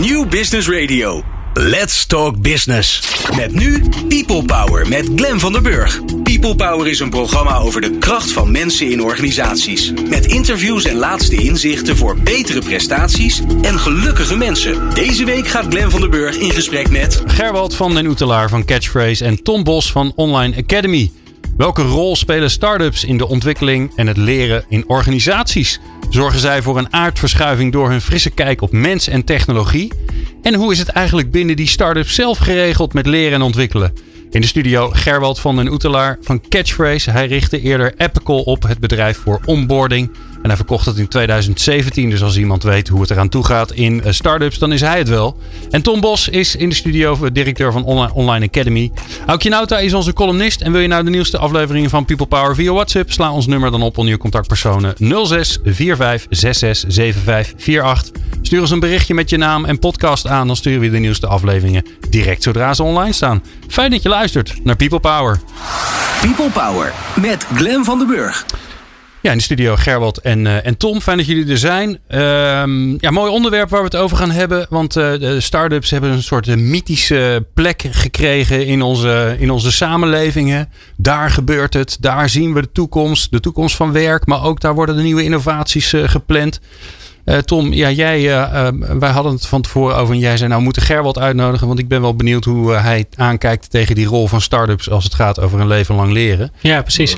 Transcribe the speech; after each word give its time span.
New 0.00 0.28
Business 0.28 0.68
Radio. 0.68 1.22
Let's 1.54 2.06
Talk 2.06 2.40
Business. 2.42 3.02
Met 3.36 3.52
nu 3.52 3.82
People 4.08 4.44
Power 4.44 4.88
met 4.88 5.10
Glen 5.16 5.40
van 5.40 5.52
der 5.52 5.62
Burg. 5.62 6.00
People 6.22 6.54
Power 6.54 6.88
is 6.88 7.00
een 7.00 7.10
programma 7.10 7.56
over 7.56 7.80
de 7.80 7.98
kracht 7.98 8.32
van 8.32 8.50
mensen 8.50 8.90
in 8.90 9.02
organisaties. 9.02 9.92
Met 10.08 10.26
interviews 10.26 10.84
en 10.84 10.96
laatste 10.96 11.36
inzichten 11.36 11.96
voor 11.96 12.16
betere 12.16 12.60
prestaties 12.60 13.42
en 13.62 13.78
gelukkige 13.78 14.36
mensen. 14.36 14.94
Deze 14.94 15.24
week 15.24 15.48
gaat 15.48 15.66
Glen 15.68 15.90
van 15.90 16.00
der 16.00 16.10
Burg 16.10 16.36
in 16.36 16.50
gesprek 16.50 16.90
met... 16.90 17.22
Gerwald 17.26 17.74
van 17.74 17.94
den 17.94 18.06
Oetelaar 18.06 18.48
van 18.48 18.64
Catchphrase 18.64 19.24
en 19.24 19.42
Tom 19.42 19.64
Bos 19.64 19.92
van 19.92 20.12
Online 20.16 20.56
Academy. 20.56 21.10
Welke 21.56 21.82
rol 21.82 22.16
spelen 22.16 22.50
start-ups 22.50 23.04
in 23.04 23.16
de 23.16 23.28
ontwikkeling 23.28 23.92
en 23.96 24.06
het 24.06 24.16
leren 24.16 24.64
in 24.68 24.84
organisaties? 24.86 25.80
Zorgen 26.10 26.40
zij 26.40 26.62
voor 26.62 26.78
een 26.78 26.92
aardverschuiving 26.92 27.72
door 27.72 27.90
hun 27.90 28.00
frisse 28.00 28.30
kijk 28.30 28.62
op 28.62 28.72
mens 28.72 29.08
en 29.08 29.24
technologie? 29.24 29.92
En 30.42 30.54
hoe 30.54 30.72
is 30.72 30.78
het 30.78 30.88
eigenlijk 30.88 31.30
binnen 31.30 31.56
die 31.56 31.66
start-up 31.66 32.08
zelf 32.08 32.38
geregeld 32.38 32.92
met 32.92 33.06
leren 33.06 33.32
en 33.32 33.42
ontwikkelen? 33.42 33.92
In 34.30 34.40
de 34.40 34.46
studio 34.46 34.90
Gerwald 34.92 35.40
van 35.40 35.56
den 35.56 35.68
Oetelaar 35.68 36.18
van 36.20 36.40
Catchphrase. 36.48 37.10
Hij 37.10 37.26
richtte 37.26 37.60
eerder 37.60 37.94
Epical 37.96 38.42
op, 38.42 38.62
het 38.62 38.78
bedrijf 38.78 39.18
voor 39.18 39.40
onboarding. 39.44 40.10
En 40.42 40.48
hij 40.48 40.56
verkocht 40.56 40.86
het 40.86 40.96
in 40.96 41.08
2017. 41.08 42.10
Dus 42.10 42.22
als 42.22 42.36
iemand 42.36 42.62
weet 42.62 42.88
hoe 42.88 43.00
het 43.00 43.10
eraan 43.10 43.28
toe 43.28 43.44
gaat 43.44 43.72
in 43.72 43.94
uh, 43.94 44.12
startups, 44.12 44.58
dan 44.58 44.72
is 44.72 44.80
hij 44.80 44.98
het 44.98 45.08
wel. 45.08 45.38
En 45.70 45.82
Tom 45.82 46.00
Bos 46.00 46.28
is 46.28 46.56
in 46.56 46.68
de 46.68 46.74
studio 46.74 47.18
eh, 47.24 47.30
directeur 47.32 47.72
van 47.72 47.84
Online, 48.14 48.46
Academy. 48.46 48.90
Aukje 49.26 49.48
Nauta 49.48 49.78
is 49.78 49.94
onze 49.94 50.12
columnist. 50.12 50.60
En 50.60 50.72
wil 50.72 50.80
je 50.80 50.88
nou 50.88 51.04
de 51.04 51.10
nieuwste 51.10 51.38
afleveringen 51.38 51.90
van 51.90 52.04
People 52.04 52.26
Power 52.26 52.54
via 52.54 52.72
WhatsApp? 52.72 53.12
Sla 53.12 53.32
ons 53.32 53.46
nummer 53.46 53.70
dan 53.70 53.82
op 53.82 53.98
onder 53.98 54.12
je 54.12 54.20
contactpersonen 54.20 54.94
06 55.26 55.58
45 55.64 56.26
66 56.30 56.92
75 56.92 57.82
48. 57.82 58.22
Stuur 58.42 58.60
ons 58.60 58.70
een 58.70 58.80
berichtje 58.80 59.14
met 59.14 59.30
je 59.30 59.36
naam 59.36 59.64
en 59.64 59.78
podcast 59.78 60.26
aan. 60.26 60.46
Dan 60.46 60.56
sturen 60.56 60.80
we 60.80 60.90
de 60.90 60.98
nieuwste 60.98 61.26
afleveringen 61.26 61.84
direct 62.10 62.42
zodra 62.42 62.74
ze 62.74 62.82
online 62.82 63.12
staan. 63.12 63.42
Fijn 63.68 63.90
dat 63.90 64.02
je 64.02 64.08
luistert 64.08 64.64
naar 64.64 64.76
People 64.76 65.00
Power. 65.00 65.40
People 66.20 66.50
Power 66.50 66.92
met 67.20 67.46
Glen 67.54 67.84
van 67.84 67.98
den 67.98 68.06
Burg. 68.06 68.46
Ja, 69.22 69.30
in 69.30 69.36
de 69.36 69.42
studio 69.42 69.76
Gerwald 69.76 70.18
en, 70.18 70.44
uh, 70.44 70.66
en 70.66 70.76
Tom. 70.76 71.00
Fijn 71.00 71.16
dat 71.16 71.26
jullie 71.26 71.50
er 71.50 71.58
zijn. 71.58 71.88
Um, 71.88 72.96
ja, 73.00 73.10
mooi 73.10 73.30
onderwerp 73.30 73.70
waar 73.70 73.80
we 73.80 73.84
het 73.84 73.96
over 73.96 74.16
gaan 74.16 74.30
hebben. 74.30 74.66
Want 74.68 74.96
uh, 74.96 75.12
de 75.12 75.40
start-ups 75.40 75.90
hebben 75.90 76.10
een 76.10 76.22
soort 76.22 76.56
mythische 76.56 77.46
plek 77.54 77.88
gekregen 77.90 78.66
in 78.66 78.82
onze, 78.82 79.36
in 79.38 79.50
onze 79.50 79.72
samenlevingen. 79.72 80.68
Daar 80.96 81.30
gebeurt 81.30 81.74
het. 81.74 81.96
Daar 82.00 82.28
zien 82.28 82.54
we 82.54 82.60
de 82.60 82.72
toekomst. 82.72 83.30
De 83.30 83.40
toekomst 83.40 83.76
van 83.76 83.92
werk. 83.92 84.26
Maar 84.26 84.44
ook 84.44 84.60
daar 84.60 84.74
worden 84.74 84.96
de 84.96 85.02
nieuwe 85.02 85.24
innovaties 85.24 85.92
uh, 85.92 86.08
gepland. 86.08 86.60
Tom, 87.44 87.72
ja, 87.72 87.90
jij, 87.90 88.22
wij 88.98 89.10
hadden 89.10 89.32
het 89.32 89.46
van 89.46 89.62
tevoren 89.62 89.96
over. 89.96 90.14
En 90.14 90.20
jij 90.20 90.36
zei, 90.36 90.48
nou, 90.48 90.58
we 90.58 90.64
moeten 90.64 90.82
Gerwald 90.82 91.18
uitnodigen. 91.18 91.66
Want 91.66 91.78
ik 91.78 91.88
ben 91.88 92.00
wel 92.00 92.16
benieuwd 92.16 92.44
hoe 92.44 92.72
hij 92.72 93.06
aankijkt 93.16 93.70
tegen 93.70 93.94
die 93.94 94.06
rol 94.06 94.26
van 94.26 94.40
start-ups. 94.40 94.90
als 94.90 95.04
het 95.04 95.14
gaat 95.14 95.40
over 95.40 95.60
een 95.60 95.66
leven 95.66 95.94
lang 95.94 96.12
leren. 96.12 96.52
Ja, 96.60 96.82
precies. 96.82 97.16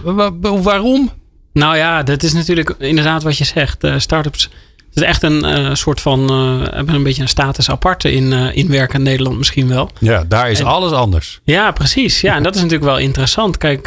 waarom? 0.63 1.11
Nou 1.53 1.77
ja, 1.77 2.03
dat 2.03 2.23
is 2.23 2.33
natuurlijk 2.33 2.75
inderdaad 2.79 3.23
wat 3.23 3.39
je 3.39 3.45
zegt. 3.45 3.85
Uh, 3.85 3.99
startups 3.99 4.51
het 4.95 5.03
is 5.03 5.09
echt 5.09 5.23
een 5.23 5.45
uh, 5.45 5.75
soort 5.75 6.01
van, 6.01 6.21
uh, 6.21 6.75
hebben 6.75 6.95
een 6.95 7.03
beetje 7.03 7.23
een 7.23 7.29
status 7.29 7.71
aparte 7.71 8.13
in, 8.13 8.33
uh, 8.33 8.57
in 8.57 8.69
werken 8.69 8.99
in 8.99 9.03
Nederland 9.03 9.39
misschien 9.39 9.69
wel. 9.69 9.91
Ja, 9.99 10.25
daar 10.29 10.51
is 10.51 10.61
en, 10.61 10.67
alles 10.67 10.93
anders. 10.93 11.41
Ja, 11.45 11.71
precies. 11.71 12.21
Ja, 12.21 12.37
en 12.37 12.43
dat 12.43 12.55
is 12.55 12.61
natuurlijk 12.61 12.89
wel 12.89 12.99
interessant. 12.99 13.59
Kijk, 13.59 13.87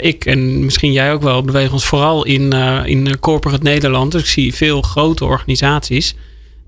ik 0.00 0.24
en 0.24 0.64
misschien 0.64 0.92
jij 0.92 1.12
ook 1.12 1.22
wel 1.22 1.42
bewegen 1.42 1.72
ons 1.72 1.84
vooral 1.84 2.24
in, 2.24 2.52
in 2.84 3.18
corporate 3.20 3.62
Nederland. 3.62 4.12
Dus 4.12 4.20
ik 4.20 4.26
zie 4.28 4.54
veel 4.54 4.82
grote 4.82 5.24
organisaties. 5.24 6.14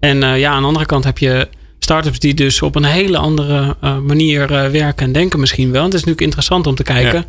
En 0.01 0.39
ja, 0.39 0.51
aan 0.51 0.61
de 0.61 0.67
andere 0.67 0.87
kant 0.87 1.05
heb 1.05 1.19
je 1.19 1.49
startups 1.79 2.19
die 2.19 2.35
dus 2.35 2.63
op 2.63 2.75
een 2.75 2.85
hele 2.85 3.19
andere 3.19 3.77
manier 4.03 4.49
werken 4.71 5.07
en 5.07 5.13
denken 5.13 5.41
misschien 5.41 5.71
wel. 5.71 5.81
En 5.81 5.87
het 5.87 5.95
is 5.95 6.01
natuurlijk 6.01 6.27
interessant 6.27 6.67
om 6.67 6.75
te 6.75 6.83
kijken... 6.83 7.19
Ja 7.19 7.27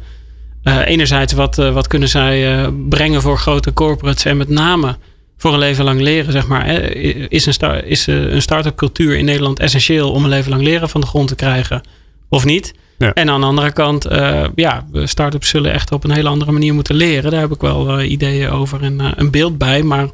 uh, 0.64 0.88
enerzijds, 0.88 1.34
wat, 1.34 1.58
uh, 1.58 1.74
wat 1.74 1.88
kunnen 1.88 2.10
zij 2.10 2.58
uh, 2.58 2.68
brengen 2.90 3.22
voor 3.22 3.38
grote 3.38 3.74
corporates 3.74 4.26
en 4.26 4.38
met 4.38 4.50
name 4.50 4.98
voor 5.38 5.54
een 5.54 5.60
leven 5.60 5.84
lang 5.84 6.02
leren, 6.02 6.32
zeg 6.32 6.48
maar. 6.48 6.68
Is 6.68 7.46
een, 7.46 7.86
is 7.86 8.08
een 8.08 8.42
start-up 8.42 8.76
cultuur 8.76 9.18
in 9.18 9.26
Nederland 9.26 9.60
essentieel 9.60 10.12
om 10.12 10.24
een 10.24 10.30
leven 10.30 10.52
lang 10.52 10.64
leren 10.64 10.90
van 10.90 11.02
de 11.02 11.08
grond 11.08 11.28
te 11.28 11.36
krijgen 11.36 11.82
of 12.30 12.46
niet? 12.46 12.74
Ja. 12.98 13.14
En 13.14 13.30
aan 13.30 13.40
de 13.40 13.46
andere 13.46 13.72
kant, 13.72 14.08
ja, 14.56 14.86
start-ups 15.04 15.50
zullen 15.50 15.74
echt 15.74 15.92
op 15.92 16.04
een 16.04 16.12
hele 16.12 16.30
andere 16.30 16.52
manier 16.52 16.74
moeten 16.74 16.96
leren. 16.96 17.32
Daar 17.32 17.42
heb 17.42 17.52
ik 17.52 17.62
wel 17.62 18.02
ideeën 18.02 18.50
over 18.50 18.84
en 18.84 19.14
een 19.16 19.32
beeld 19.32 19.58
bij. 19.58 19.84
Maar 19.84 20.08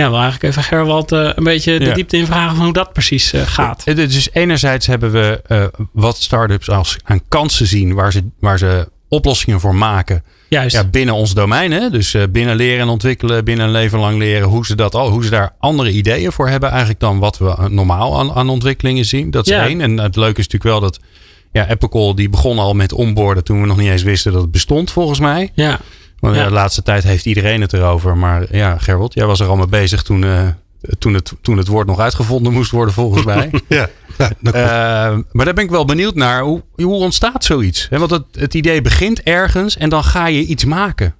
ja, 0.00 0.10
wil 0.10 0.20
eigenlijk 0.20 0.42
even 0.42 0.62
Gerwald 0.62 1.12
uh, 1.12 1.30
een 1.34 1.44
beetje 1.44 1.78
de 1.78 1.84
ja. 1.84 1.94
diepte 1.94 2.16
in 2.16 2.26
vragen 2.26 2.56
van 2.56 2.64
hoe 2.64 2.72
dat 2.72 2.92
precies 2.92 3.34
uh, 3.34 3.40
gaat. 3.42 3.84
Dus 3.84 4.28
enerzijds 4.32 4.86
hebben 4.86 5.10
we 5.10 5.42
uh, 5.48 5.64
wat 5.92 6.16
start-ups 6.16 6.70
als 6.70 6.96
aan 7.04 7.20
kansen 7.28 7.66
zien 7.66 7.94
waar 7.94 8.12
ze, 8.12 8.22
waar 8.38 8.58
ze 8.58 8.88
oplossingen 9.10 9.60
voor 9.60 9.74
maken. 9.74 10.24
Juist. 10.48 10.76
Ja, 10.76 10.84
binnen 10.84 11.14
ons 11.14 11.34
domein. 11.34 11.72
Hè? 11.72 11.90
Dus 11.90 12.14
uh, 12.14 12.22
binnen 12.30 12.56
leren 12.56 12.80
en 12.80 12.88
ontwikkelen, 12.88 13.44
binnen 13.44 13.66
een 13.66 13.72
leven 13.72 13.98
lang 13.98 14.18
leren. 14.18 14.48
Hoe 14.48 14.66
ze, 14.66 14.74
dat 14.74 14.94
al, 14.94 15.10
hoe 15.10 15.24
ze 15.24 15.30
daar 15.30 15.52
andere 15.58 15.90
ideeën 15.90 16.32
voor 16.32 16.48
hebben 16.48 16.68
eigenlijk 16.68 17.00
dan 17.00 17.18
wat 17.18 17.38
we 17.38 17.68
normaal 17.68 18.18
aan, 18.18 18.32
aan 18.32 18.48
ontwikkelingen 18.48 19.04
zien. 19.04 19.30
Dat 19.30 19.46
is 19.46 19.52
ja. 19.52 19.66
één. 19.66 19.80
En 19.80 19.98
het 19.98 20.16
leuke 20.16 20.40
is 20.40 20.48
natuurlijk 20.48 20.80
wel 20.80 20.80
dat 20.80 21.00
ja, 21.52 21.66
Apple 21.70 22.14
die 22.14 22.28
begon 22.28 22.58
al 22.58 22.74
met 22.74 22.92
onboarden 22.92 23.44
toen 23.44 23.60
we 23.60 23.66
nog 23.66 23.76
niet 23.76 23.90
eens 23.90 24.02
wisten 24.02 24.32
dat 24.32 24.42
het 24.42 24.50
bestond 24.50 24.90
volgens 24.90 25.20
mij. 25.20 25.50
Ja. 25.54 25.80
Maar 26.20 26.34
ja. 26.34 26.44
de 26.44 26.50
laatste 26.50 26.82
tijd 26.82 27.02
heeft 27.02 27.26
iedereen 27.26 27.60
het 27.60 27.72
erover. 27.72 28.16
Maar 28.16 28.56
ja, 28.56 28.78
Gerwold, 28.78 29.14
jij 29.14 29.26
was 29.26 29.40
er 29.40 29.48
al 29.48 29.56
mee 29.56 29.66
bezig 29.66 30.02
toen, 30.02 30.22
uh, 30.22 30.48
toen, 30.98 31.14
het, 31.14 31.32
toen 31.40 31.56
het 31.56 31.66
woord 31.66 31.86
nog 31.86 32.00
uitgevonden 32.00 32.52
moest 32.52 32.70
worden 32.70 32.94
volgens 32.94 33.24
mij. 33.24 33.50
ja. 33.68 33.88
Ja, 34.18 34.30
uh, 34.42 35.18
maar 35.32 35.44
daar 35.44 35.54
ben 35.54 35.64
ik 35.64 35.70
wel 35.70 35.84
benieuwd 35.84 36.14
naar. 36.14 36.42
Hoe, 36.42 36.62
hoe 36.74 36.94
ontstaat 36.94 37.44
zoiets? 37.44 37.86
He, 37.90 37.98
want 37.98 38.10
het, 38.10 38.24
het 38.32 38.54
idee 38.54 38.82
begint 38.82 39.22
ergens 39.22 39.76
en 39.76 39.88
dan 39.88 40.04
ga 40.04 40.26
je 40.26 40.44
iets 40.44 40.64
maken. 40.64 41.14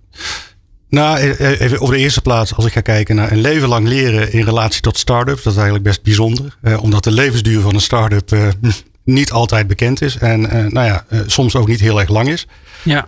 Nou, 0.88 1.18
even 1.38 1.80
op 1.80 1.90
de 1.90 1.96
eerste 1.96 2.20
plaats, 2.20 2.54
als 2.54 2.64
ik 2.64 2.72
ga 2.72 2.80
kijken 2.80 3.16
naar 3.16 3.32
een 3.32 3.40
leven 3.40 3.68
lang 3.68 3.88
leren 3.88 4.32
in 4.32 4.44
relatie 4.44 4.80
tot 4.80 4.98
start-ups, 4.98 5.42
dat 5.42 5.52
is 5.52 5.58
eigenlijk 5.58 5.88
best 5.88 6.02
bijzonder. 6.02 6.56
Uh, 6.62 6.82
omdat 6.82 7.04
de 7.04 7.10
levensduur 7.10 7.60
van 7.60 7.74
een 7.74 7.80
start-up 7.80 8.32
uh, 8.32 8.48
niet 9.04 9.32
altijd 9.32 9.66
bekend 9.66 10.02
is. 10.02 10.16
En 10.16 10.40
uh, 10.40 10.50
nou 10.66 10.86
ja, 10.86 11.04
soms 11.26 11.56
ook 11.56 11.68
niet 11.68 11.80
heel 11.80 12.00
erg 12.00 12.08
lang 12.08 12.28
is. 12.28 12.46
Ja. 12.82 13.06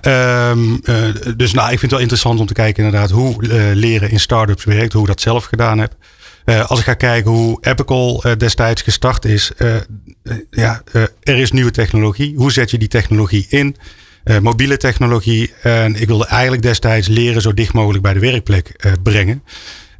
Um, 0.50 0.80
dus 1.36 1.52
nou, 1.52 1.72
ik 1.72 1.78
vind 1.78 1.80
het 1.80 1.90
wel 1.90 2.00
interessant 2.00 2.40
om 2.40 2.46
te 2.46 2.52
kijken 2.52 2.84
inderdaad 2.84 3.10
hoe 3.10 3.34
leren 3.74 4.10
in 4.10 4.20
start-ups 4.20 4.64
werkt, 4.64 4.92
hoe 4.92 5.02
ik 5.02 5.08
dat 5.08 5.20
zelf 5.20 5.44
gedaan 5.44 5.78
heb. 5.78 5.94
Uh, 6.44 6.70
als 6.70 6.78
ik 6.78 6.84
ga 6.84 6.94
kijken 6.94 7.30
hoe 7.30 7.58
Epical 7.60 8.22
uh, 8.26 8.32
destijds 8.36 8.82
gestart 8.82 9.24
is. 9.24 9.52
Uh, 9.58 9.74
ja, 10.50 10.82
er 11.22 11.38
is 11.38 11.52
nieuwe 11.52 11.70
technologie. 11.70 12.34
Hoe 12.36 12.52
zet 12.52 12.70
je 12.70 12.78
die 12.78 12.88
technologie 12.88 13.46
in? 13.48 13.76
mobiele 14.40 14.76
technologie. 14.76 15.52
En 15.62 16.00
ik 16.00 16.06
wilde 16.06 16.26
eigenlijk 16.26 16.62
destijds 16.62 17.08
leren 17.08 17.42
zo 17.42 17.54
dicht 17.54 17.72
mogelijk 17.72 18.02
bij 18.02 18.12
de 18.12 18.18
werkplek 18.18 18.96
brengen. 19.02 19.42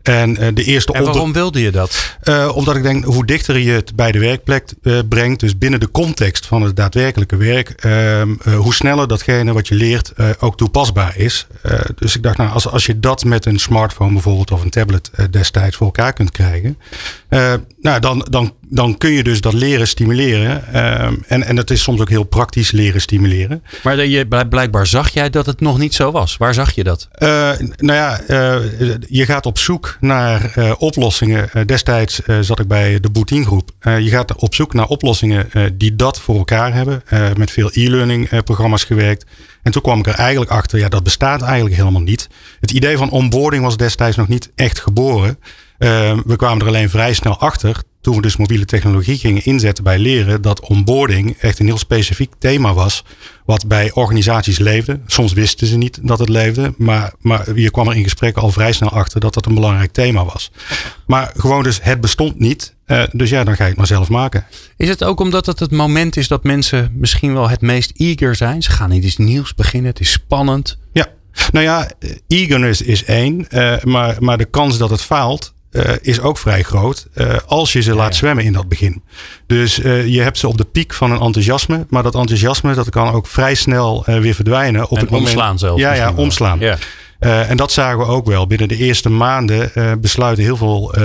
En, 0.02 0.42
uh, 0.42 0.48
de 0.54 0.64
eerste 0.64 0.92
en 0.92 1.04
waarom 1.04 1.32
wilde 1.32 1.60
je 1.60 1.70
dat? 1.70 2.16
Uh, 2.24 2.50
omdat 2.54 2.76
ik 2.76 2.82
denk, 2.82 3.04
hoe 3.04 3.26
dichter 3.26 3.58
je 3.58 3.70
het 3.70 3.96
bij 3.96 4.12
de 4.12 4.18
werkplek 4.18 4.72
uh, 4.82 4.98
brengt, 5.08 5.40
dus 5.40 5.58
binnen 5.58 5.80
de 5.80 5.90
context 5.90 6.46
van 6.46 6.62
het 6.62 6.76
daadwerkelijke 6.76 7.36
werk, 7.36 7.70
ehm, 7.70 8.34
hoe 8.56 8.74
sneller 8.74 9.08
datgene 9.08 9.52
wat 9.52 9.68
je 9.68 9.74
leert 9.74 10.12
ook 10.38 10.56
toepasbaar 10.56 11.16
is. 11.16 11.46
dus 11.94 12.16
ik 12.16 12.22
dacht, 12.22 12.36
nou, 12.36 12.50
als, 12.50 12.68
als 12.68 12.86
je 12.86 13.00
dat 13.00 13.24
met 13.24 13.46
een 13.46 13.58
smartphone 13.58 14.12
bijvoorbeeld 14.12 14.50
of 14.50 14.62
een 14.62 14.70
tablet 14.70 15.10
destijds 15.30 15.76
voor 15.76 15.86
elkaar 15.86 16.12
kunt 16.12 16.30
krijgen, 16.30 16.78
nou, 17.82 18.00
dan, 18.00 18.26
dan, 18.31 18.54
dan 18.69 18.98
kun 18.98 19.10
je 19.10 19.22
dus 19.22 19.41
dat 19.41 19.53
leren 19.53 19.88
stimuleren. 19.88 20.72
Ehm, 20.72 21.15
en, 21.26 21.43
en 21.43 21.56
dat 21.56 21.70
is 21.70 21.82
soms 21.82 22.00
ook 22.00 22.09
heel 22.09 22.25
praktisch 22.25 22.70
leren 22.70 23.00
stimuleren. 23.00 23.62
Maar 23.82 24.06
je, 24.06 24.26
blijkbaar 24.48 24.87
zag 24.87 25.10
jij 25.10 25.31
dat 25.31 25.47
het 25.47 25.60
nog 25.60 25.78
niet 25.78 25.94
zo 25.94 26.10
was. 26.10 26.37
Waar 26.37 26.54
zag 26.54 26.72
je 26.72 26.84
dat? 26.84 27.09
nou 27.76 27.98
ja, 27.98 28.20
je 29.09 29.25
gaat 29.25 29.47
op 29.47 29.59
zoek 29.59 29.97
naar 30.00 30.54
oplossingen. 30.78 31.66
Destijds 31.66 32.20
uh, 32.26 32.37
zat 32.41 32.59
ik 32.59 32.69
bij 32.69 33.00
de 33.00 33.10
Boutin 33.10 33.44
groep. 33.44 33.70
je 33.81 34.09
gaat 34.09 34.34
op 34.34 34.54
zoek 34.54 34.75
naar 34.75 34.87
oplossingen 34.87 35.50
die 35.75 35.96
dat 35.96 36.20
voor 36.20 36.37
elkaar 36.37 36.75
hebben. 36.75 37.02
met 37.37 37.50
veel 37.50 37.70
e-learning 37.73 38.44
programma's 38.44 38.85
gewerkt. 38.85 39.26
En 39.62 39.73
toen 39.73 39.82
kwam 39.82 39.99
ik 39.99 40.06
er 40.06 40.14
eigenlijk 40.14 40.50
achter, 40.50 40.78
ja, 40.78 40.88
dat 40.88 41.02
bestaat 41.02 41.43
eigenlijk 41.43 41.76
helemaal 41.76 42.02
niet. 42.02 42.28
Het 42.61 42.70
idee 42.70 42.96
van 42.96 43.11
onboarding 43.11 43.62
was 43.64 43.76
destijds 43.76 44.17
nog 44.17 44.28
niet 44.28 44.50
echt 44.55 44.81
geboren. 44.81 45.38
We 46.25 46.37
kwamen 46.37 46.61
er 46.61 46.67
alleen 46.67 46.90
vrij 46.90 47.14
snel 47.14 47.38
achter 47.38 47.82
toen 48.02 48.17
we 48.17 48.23
dus 48.23 48.37
mobiele 48.37 48.64
technologie 48.64 49.19
gingen 49.19 49.44
inzetten 49.44 49.84
bij 49.84 49.99
leren, 49.99 50.43
dat 50.43 50.61
onboarding 50.61 51.37
echt 51.38 51.58
een 51.58 51.67
heel 51.67 51.79
specifiek 51.79 52.32
thema 52.38 52.75
was. 52.75 53.05
Wat 53.44 53.67
bij 53.67 53.93
organisaties 53.93 54.58
leefde. 54.58 55.00
Soms 55.06 55.32
wisten 55.32 55.67
ze 55.67 55.76
niet 55.76 55.99
dat 56.02 56.19
het 56.19 56.29
leefde. 56.29 56.75
Maar, 56.76 57.12
maar 57.20 57.58
je 57.58 57.70
kwam 57.70 57.88
er 57.88 57.96
in 57.96 58.02
gesprek 58.02 58.37
al 58.37 58.50
vrij 58.50 58.73
snel 58.73 58.90
achter 58.90 59.20
dat 59.20 59.34
dat 59.34 59.46
een 59.46 59.55
belangrijk 59.55 59.93
thema 59.93 60.25
was. 60.25 60.50
Maar 61.06 61.32
gewoon 61.37 61.62
dus, 61.62 61.79
het 61.82 62.00
bestond 62.00 62.38
niet. 62.38 62.75
Uh, 62.87 63.02
dus 63.12 63.31
ja, 63.31 63.44
dan 63.44 63.56
ga 63.56 63.62
je 63.62 63.69
het 63.69 63.78
maar 63.78 63.87
zelf 63.87 64.08
maken. 64.08 64.46
Is 64.76 64.88
het 64.88 65.05
ook 65.05 65.20
omdat 65.20 65.46
het 65.46 65.58
het 65.58 65.70
moment 65.70 66.17
is 66.17 66.28
dat 66.28 66.44
mensen 66.44 66.93
misschien 66.94 67.35
wel 67.35 67.49
het 67.49 67.61
meest 67.61 67.93
eager 67.96 68.35
zijn? 68.35 68.62
Ze 68.62 68.70
gaan 68.70 68.93
iets 68.93 69.17
nieuws 69.17 69.55
beginnen. 69.55 69.90
Het 69.90 70.00
is 70.00 70.12
spannend. 70.12 70.78
Ja. 70.93 71.06
Nou 71.52 71.64
ja, 71.64 71.90
eagerness 72.28 72.82
is 72.82 73.05
één. 73.05 73.46
Uh, 73.50 73.82
maar, 73.82 74.17
maar 74.19 74.38
de 74.38 74.44
kans 74.44 74.78
dat 74.78 74.90
het 74.90 75.02
faalt 75.02 75.55
uh, 75.72 75.82
is 76.00 76.20
ook 76.20 76.38
vrij 76.38 76.62
groot. 76.62 77.06
Uh, 77.14 77.36
als 77.46 77.72
je 77.72 77.80
ze 77.80 77.94
laat 77.94 78.16
zwemmen 78.16 78.44
in 78.44 78.52
dat 78.52 78.69
begin. 78.69 79.02
Dus 79.46 79.78
uh, 79.78 80.06
je 80.06 80.20
hebt 80.20 80.38
ze 80.38 80.48
op 80.48 80.56
de 80.56 80.64
piek 80.64 80.94
van 80.94 81.10
een 81.10 81.20
enthousiasme. 81.20 81.86
Maar 81.88 82.02
dat 82.02 82.14
enthousiasme 82.14 82.74
dat 82.74 82.90
kan 82.90 83.12
ook 83.12 83.26
vrij 83.26 83.54
snel 83.54 84.04
weer 84.06 84.34
verdwijnen. 84.34 84.88
Op 84.88 84.96
en 84.96 85.04
het 85.04 85.12
omslaan 85.12 85.36
moment, 85.36 85.60
zelfs. 85.60 85.80
Ja, 85.80 85.92
ja 85.92 86.12
omslaan. 86.12 86.58
Ja. 86.58 86.78
Uh, 87.20 87.50
en 87.50 87.56
dat 87.56 87.72
zagen 87.72 87.98
we 87.98 88.04
ook 88.04 88.26
wel. 88.26 88.46
Binnen 88.46 88.69
de 88.69 88.76
eerste 88.76 89.08
maanden 89.08 89.70
uh, 89.74 89.92
besluiten 90.00 90.44
heel 90.44 90.56
veel 90.56 90.98
uh, 90.98 91.02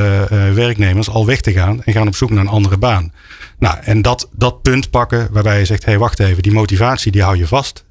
werknemers 0.54 1.10
al 1.10 1.26
weg 1.26 1.42
te 1.42 1.52
gaan 1.52 1.84
en 1.84 1.94
gaan 1.94 2.08
op 2.08 2.16
zoek 2.16 2.30
naar 2.30 2.40
een 2.40 2.48
andere 2.48 2.78
baan. 2.78 3.14
Nou, 3.60 3.78
en 3.82 4.02
dat, 4.02 4.30
dat 4.32 4.62
punt 4.62 4.90
pakken 4.90 5.28
waarbij 5.32 5.60
je 5.60 5.66
zegt: 5.66 5.86
hé, 5.86 5.92
hey, 5.92 6.00
wacht 6.00 6.20
even, 6.20 6.44
die 6.44 6.52
motivatie 6.52 7.12
die 7.12 7.24
hou 7.24 7.38
je 7.38 7.48
vast. 7.48 7.86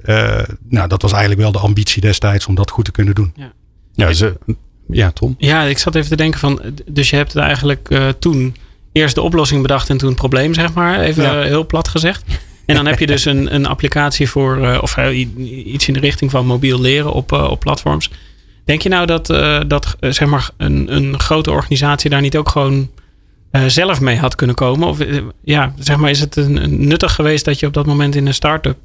nou, 0.68 0.88
dat 0.88 1.02
was 1.02 1.12
eigenlijk 1.12 1.40
wel 1.40 1.52
de 1.52 1.58
ambitie 1.58 2.00
destijds 2.00 2.46
om 2.46 2.54
dat 2.54 2.70
goed 2.70 2.84
te 2.84 2.90
kunnen 2.90 3.14
doen. 3.14 3.32
Ja, 3.36 3.52
ja, 3.92 4.12
ze, 4.12 4.38
ja 4.88 5.10
Tom. 5.10 5.34
Ja, 5.38 5.62
ik 5.62 5.78
zat 5.78 5.94
even 5.94 6.08
te 6.08 6.16
denken 6.16 6.40
van, 6.40 6.60
dus 6.86 7.10
je 7.10 7.16
hebt 7.16 7.32
het 7.32 7.42
eigenlijk 7.42 7.88
toen 8.18 8.56
eerst 8.92 9.14
de 9.14 9.22
oplossing 9.22 9.62
bedacht 9.62 9.90
en 9.90 9.96
toen 9.96 10.08
het 10.08 10.18
probleem, 10.18 10.54
zeg 10.54 10.72
maar, 10.72 11.00
even 11.00 11.22
ja. 11.22 11.42
heel 11.42 11.66
plat 11.66 11.88
gezegd. 11.88 12.24
En 12.66 12.74
dan 12.74 12.86
heb 12.86 12.98
je 12.98 13.06
dus 13.06 13.24
een, 13.24 13.54
een 13.54 13.66
applicatie 13.66 14.28
voor, 14.28 14.58
uh, 14.58 14.78
of 14.80 14.96
uh, 14.96 15.18
iets 15.66 15.88
in 15.88 15.94
de 15.94 16.00
richting 16.00 16.30
van 16.30 16.46
mobiel 16.46 16.80
leren 16.80 17.12
op, 17.12 17.32
uh, 17.32 17.50
op 17.50 17.60
platforms. 17.60 18.10
Denk 18.64 18.82
je 18.82 18.88
nou 18.88 19.06
dat, 19.06 19.26
dat 19.66 19.96
zeg 20.00 20.28
maar 20.28 20.50
een, 20.56 20.96
een 20.96 21.20
grote 21.20 21.50
organisatie 21.50 22.10
daar 22.10 22.20
niet 22.20 22.36
ook 22.36 22.48
gewoon 22.48 22.90
zelf 23.66 24.00
mee 24.00 24.18
had 24.18 24.34
kunnen 24.34 24.56
komen? 24.56 24.88
Of 24.88 24.98
ja, 25.44 25.72
zeg 25.78 25.96
maar, 25.96 26.10
is 26.10 26.20
het 26.20 26.36
een, 26.36 26.62
een 26.62 26.86
nuttig 26.86 27.14
geweest 27.14 27.44
dat 27.44 27.60
je 27.60 27.66
op 27.66 27.74
dat 27.74 27.86
moment 27.86 28.14
in 28.14 28.26
een 28.26 28.34
start-up 28.34 28.78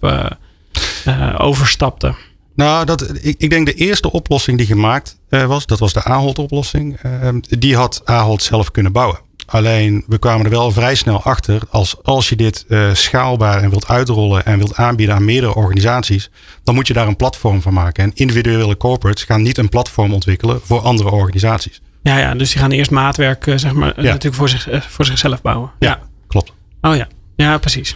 overstapte? 1.38 2.14
Nou, 2.56 2.86
dat, 2.86 3.16
ik, 3.22 3.36
ik 3.38 3.50
denk 3.50 3.66
de 3.66 3.74
eerste 3.74 4.12
oplossing 4.12 4.58
die 4.58 4.68
gemaakt 4.68 5.20
was, 5.30 5.66
dat 5.66 5.80
was 5.80 5.94
de 5.94 6.04
Ahold-oplossing. 6.04 7.00
die 7.42 7.76
had 7.76 8.02
Ahold 8.06 8.44
zelf 8.44 8.72
kunnen 8.72 8.92
bouwen. 8.92 9.20
Alleen 9.52 10.04
we 10.08 10.20
kwamen 10.20 10.46
er 10.46 10.52
wel 10.52 10.72
vrij 10.72 10.96
snel 10.96 11.24
achter. 11.24 11.62
Als, 11.70 12.04
als 12.04 12.30
je 12.30 12.36
dit 12.36 12.66
uh, 12.68 12.94
schaalbaar 12.94 13.64
en 13.64 13.70
wilt 13.70 13.88
uitrollen 13.88 14.46
en 14.46 14.58
wilt 14.58 14.76
aanbieden 14.76 15.16
aan 15.16 15.26
meerdere 15.26 15.56
organisaties. 15.56 16.30
Dan 16.64 16.76
moet 16.76 16.88
je 16.88 16.94
daar 16.94 17.08
een 17.08 17.16
platform 17.16 17.62
van 17.62 17.74
maken. 17.74 18.04
En 18.04 18.12
individuele 18.14 18.78
corporates 18.78 19.24
gaan 19.24 19.42
niet 19.42 19.58
een 19.58 19.70
platform 19.70 20.14
ontwikkelen 20.14 20.60
voor 20.64 20.80
andere 20.80 21.12
organisaties. 21.12 21.82
Ja, 22.04 22.18
ja 22.18 22.36
dus 22.36 22.52
die 22.52 22.62
gaan 22.62 22.72
eerst 22.72 22.92
maatwerk 22.92 23.46
uh, 23.46 23.58
zeg 23.58 23.74
maar, 23.74 23.94
ja. 23.96 24.02
natuurlijk 24.02 24.36
voor, 24.36 24.50
zich, 24.50 24.72
uh, 24.72 24.82
voor 24.82 25.06
zichzelf 25.06 25.42
bouwen. 25.42 25.72
Ja, 25.80 25.90
ja, 25.90 26.00
klopt. 26.28 26.54
Oh 26.82 26.96
ja, 26.96 27.08
ja 27.36 27.58
precies. 27.58 27.96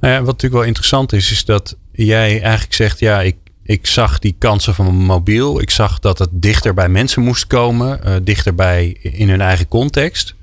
Nou 0.00 0.14
wat 0.14 0.26
natuurlijk 0.26 0.54
wel 0.54 0.62
interessant 0.62 1.12
is, 1.12 1.30
is 1.30 1.44
dat 1.44 1.76
jij 1.92 2.40
eigenlijk 2.42 2.74
zegt: 2.74 2.98
ja, 2.98 3.20
ik, 3.20 3.36
ik 3.70 3.86
zag 3.86 4.18
die 4.18 4.36
kansen 4.38 4.74
van 4.74 4.94
mobiel. 4.94 5.60
Ik 5.60 5.70
zag 5.70 5.98
dat 5.98 6.18
het 6.18 6.28
dichter 6.32 6.74
bij 6.74 6.88
mensen 6.88 7.22
moest 7.22 7.46
komen, 7.46 8.24
dichterbij 8.24 8.96
in 9.02 9.28
hun 9.28 9.40
eigen 9.40 9.68
context. 9.68 10.34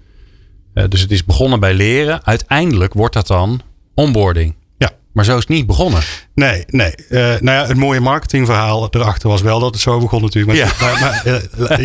Uh, 0.73 0.83
dus 0.89 1.01
het 1.01 1.11
is 1.11 1.25
begonnen 1.25 1.59
bij 1.59 1.73
leren. 1.73 2.25
Uiteindelijk 2.25 2.93
wordt 2.93 3.13
dat 3.13 3.27
dan 3.27 3.61
onboarding. 3.93 4.55
Ja. 4.77 4.91
Maar 5.13 5.25
zo 5.25 5.33
is 5.33 5.39
het 5.39 5.49
niet 5.49 5.65
begonnen. 5.65 6.01
Nee, 6.33 6.63
nee. 6.67 6.93
Uh, 7.09 7.19
nou 7.19 7.43
ja, 7.43 7.65
het 7.67 7.77
mooie 7.77 7.99
marketingverhaal 7.99 8.87
erachter 8.91 9.29
was 9.29 9.41
wel 9.41 9.59
dat 9.59 9.73
het 9.73 9.81
zo 9.81 9.99
begon 9.99 10.21
natuurlijk. 10.21 10.57
Maar, 10.57 10.67
ja. 10.67 10.95
maar, 10.99 10.99
maar, 10.99 11.79
uh, 11.79 11.83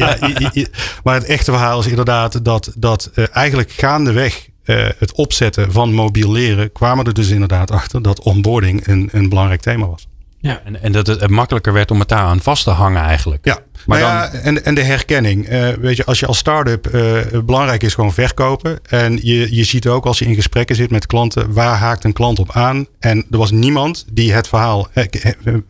ja, 0.52 0.66
maar 1.04 1.14
het 1.14 1.24
echte 1.24 1.50
verhaal 1.50 1.80
is 1.80 1.86
inderdaad 1.86 2.44
dat, 2.44 2.72
dat 2.76 3.10
eigenlijk 3.32 3.70
gaandeweg 3.70 4.48
het 4.98 5.12
opzetten 5.12 5.72
van 5.72 5.92
mobiel 5.92 6.32
leren 6.32 6.72
kwamen 6.72 7.04
er 7.04 7.14
dus 7.14 7.28
inderdaad 7.28 7.70
achter 7.70 8.02
dat 8.02 8.20
onboarding 8.20 8.86
een, 8.86 9.08
een 9.12 9.28
belangrijk 9.28 9.60
thema 9.60 9.86
was. 9.86 10.06
Ja, 10.42 10.60
en, 10.64 10.82
en 10.82 10.92
dat 10.92 11.06
het 11.06 11.30
makkelijker 11.30 11.72
werd 11.72 11.90
om 11.90 11.98
het 11.98 12.08
daar 12.08 12.18
aan 12.18 12.40
vast 12.40 12.64
te 12.64 12.70
hangen 12.70 13.02
eigenlijk. 13.02 13.44
Ja, 13.44 13.58
maar 13.86 14.00
nou 14.00 14.12
ja, 14.12 14.32
en, 14.32 14.64
en 14.64 14.74
de 14.74 14.82
herkenning. 14.82 15.52
Uh, 15.52 15.68
weet 15.68 15.96
je, 15.96 16.04
als 16.04 16.20
je 16.20 16.26
als 16.26 16.38
start-up 16.38 16.94
uh, 16.94 17.18
belangrijk 17.44 17.82
is 17.82 17.94
gewoon 17.94 18.12
verkopen. 18.12 18.78
En 18.88 19.18
je, 19.22 19.56
je 19.56 19.64
ziet 19.64 19.88
ook 19.88 20.06
als 20.06 20.18
je 20.18 20.24
in 20.24 20.34
gesprekken 20.34 20.76
zit 20.76 20.90
met 20.90 21.06
klanten, 21.06 21.52
waar 21.52 21.76
haakt 21.76 22.04
een 22.04 22.12
klant 22.12 22.38
op 22.38 22.50
aan? 22.52 22.86
En 22.98 23.26
er 23.30 23.38
was 23.38 23.50
niemand 23.50 24.04
die 24.12 24.32
het 24.32 24.48
verhaal. 24.48 24.88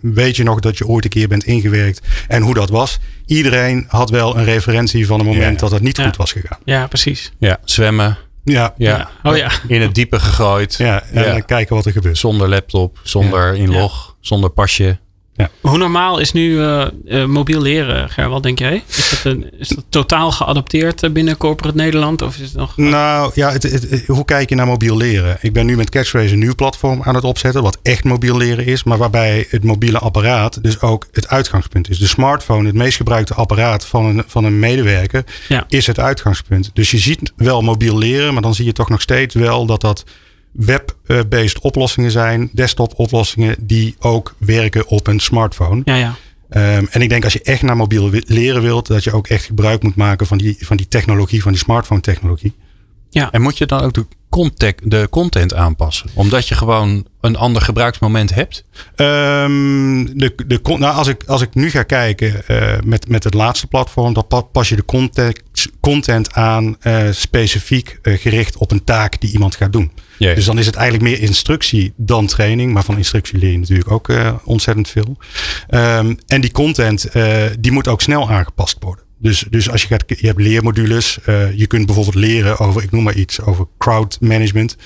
Weet 0.00 0.36
je 0.36 0.42
nog 0.42 0.60
dat 0.60 0.78
je 0.78 0.86
ooit 0.86 1.04
een 1.04 1.10
keer 1.10 1.28
bent 1.28 1.44
ingewerkt 1.44 2.06
en 2.28 2.42
hoe 2.42 2.54
dat 2.54 2.70
was? 2.70 2.98
Iedereen 3.26 3.84
had 3.88 4.10
wel 4.10 4.36
een 4.36 4.44
referentie 4.44 5.06
van 5.06 5.20
een 5.20 5.26
moment 5.26 5.52
ja. 5.52 5.60
dat 5.60 5.70
het 5.70 5.82
niet 5.82 5.96
ja. 5.96 6.04
goed 6.04 6.16
was 6.16 6.32
gegaan. 6.32 6.58
Ja, 6.64 6.86
precies. 6.86 7.32
Ja, 7.38 7.58
zwemmen. 7.64 8.19
Ja. 8.44 8.74
ja. 8.76 9.08
Oh 9.22 9.36
ja. 9.36 9.50
In 9.69 9.80
het 9.80 9.94
diepe 9.94 10.20
gegooid. 10.20 10.74
Ja, 10.74 11.02
en 11.12 11.34
ja. 11.34 11.40
kijken 11.40 11.76
wat 11.76 11.86
er 11.86 11.92
gebeurt. 11.92 12.19
Zonder 12.19 12.48
laptop, 12.48 12.98
zonder 13.02 13.54
inlog, 13.54 14.11
zonder 14.22 14.50
pasje. 14.50 14.98
Ja. 15.34 15.50
Hoe 15.60 15.78
normaal 15.78 16.19
is 16.19 16.32
nu 16.32 16.50
uh, 16.50 16.86
uh, 17.04 17.24
mobiel 17.24 17.60
leren, 17.60 18.10
Ger? 18.10 18.28
Wat 18.28 18.42
denk 18.42 18.58
jij? 18.58 18.82
Is 18.88 19.10
dat, 19.10 19.32
een, 19.32 19.50
is 19.58 19.69
dat 19.69 19.84
totaal 19.88 20.32
geadopteerd 20.32 21.12
binnen 21.12 21.36
corporate 21.36 21.76
Nederland? 21.76 22.22
Of 22.22 22.36
is 22.36 22.48
het 22.48 22.54
nog... 22.56 22.76
Nou 22.76 23.30
ja, 23.34 23.52
het, 23.52 23.62
het, 23.62 23.90
het, 23.90 24.06
hoe 24.06 24.24
kijk 24.24 24.48
je 24.48 24.54
naar 24.54 24.66
mobiel 24.66 24.96
leren? 24.96 25.38
Ik 25.40 25.52
ben 25.52 25.66
nu 25.66 25.76
met 25.76 25.90
Catchphrase 25.90 26.32
een 26.32 26.38
nieuw 26.38 26.54
platform 26.54 27.02
aan 27.02 27.14
het 27.14 27.24
opzetten, 27.24 27.62
wat 27.62 27.78
echt 27.82 28.04
mobiel 28.04 28.36
leren 28.36 28.66
is, 28.66 28.84
maar 28.84 28.98
waarbij 28.98 29.46
het 29.50 29.64
mobiele 29.64 29.98
apparaat 29.98 30.62
dus 30.62 30.80
ook 30.80 31.06
het 31.12 31.28
uitgangspunt 31.28 31.90
is. 31.90 31.98
De 31.98 32.06
smartphone, 32.06 32.66
het 32.66 32.76
meest 32.76 32.96
gebruikte 32.96 33.34
apparaat 33.34 33.86
van 33.86 34.04
een, 34.04 34.24
van 34.26 34.44
een 34.44 34.58
medewerker, 34.58 35.24
ja. 35.48 35.64
is 35.69 35.86
het 35.86 35.98
uitgangspunt. 35.98 36.70
Dus 36.72 36.90
je 36.90 36.98
ziet 36.98 37.32
wel 37.36 37.62
mobiel 37.62 37.98
leren, 37.98 38.32
maar 38.32 38.42
dan 38.42 38.54
zie 38.54 38.64
je 38.64 38.72
toch 38.72 38.88
nog 38.88 39.00
steeds 39.00 39.34
wel 39.34 39.66
dat 39.66 39.80
dat 39.80 40.04
web-based 40.52 41.58
oplossingen 41.58 42.10
zijn, 42.10 42.50
desktop 42.52 42.93
oplossingen 42.96 43.56
die 43.60 43.96
ook 43.99 44.34
werken 44.38 44.87
op 44.87 45.06
een 45.06 45.20
smartphone. 45.20 45.82
Ja, 45.84 45.94
ja. 45.94 46.14
Um, 46.76 46.88
en 46.90 47.00
ik 47.00 47.08
denk 47.08 47.25
als 47.25 47.32
je 47.32 47.43
echt 47.43 47.62
naar 47.62 47.76
mobiel 47.76 48.10
leren 48.26 48.62
wilt, 48.62 48.87
dat 48.87 49.04
je 49.04 49.12
ook 49.12 49.26
echt 49.26 49.44
gebruik 49.44 49.82
moet 49.82 49.96
maken 49.96 50.26
van 50.26 50.38
die, 50.38 50.56
van 50.60 50.76
die 50.76 50.88
technologie, 50.88 51.43
van 51.43 51.52
die 51.52 51.60
smartphone 51.60 52.00
technologie. 52.00 52.54
Ja. 53.10 53.31
En 53.31 53.43
moet 53.43 53.58
je 53.58 53.66
dan 53.66 53.81
ook 53.81 53.94
de 53.94 54.06
content, 54.28 54.90
de 54.90 55.06
content 55.10 55.54
aanpassen? 55.54 56.10
Omdat 56.14 56.49
je 56.49 56.55
gewoon 56.55 57.06
een 57.20 57.37
ander 57.37 57.62
gebruiksmoment 57.62 58.34
hebt? 58.34 58.64
Um, 58.96 60.19
de, 60.19 60.34
de, 60.46 60.60
nou, 60.62 60.94
als, 60.94 61.08
ik, 61.08 61.25
als 61.26 61.43
ik 61.43 61.55
nu 61.55 61.70
ga 61.70 61.82
kijken 61.82 62.43
uh, 62.48 62.72
met, 62.84 63.08
met 63.08 63.25
het 63.25 63.34
laatste 63.34 63.66
platform, 63.66 64.12
dan 64.12 64.48
pas 64.52 64.69
je 64.69 64.76
de 64.76 64.84
content, 64.84 65.43
content 65.81 66.32
aan 66.32 66.76
uh, 66.82 67.02
specifiek 67.10 67.98
uh, 68.02 68.19
gericht 68.19 68.56
op 68.56 68.70
een 68.70 68.84
taak 68.84 69.20
die 69.20 69.32
iemand 69.32 69.56
gaat 69.56 69.72
doen. 69.72 69.93
Dus 70.34 70.44
dan 70.44 70.58
is 70.58 70.66
het 70.66 70.74
eigenlijk 70.74 71.10
meer 71.10 71.28
instructie 71.28 71.92
dan 71.96 72.26
training. 72.26 72.72
Maar 72.72 72.84
van 72.84 72.96
instructie 72.96 73.38
leer 73.38 73.52
je 73.52 73.58
natuurlijk 73.58 73.90
ook 73.90 74.12
ontzettend 74.44 74.88
veel. 74.88 75.16
Um, 75.70 76.19
en 76.26 76.40
die 76.40 76.52
content 76.52 77.06
die 77.60 77.72
moet 77.72 77.88
ook 77.88 78.00
snel 78.00 78.30
aangepast 78.30 78.76
worden. 78.80 79.04
Dus, 79.19 79.44
dus 79.50 79.70
als 79.70 79.82
je 79.82 79.88
gaat, 79.88 80.04
je 80.06 80.26
hebt 80.26 80.40
leermodules. 80.40 81.19
Uh, 81.26 81.58
je 81.58 81.66
kunt 81.66 81.86
bijvoorbeeld 81.86 82.14
leren 82.14 82.58
over, 82.58 82.82
ik 82.82 82.90
noem 82.90 83.02
maar 83.02 83.14
iets, 83.14 83.40
over 83.40 83.66
crowd 83.78 84.19
management. 84.20 84.76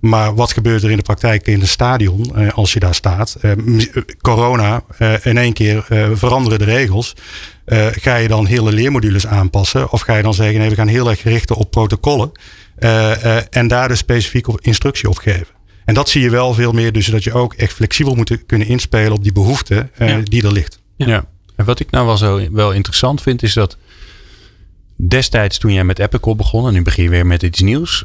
Maar 0.00 0.34
wat 0.34 0.52
gebeurt 0.52 0.82
er 0.82 0.90
in 0.90 0.96
de 0.96 1.02
praktijk 1.02 1.46
in 1.46 1.60
het 1.60 1.68
stadion 1.68 2.52
als 2.52 2.72
je 2.72 2.80
daar 2.80 2.94
staat? 2.94 3.36
Corona, 4.20 4.82
in 5.22 5.38
één 5.38 5.52
keer 5.52 5.84
veranderen 6.14 6.58
de 6.58 6.64
regels. 6.64 7.14
ga 7.90 8.16
je 8.16 8.28
dan 8.28 8.46
hele 8.46 8.72
leermodules 8.72 9.26
aanpassen? 9.26 9.92
Of 9.92 10.00
ga 10.00 10.16
je 10.16 10.22
dan 10.22 10.34
zeggen, 10.34 10.58
nee, 10.58 10.68
we 10.68 10.74
gaan 10.74 10.88
heel 10.88 11.10
erg 11.10 11.22
richten 11.22 11.56
op 11.56 11.70
protocollen. 11.70 12.32
En 13.50 13.68
daar 13.68 13.88
dus 13.88 13.98
specifiek 13.98 14.48
op 14.48 14.60
instructie 14.60 15.08
op 15.08 15.18
geven. 15.18 15.46
En 15.84 15.94
dat 15.94 16.08
zie 16.08 16.22
je 16.22 16.30
wel 16.30 16.54
veel 16.54 16.72
meer. 16.72 16.92
Dus 16.92 17.06
dat 17.06 17.24
je 17.24 17.32
ook 17.32 17.54
echt 17.54 17.72
flexibel 17.72 18.14
moet 18.14 18.46
kunnen 18.46 18.68
inspelen 18.68 19.12
op 19.12 19.22
die 19.22 19.32
behoefte 19.32 19.88
ja. 19.98 20.20
die 20.24 20.42
er 20.42 20.52
ligt. 20.52 20.80
Ja. 20.96 21.06
ja. 21.06 21.24
En 21.56 21.64
wat 21.64 21.80
ik 21.80 21.90
nou 21.90 22.06
wel 22.06 22.16
zo 22.16 22.50
wel 22.52 22.72
interessant 22.72 23.22
vind, 23.22 23.42
is 23.42 23.52
dat 23.52 23.76
destijds 24.96 25.58
toen 25.58 25.72
jij 25.72 25.84
met 25.84 25.98
Epicor 25.98 26.36
begon, 26.36 26.66
en 26.66 26.72
nu 26.72 26.82
begin 26.82 27.04
je 27.04 27.10
weer 27.10 27.26
met 27.26 27.42
iets 27.42 27.60
nieuws, 27.60 28.04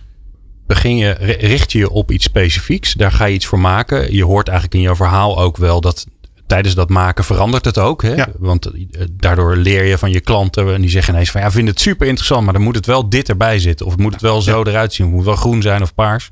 begin 0.67 0.97
je, 0.97 1.11
richt 1.39 1.71
je 1.71 1.77
je 1.77 1.89
op 1.89 2.11
iets 2.11 2.25
specifieks. 2.25 2.93
Daar 2.93 3.11
ga 3.11 3.25
je 3.25 3.33
iets 3.33 3.45
voor 3.45 3.59
maken. 3.59 4.15
Je 4.15 4.23
hoort 4.23 4.47
eigenlijk 4.47 4.77
in 4.77 4.83
jouw 4.83 4.95
verhaal 4.95 5.39
ook 5.39 5.57
wel 5.57 5.81
dat 5.81 6.07
tijdens 6.49 6.75
dat 6.75 6.89
maken 6.89 7.23
verandert 7.23 7.65
het 7.65 7.77
ook. 7.77 8.01
Hè? 8.01 8.13
Ja. 8.13 8.27
Want 8.37 8.71
daardoor 9.11 9.55
leer 9.55 9.83
je 9.83 9.97
van 9.97 10.11
je 10.11 10.19
klanten 10.19 10.73
en 10.73 10.81
die 10.81 10.89
zeggen 10.89 11.13
ineens 11.13 11.31
van 11.31 11.41
ja, 11.41 11.51
vind 11.51 11.67
het 11.67 11.79
super 11.79 12.07
interessant, 12.07 12.43
maar 12.43 12.53
dan 12.53 12.61
moet 12.61 12.75
het 12.75 12.85
wel 12.85 13.09
dit 13.09 13.29
erbij 13.29 13.59
zitten. 13.59 13.85
Of 13.85 13.97
moet 13.97 14.13
het 14.13 14.21
wel 14.21 14.41
zo 14.41 14.63
eruit 14.63 14.93
zien. 14.93 15.05
Het 15.05 15.15
moet 15.15 15.25
wel 15.25 15.35
groen 15.35 15.61
zijn 15.61 15.81
of 15.81 15.93
paars. 15.93 16.29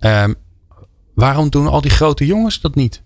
Um, 0.00 0.34
waarom 1.14 1.50
doen 1.50 1.68
al 1.68 1.80
die 1.80 1.90
grote 1.90 2.26
jongens 2.26 2.60
dat 2.60 2.74
niet? 2.74 3.02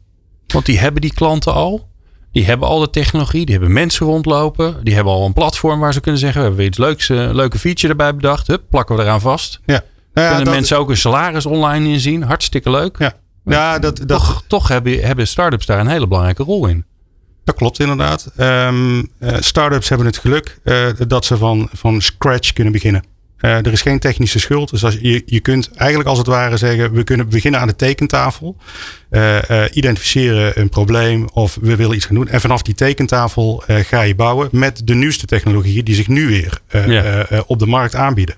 Want 0.46 0.66
die 0.66 0.78
hebben 0.78 1.00
die 1.00 1.14
klanten 1.14 1.54
al. 1.54 1.88
Die 2.32 2.44
hebben 2.44 2.68
al 2.68 2.78
de 2.78 2.90
technologie, 2.90 3.44
die 3.44 3.54
hebben 3.54 3.72
mensen 3.72 4.06
rondlopen. 4.06 4.84
Die 4.84 4.94
hebben 4.94 5.12
al 5.12 5.26
een 5.26 5.32
platform 5.32 5.80
waar 5.80 5.92
ze 5.92 6.00
kunnen 6.00 6.20
zeggen: 6.20 6.40
we 6.40 6.46
hebben 6.46 6.66
iets 6.66 6.78
leuks, 6.78 7.08
uh, 7.08 7.30
leuke 7.32 7.58
feature 7.58 7.88
erbij 7.88 8.14
bedacht. 8.14 8.46
Hup, 8.46 8.62
plakken 8.70 8.96
we 8.96 9.02
eraan 9.02 9.20
vast. 9.20 9.60
Ja. 9.66 9.82
Nou 10.14 10.26
ja, 10.26 10.34
kunnen 10.34 10.54
mensen 10.54 10.78
ook 10.78 10.88
hun 10.88 10.96
salaris 10.96 11.46
online 11.46 11.88
inzien. 11.88 12.22
Hartstikke 12.22 12.70
leuk. 12.70 12.98
Ja. 12.98 13.14
Ja, 13.50 13.78
dat, 13.78 13.96
dat... 13.96 14.08
Toch, 14.08 14.44
toch 14.46 14.68
hebben, 14.68 15.00
hebben 15.00 15.26
start-ups 15.26 15.66
daar 15.66 15.80
een 15.80 15.86
hele 15.86 16.06
belangrijke 16.06 16.42
rol 16.42 16.66
in. 16.66 16.84
Dat 17.44 17.54
klopt 17.54 17.80
inderdaad. 17.80 18.32
Um, 18.38 19.08
start-ups 19.20 19.88
hebben 19.88 20.06
het 20.06 20.18
geluk 20.18 20.58
uh, 20.64 20.86
dat 21.06 21.24
ze 21.24 21.36
van, 21.36 21.68
van 21.72 22.00
scratch 22.00 22.52
kunnen 22.52 22.72
beginnen. 22.72 23.04
Uh, 23.40 23.56
er 23.56 23.72
is 23.72 23.82
geen 23.82 23.98
technische 23.98 24.38
schuld. 24.38 24.70
Dus 24.70 24.84
als 24.84 24.98
je, 25.00 25.22
je 25.26 25.40
kunt 25.40 25.70
eigenlijk 25.70 26.08
als 26.08 26.18
het 26.18 26.26
ware 26.26 26.56
zeggen: 26.56 26.92
we 26.92 27.04
kunnen 27.04 27.28
beginnen 27.28 27.60
aan 27.60 27.66
de 27.66 27.76
tekentafel. 27.76 28.56
Uh, 29.10 29.42
uh, 29.50 29.64
identificeren 29.72 30.60
een 30.60 30.68
probleem 30.68 31.28
of 31.32 31.58
we 31.60 31.76
willen 31.76 31.96
iets 31.96 32.04
gaan 32.04 32.14
doen. 32.14 32.28
En 32.28 32.40
vanaf 32.40 32.62
die 32.62 32.74
tekentafel 32.74 33.62
ga 33.66 34.00
je 34.00 34.14
bouwen 34.14 34.48
met 34.52 34.82
de 34.84 34.94
nieuwste 34.94 35.26
technologieën 35.26 35.84
die 35.84 35.94
zich 35.94 36.08
nu 36.08 36.26
weer 36.26 36.60
ja. 36.70 37.26
op 37.46 37.58
de 37.58 37.66
markt 37.66 37.94
aanbieden. 37.94 38.34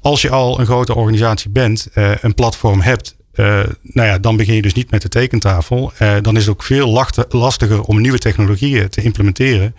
Als 0.00 0.22
je 0.22 0.30
al 0.30 0.60
een 0.60 0.66
grote 0.66 0.94
organisatie 0.94 1.50
bent, 1.50 1.88
een 2.20 2.34
platform 2.34 2.80
hebt 2.80 3.16
nou 3.32 4.08
ja, 4.08 4.18
dan 4.18 4.36
begin 4.36 4.54
je 4.54 4.62
dus 4.62 4.74
niet 4.74 4.90
met 4.90 5.02
de 5.02 5.08
tekentafel. 5.08 5.92
Uh, 6.02 6.16
dan 6.22 6.36
is 6.36 6.42
het 6.42 6.50
ook 6.50 6.62
veel 6.62 7.08
lastiger 7.28 7.82
om 7.82 8.00
nieuwe 8.00 8.18
technologieën 8.18 8.88
te 8.88 9.02
implementeren. 9.02 9.74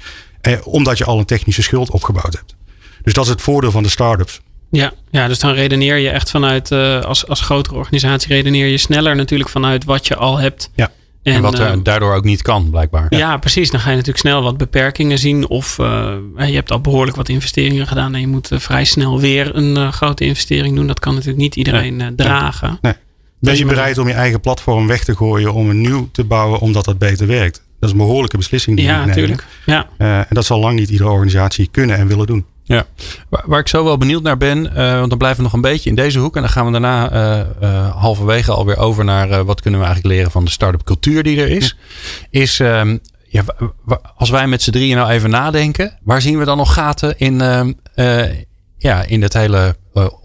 Uh, 0.47 0.57
omdat 0.63 0.97
je 0.97 1.05
al 1.05 1.19
een 1.19 1.25
technische 1.25 1.61
schuld 1.61 1.91
opgebouwd 1.91 2.33
hebt. 2.33 2.55
Dus 3.03 3.13
dat 3.13 3.23
is 3.23 3.29
het 3.29 3.41
voordeel 3.41 3.71
van 3.71 3.83
de 3.83 3.89
start-ups. 3.89 4.41
Ja, 4.71 4.93
ja, 5.11 5.27
dus 5.27 5.39
dan 5.39 5.53
redeneer 5.53 5.97
je 5.97 6.09
echt 6.09 6.29
vanuit, 6.29 6.71
als, 6.71 7.27
als 7.27 7.41
grotere 7.41 7.75
organisatie, 7.75 8.33
redeneer 8.33 8.67
je 8.67 8.77
sneller 8.77 9.15
natuurlijk 9.15 9.49
vanuit 9.49 9.83
wat 9.83 10.07
je 10.07 10.15
al 10.15 10.37
hebt. 10.37 10.71
Ja. 10.75 10.91
En, 11.23 11.33
en 11.33 11.41
wat 11.41 11.85
daardoor 11.85 12.15
ook 12.15 12.23
niet 12.23 12.41
kan, 12.41 12.69
blijkbaar. 12.69 13.05
Ja. 13.09 13.17
ja. 13.17 13.37
precies. 13.37 13.71
Dan 13.71 13.79
ga 13.79 13.89
je 13.89 13.95
natuurlijk 13.95 14.25
snel 14.25 14.43
wat 14.43 14.57
beperkingen 14.57 15.17
zien. 15.17 15.47
Of 15.47 15.77
je 15.77 16.33
hebt 16.35 16.71
al 16.71 16.81
behoorlijk 16.81 17.17
wat 17.17 17.29
investeringen 17.29 17.87
gedaan. 17.87 18.13
En 18.13 18.21
je 18.21 18.27
moet 18.27 18.49
vrij 18.53 18.85
snel 18.85 19.19
weer 19.19 19.55
een 19.55 19.93
grote 19.93 20.25
investering 20.25 20.75
doen. 20.75 20.87
Dat 20.87 20.99
kan 20.99 21.13
natuurlijk 21.13 21.41
niet 21.41 21.55
iedereen 21.55 22.13
dragen. 22.15 22.77
Nee. 22.81 22.93
Ben 23.41 23.57
je 23.57 23.65
bereid 23.65 23.97
om 23.97 24.07
je 24.07 24.13
eigen 24.13 24.39
platform 24.39 24.87
weg 24.87 25.03
te 25.03 25.15
gooien 25.15 25.53
om 25.53 25.69
een 25.69 25.81
nieuw 25.81 26.09
te 26.11 26.23
bouwen 26.23 26.59
omdat 26.59 26.85
dat 26.85 26.97
beter 26.97 27.27
werkt? 27.27 27.63
Dat 27.79 27.89
is 27.89 27.91
een 27.91 27.97
behoorlijke 28.05 28.37
beslissing 28.37 28.77
die 28.77 28.85
ja, 28.85 29.01
je 29.01 29.07
natuurlijk. 29.07 29.45
Ja. 29.65 29.87
Uh, 29.97 30.17
en 30.17 30.27
dat 30.29 30.45
zal 30.45 30.59
lang 30.59 30.79
niet 30.79 30.89
iedere 30.89 31.09
organisatie 31.09 31.67
kunnen 31.71 31.97
en 31.97 32.07
willen 32.07 32.27
doen. 32.27 32.45
Ja, 32.63 32.85
waar, 33.29 33.43
waar 33.45 33.59
ik 33.59 33.67
zo 33.67 33.83
wel 33.83 33.97
benieuwd 33.97 34.23
naar 34.23 34.37
ben, 34.37 34.65
uh, 34.65 34.93
want 34.97 35.09
dan 35.09 35.17
blijven 35.17 35.37
we 35.37 35.43
nog 35.43 35.53
een 35.53 35.61
beetje 35.61 35.89
in 35.89 35.95
deze 35.95 36.19
hoek. 36.19 36.35
En 36.35 36.41
dan 36.41 36.51
gaan 36.51 36.65
we 36.65 36.71
daarna 36.71 37.11
uh, 37.61 37.95
halverwege 37.95 38.51
alweer 38.51 38.77
over 38.77 39.03
naar 39.03 39.45
wat 39.45 39.61
kunnen 39.61 39.79
we 39.79 39.85
eigenlijk 39.85 40.15
leren 40.15 40.31
van 40.31 40.45
de 40.45 40.51
start-up 40.51 40.83
cultuur 40.83 41.23
die 41.23 41.41
er 41.41 41.49
is. 41.49 41.77
Is 42.29 42.59
um, 42.59 42.99
ja, 43.27 43.43
als 44.15 44.29
wij 44.29 44.47
met 44.47 44.61
z'n 44.61 44.71
drieën 44.71 44.95
nou 44.95 45.09
even 45.09 45.29
nadenken, 45.29 45.97
waar 46.03 46.21
zien 46.21 46.37
we 46.37 46.45
dan 46.45 46.57
nog 46.57 46.73
gaten 46.73 47.17
in, 47.17 47.41
ehm, 47.41 47.71
ja, 48.77 49.03
in 49.03 49.21
het 49.21 49.33
hele 49.33 49.75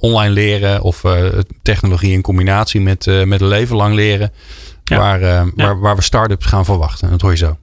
online 0.00 0.30
leren 0.30 0.82
of 0.82 1.04
uh, 1.04 1.26
technologie 1.62 2.12
in 2.12 2.22
combinatie 2.22 2.80
met, 2.80 3.06
uh, 3.06 3.24
met 3.24 3.40
een 3.40 3.48
leven 3.48 3.76
lang 3.76 3.94
leren. 3.94 4.32
Ja. 4.84 4.98
Waar, 4.98 5.20
ja. 5.20 5.46
waar, 5.54 5.80
waar 5.80 5.96
we 5.96 6.02
start-ups 6.02 6.46
gaan 6.46 6.64
verwachten. 6.64 7.10
Dat 7.10 7.20
hoor 7.20 7.30
je 7.30 7.36
zo. 7.36 7.56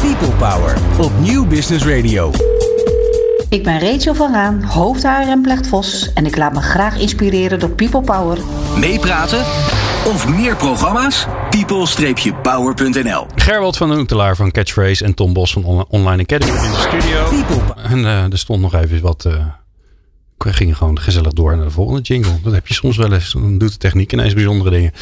People 0.00 0.36
Power 0.38 0.76
op 1.00 1.12
Nieuw 1.18 1.46
Business 1.46 1.84
Radio. 1.86 2.32
Ik 3.48 3.62
ben 3.62 3.80
Rachel 3.80 4.14
van 4.14 4.32
Raan, 4.32 4.62
hoofd 4.62 5.04
en 5.04 5.42
Plecht 5.42 5.66
Vos 5.66 6.12
en 6.12 6.26
ik 6.26 6.36
laat 6.36 6.52
me 6.52 6.60
graag 6.60 6.98
inspireren 6.98 7.58
door 7.58 7.70
People 7.70 8.00
Power. 8.00 8.38
Meepraten 8.78 9.38
of 10.06 10.28
meer 10.28 10.56
programma's? 10.56 11.26
people-power.nl 11.50 13.26
Gerwold 13.34 13.76
van 13.76 14.06
den 14.06 14.36
van 14.36 14.50
Catchphrase 14.50 15.04
en 15.04 15.14
Tom 15.14 15.32
Bos 15.32 15.52
van 15.52 15.86
Online 15.88 16.22
Academy 16.22 16.64
in 16.64 16.70
de 16.70 16.86
studio. 16.88 17.28
People. 17.28 17.82
En 17.82 18.04
er 18.04 18.38
stond 18.38 18.60
nog 18.60 18.74
even 18.74 19.02
wat 19.02 19.28
gingen 20.38 20.76
gewoon 20.76 21.00
gezellig 21.00 21.32
door 21.32 21.56
naar 21.56 21.64
de 21.64 21.70
volgende 21.70 22.00
jingle. 22.00 22.32
Dat 22.42 22.52
heb 22.52 22.66
je 22.66 22.74
soms 22.74 22.96
wel 22.96 23.12
eens. 23.12 23.32
Dan 23.32 23.58
doet 23.58 23.72
de 23.72 23.78
techniek 23.78 24.12
ineens 24.12 24.34
bijzondere 24.34 24.70
dingen. 24.70 24.92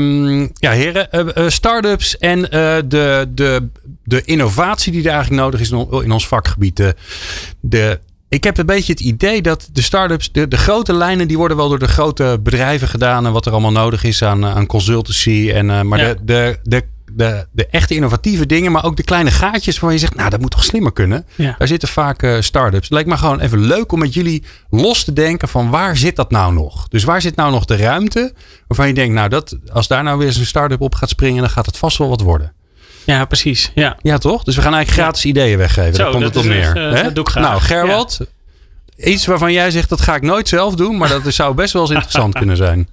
Um, 0.00 0.50
ja, 0.54 0.70
heren. 0.70 1.08
Uh, 1.38 1.48
start-ups 1.48 2.18
en 2.18 2.38
uh, 2.38 2.48
de, 2.48 3.30
de, 3.34 3.68
de 4.04 4.22
innovatie 4.24 4.92
die 4.92 5.04
er 5.04 5.10
eigenlijk 5.10 5.42
nodig 5.42 5.60
is 5.60 5.70
in 6.04 6.12
ons 6.12 6.28
vakgebied. 6.28 6.76
De, 6.76 6.94
de, 7.60 8.00
ik 8.28 8.44
heb 8.44 8.58
een 8.58 8.66
beetje 8.66 8.92
het 8.92 9.00
idee 9.00 9.42
dat 9.42 9.68
de 9.72 9.82
start-ups, 9.82 10.32
de, 10.32 10.48
de 10.48 10.56
grote 10.56 10.92
lijnen, 10.92 11.28
die 11.28 11.36
worden 11.36 11.56
wel 11.56 11.68
door 11.68 11.78
de 11.78 11.88
grote 11.88 12.40
bedrijven 12.42 12.88
gedaan. 12.88 13.26
En 13.26 13.32
wat 13.32 13.46
er 13.46 13.52
allemaal 13.52 13.72
nodig 13.72 14.04
is 14.04 14.22
aan, 14.22 14.44
aan 14.44 14.66
consultancy. 14.66 15.50
En, 15.54 15.68
uh, 15.68 15.82
maar 15.82 15.98
ja. 15.98 16.14
de, 16.14 16.18
de, 16.22 16.58
de 16.62 16.84
de, 17.14 17.46
de 17.52 17.66
echte 17.66 17.94
innovatieve 17.94 18.46
dingen, 18.46 18.72
maar 18.72 18.84
ook 18.84 18.96
de 18.96 19.02
kleine 19.02 19.30
gaatjes 19.30 19.74
waarvan 19.74 19.92
je 19.92 19.98
zegt, 19.98 20.14
nou, 20.14 20.30
dat 20.30 20.40
moet 20.40 20.50
toch 20.50 20.64
slimmer 20.64 20.92
kunnen. 20.92 21.26
Ja. 21.34 21.54
Daar 21.58 21.68
zitten 21.68 21.88
vaak 21.88 22.22
uh, 22.22 22.40
start-ups. 22.40 22.82
Het 22.84 22.92
lijkt 22.92 23.08
me 23.08 23.16
gewoon 23.16 23.40
even 23.40 23.60
leuk 23.60 23.92
om 23.92 23.98
met 23.98 24.14
jullie 24.14 24.44
los 24.70 25.04
te 25.04 25.12
denken 25.12 25.48
van 25.48 25.70
waar 25.70 25.96
zit 25.96 26.16
dat 26.16 26.30
nou 26.30 26.52
nog? 26.52 26.88
Dus 26.88 27.04
waar 27.04 27.20
zit 27.20 27.36
nou 27.36 27.50
nog 27.50 27.64
de 27.64 27.76
ruimte 27.76 28.32
waarvan 28.66 28.88
je 28.88 28.94
denkt, 28.94 29.14
nou, 29.14 29.28
dat, 29.28 29.58
als 29.72 29.88
daar 29.88 30.02
nou 30.02 30.18
weer 30.18 30.26
eens 30.26 30.36
een 30.36 30.46
start-up 30.46 30.80
op 30.80 30.94
gaat 30.94 31.08
springen, 31.08 31.40
dan 31.40 31.50
gaat 31.50 31.66
het 31.66 31.76
vast 31.76 31.98
wel 31.98 32.08
wat 32.08 32.20
worden. 32.20 32.52
Ja, 33.04 33.24
precies. 33.24 33.70
Ja, 33.74 33.96
ja 34.02 34.18
toch? 34.18 34.44
Dus 34.44 34.56
we 34.56 34.62
gaan 34.62 34.74
eigenlijk 34.74 35.02
gratis 35.02 35.24
ideeën 35.24 35.58
weggeven. 35.58 35.94
Zo, 35.94 36.02
Daar 36.02 36.12
komt 36.12 36.24
het 36.24 36.36
op 36.36 36.44
neer. 36.44 36.76
Uh, 36.76 37.02
dat 37.02 37.14
doe 37.14 37.24
ik 37.24 37.30
graag. 37.30 37.44
Nou, 37.44 37.60
Gerwald, 37.60 38.18
iets 38.96 39.26
waarvan 39.26 39.52
jij 39.52 39.70
zegt, 39.70 39.88
dat 39.88 40.00
ga 40.00 40.14
ik 40.14 40.22
nooit 40.22 40.48
zelf 40.48 40.74
doen, 40.74 40.96
maar 40.96 41.08
dat 41.08 41.34
zou 41.34 41.54
best 41.54 41.72
wel 41.72 41.82
eens 41.82 41.90
interessant 42.00 42.34
kunnen 42.34 42.56
zijn. 42.56 42.88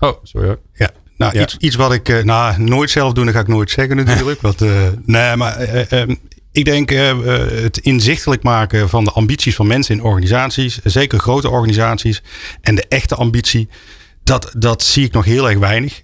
Oh, 0.00 0.12
sorry 0.22 0.46
hoor. 0.46 0.58
Ja, 0.74 0.90
nou, 1.20 1.40
iets, 1.40 1.56
iets 1.56 1.76
wat 1.76 1.92
ik 1.92 2.08
uh, 2.08 2.22
nou, 2.22 2.62
nooit 2.62 2.90
zelf 2.90 3.12
doen, 3.12 3.24
dat 3.24 3.34
ga 3.34 3.40
ik 3.40 3.48
nooit 3.48 3.70
zeggen 3.70 3.96
natuurlijk. 4.04 4.40
want, 4.40 4.62
uh, 4.62 4.70
nee, 5.04 5.36
maar 5.36 5.74
uh, 5.92 6.02
ik 6.52 6.64
denk 6.64 6.90
het 6.90 7.78
inzichtelijk 7.78 8.42
maken 8.42 8.88
van 8.88 9.04
de 9.04 9.10
ambities 9.10 9.54
van 9.54 9.66
mensen 9.66 9.94
in 9.94 10.02
organisaties, 10.02 10.78
zeker 10.84 11.18
grote 11.18 11.50
organisaties, 11.50 12.22
en 12.60 12.74
de 12.74 12.84
echte 12.88 13.14
ambitie. 13.14 13.68
Dat, 14.24 14.52
dat 14.56 14.82
zie 14.82 15.04
ik 15.04 15.12
nog 15.12 15.24
heel 15.24 15.48
erg 15.48 15.58
weinig. 15.58 16.02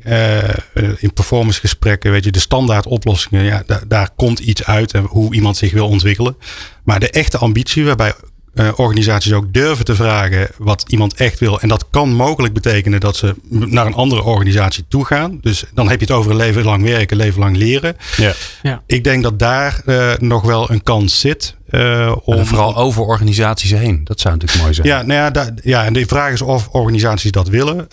in 0.98 1.12
performancegesprekken, 1.12 2.10
weet 2.10 2.24
je, 2.24 2.30
de 2.30 2.38
standaard 2.38 2.86
oplossingen, 2.86 3.44
ja, 3.44 3.64
daar 3.88 4.10
komt 4.16 4.38
iets 4.38 4.64
uit 4.64 4.92
en 4.92 5.02
hoe 5.02 5.34
iemand 5.34 5.56
zich 5.56 5.72
wil 5.72 5.88
ontwikkelen. 5.88 6.36
Maar 6.84 7.00
de 7.00 7.10
echte 7.10 7.38
ambitie, 7.38 7.84
waarbij 7.84 8.14
uh, 8.56 8.68
organisaties 8.76 9.32
ook 9.32 9.52
durven 9.52 9.84
te 9.84 9.94
vragen 9.94 10.48
wat 10.58 10.84
iemand 10.88 11.14
echt 11.14 11.38
wil. 11.38 11.60
En 11.60 11.68
dat 11.68 11.86
kan 11.90 12.12
mogelijk 12.12 12.54
betekenen 12.54 13.00
dat 13.00 13.16
ze 13.16 13.34
naar 13.48 13.86
een 13.86 13.94
andere 13.94 14.22
organisatie 14.22 14.84
toe 14.88 15.04
gaan. 15.04 15.38
Dus 15.40 15.64
dan 15.74 15.88
heb 15.88 16.00
je 16.00 16.06
het 16.06 16.14
over 16.14 16.30
een 16.30 16.36
leven 16.36 16.64
lang 16.64 16.82
werken, 16.82 17.16
leven 17.16 17.40
lang 17.40 17.56
leren. 17.56 17.96
Ja. 18.16 18.32
Ja. 18.62 18.82
Ik 18.86 19.04
denk 19.04 19.22
dat 19.22 19.38
daar 19.38 19.82
uh, 19.86 20.12
nog 20.18 20.42
wel 20.42 20.70
een 20.70 20.82
kans 20.82 21.20
zit. 21.20 21.54
Uh, 21.70 22.16
om, 22.24 22.34
en 22.34 22.46
vooral 22.46 22.76
over 22.76 23.02
organisaties 23.02 23.70
heen. 23.70 24.00
Dat 24.04 24.20
zou 24.20 24.34
natuurlijk 24.34 24.62
mooi 24.62 24.74
zijn. 24.74 24.86
Ja, 24.86 25.02
nou 25.02 25.20
ja, 25.20 25.30
da, 25.30 25.50
ja, 25.62 25.84
en 25.84 25.92
de 25.92 26.06
vraag 26.06 26.32
is 26.32 26.42
of 26.42 26.68
organisaties 26.68 27.30
dat 27.30 27.48
willen. 27.48 27.88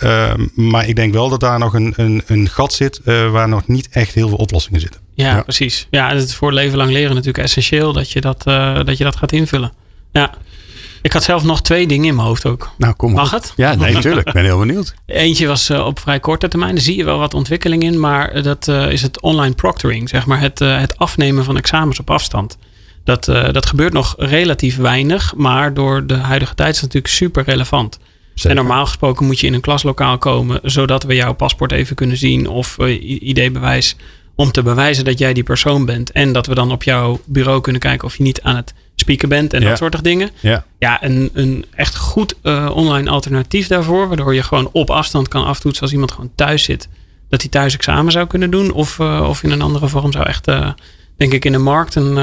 maar 0.56 0.88
ik 0.88 0.96
denk 0.96 1.14
wel 1.14 1.30
dat 1.30 1.40
daar 1.40 1.60
nog 1.60 1.74
een, 1.74 1.94
een, 1.96 2.24
een 2.26 2.50
gat 2.50 2.74
zit 2.74 3.02
waar 3.32 3.50
nog 3.50 3.68
niet 3.68 3.88
echt 3.90 4.14
heel 4.14 4.28
veel 4.28 4.38
oplossingen 4.38 4.80
zitten. 4.80 5.02
Ja, 5.14 5.36
ja. 5.36 5.42
precies. 5.42 5.88
Ja, 5.90 6.10
het 6.10 6.24
is 6.24 6.36
voor 6.36 6.54
leven 6.54 6.78
lang 6.78 6.92
leren 6.92 7.16
natuurlijk 7.16 7.44
essentieel 7.44 7.94
dat 7.94 8.12
je 8.12 8.22
dat, 8.22 8.44
dat, 8.86 8.98
je 8.98 9.04
dat 9.04 9.16
gaat 9.16 9.32
invullen. 9.32 9.72
Ja. 10.12 10.34
Ik 11.04 11.14
had 11.14 11.24
zelf 11.24 11.44
nog 11.44 11.62
twee 11.62 11.88
dingen 11.88 12.08
in 12.08 12.16
mijn 12.16 12.28
hoofd 12.28 12.46
ook. 12.46 12.70
Nou, 12.78 12.94
kom 12.94 13.12
Mag 13.12 13.32
het? 13.32 13.54
Ja, 13.56 13.76
nee, 13.76 13.94
natuurlijk. 13.94 14.28
Ik 14.28 14.34
ben 14.34 14.44
heel 14.44 14.60
benieuwd. 14.60 14.94
Eentje 15.06 15.48
was 15.48 15.70
uh, 15.70 15.86
op 15.86 16.00
vrij 16.00 16.20
korte 16.20 16.48
termijn. 16.48 16.76
Daar 16.76 16.84
zie 16.84 16.98
je 16.98 17.04
wel 17.04 17.18
wat 17.18 17.34
ontwikkeling 17.34 17.84
in. 17.84 18.00
Maar 18.00 18.44
dat 18.44 18.68
uh, 18.68 18.92
is 18.92 19.02
het 19.02 19.22
online 19.22 19.56
proctoring. 19.56 20.10
Zeg 20.10 20.26
maar 20.26 20.40
het, 20.40 20.62
uh, 20.62 20.80
het 20.80 20.98
afnemen 20.98 21.44
van 21.44 21.58
examens 21.58 22.00
op 22.00 22.10
afstand. 22.10 22.58
Dat, 23.04 23.26
dat 23.26 23.66
gebeurt 23.66 23.94
nog 23.94 24.16
relatief 24.18 24.78
weinig. 24.78 25.36
Maar 25.36 25.74
door 25.74 26.06
de 26.08 26.14
huidige 26.14 26.56
tijd 26.56 26.70
is 26.70 26.82
het 26.82 26.94
natuurlijk 26.94 27.14
super 27.14 27.44
relevant. 27.44 28.00
Zeker. 28.34 28.50
En 28.50 28.56
normaal 28.56 28.86
gesproken 28.86 29.26
moet 29.26 29.40
je 29.40 29.48
in 29.48 29.54
een 29.54 29.62
klaslokaal 29.62 30.18
komen. 30.18 30.60
Zodat 30.64 31.04
we 31.04 31.16
jouw 31.16 31.34
paspoort 31.34 31.72
even 31.72 31.96
kunnen 31.96 32.18
zien. 32.18 32.48
Of 32.48 32.78
ID-bewijs. 32.80 33.96
Om 34.36 34.52
te 34.52 34.64
bewijzen 34.64 35.06
dat 35.06 35.20
jij 35.20 35.34
die 35.34 35.44
persoon 35.44 35.86
bent. 35.86 36.12
En 36.12 36.34
dat 36.34 36.46
we 36.46 36.56
dan 36.56 36.72
op 36.72 36.84
jouw 36.84 37.22
bureau 37.26 37.62
kunnen 37.62 37.82
kijken 37.82 38.08
of 38.08 38.16
je 38.16 38.24
niet 38.24 38.42
aan 38.42 38.56
het 38.56 38.74
speaker 38.96 39.28
bent 39.28 39.54
en 39.54 39.62
dat 39.62 39.78
soort 39.78 40.04
dingen. 40.04 40.30
Ja, 40.40 40.66
ja 40.80 41.04
een, 41.04 41.30
een 41.34 41.66
echt 41.76 41.96
goed 41.96 42.36
uh, 42.44 42.72
online 42.74 43.10
alternatief 43.10 43.68
daarvoor. 43.68 44.08
Waardoor 44.08 44.36
je 44.36 44.44
gewoon 44.44 44.70
op 44.72 44.90
afstand 44.90 45.28
kan 45.28 45.46
aftoetsen 45.46 45.84
als 45.84 45.92
iemand 45.92 46.12
gewoon 46.12 46.32
thuis 46.36 46.64
zit. 46.64 46.88
Dat 47.30 47.42
hij 47.42 47.50
thuis 47.50 47.74
examen 47.74 48.12
zou 48.12 48.28
kunnen 48.28 48.52
doen. 48.52 48.72
Of, 48.72 49.00
uh, 49.00 49.26
of 49.30 49.44
in 49.44 49.52
een 49.52 49.62
andere 49.62 49.88
vorm 49.88 50.12
zou 50.12 50.26
echt, 50.26 50.48
uh, 50.48 50.70
denk 51.18 51.34
ik, 51.34 51.46
in 51.46 51.52
de 51.52 51.58
markt 51.58 51.96
een, 51.96 52.14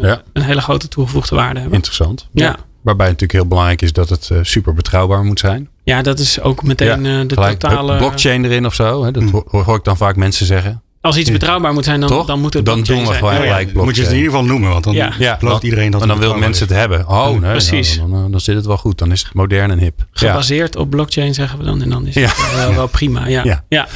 ja. 0.00 0.22
een 0.32 0.42
hele 0.42 0.60
grote 0.60 0.88
toegevoegde 0.88 1.36
waarde 1.36 1.58
hebben. 1.58 1.76
Interessant. 1.76 2.28
Ja. 2.32 2.56
Waarbij 2.82 3.06
het 3.06 3.20
natuurlijk 3.20 3.32
heel 3.32 3.48
belangrijk 3.48 3.82
is 3.82 3.92
dat 3.92 4.08
het 4.08 4.30
super 4.42 4.74
betrouwbaar 4.74 5.24
moet 5.24 5.40
zijn. 5.40 5.68
Ja, 5.84 6.02
dat 6.02 6.18
is 6.18 6.40
ook 6.40 6.62
meteen 6.62 7.02
de 7.02 7.34
totale... 7.34 7.96
Blockchain 7.96 8.44
erin 8.44 8.66
of 8.66 8.74
zo. 8.74 9.04
Hè? 9.04 9.10
Dat 9.10 9.22
mm. 9.22 9.44
hoor 9.50 9.76
ik 9.76 9.84
dan 9.84 9.96
vaak 9.96 10.16
mensen 10.16 10.46
zeggen. 10.46 10.82
Als 11.06 11.16
iets 11.16 11.30
betrouwbaar 11.30 11.72
moet 11.72 11.84
zijn, 11.84 12.00
dan, 12.00 12.26
dan 12.26 12.40
moet 12.40 12.54
het 12.54 12.66
Dan 12.66 12.82
doen 12.82 13.06
we 13.06 13.12
gewoon 13.12 13.34
gelijk 13.34 13.70
ja, 13.74 13.82
Moet 13.82 13.96
je 13.96 14.02
het 14.02 14.10
in 14.10 14.16
ieder 14.16 14.32
geval 14.32 14.46
noemen, 14.46 14.70
want 14.70 14.84
dan 14.84 14.94
ja. 14.94 15.36
gelooft 15.38 15.62
iedereen 15.62 15.90
dat 15.90 16.02
En 16.02 16.08
dan 16.08 16.18
wil 16.18 16.34
mensen 16.34 16.66
het 16.66 16.76
hebben. 16.76 17.08
Oh, 17.08 17.40
nee, 17.40 17.50
precies. 17.50 17.96
Nou, 17.96 18.10
dan, 18.10 18.30
dan, 18.30 18.40
zit 18.40 18.56
het 18.56 18.66
wel 18.66 18.76
goed. 18.76 18.98
Dan 18.98 19.12
is 19.12 19.22
het 19.22 19.34
modern 19.34 19.70
en 19.70 19.78
hip. 19.78 20.06
Gebaseerd 20.10 20.76
op 20.76 20.90
blockchain 20.90 21.34
zeggen 21.34 21.58
we 21.58 21.64
dan. 21.64 21.82
En 21.82 21.90
dan 21.90 22.06
is 22.06 22.14
het 22.14 22.54
wel, 22.56 22.74
wel, 22.74 22.86
prima. 22.86 23.26
Ja, 23.26 23.62
ja. 23.68 23.86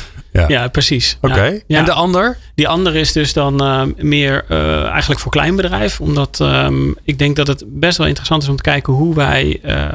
ja. 0.48 0.68
precies. 0.68 1.18
Oké. 1.20 1.60
En 1.66 1.84
de 1.84 1.92
ander? 1.92 2.38
Die 2.54 2.68
ander 2.68 2.96
is 2.96 3.12
dus 3.12 3.32
dan 3.32 3.62
uh, 3.62 3.82
meer 3.96 4.44
uh, 4.48 4.84
eigenlijk 4.84 5.20
voor 5.20 5.32
kleinbedrijf. 5.32 6.00
Omdat 6.00 6.38
um, 6.42 6.94
ik 7.04 7.18
denk 7.18 7.36
dat 7.36 7.46
het 7.46 7.64
best 7.66 7.98
wel 7.98 8.06
interessant 8.06 8.42
is 8.42 8.48
om 8.48 8.56
te 8.56 8.62
kijken 8.62 8.92
hoe 8.92 9.14
wij... 9.14 9.60
Uh, 9.64 9.86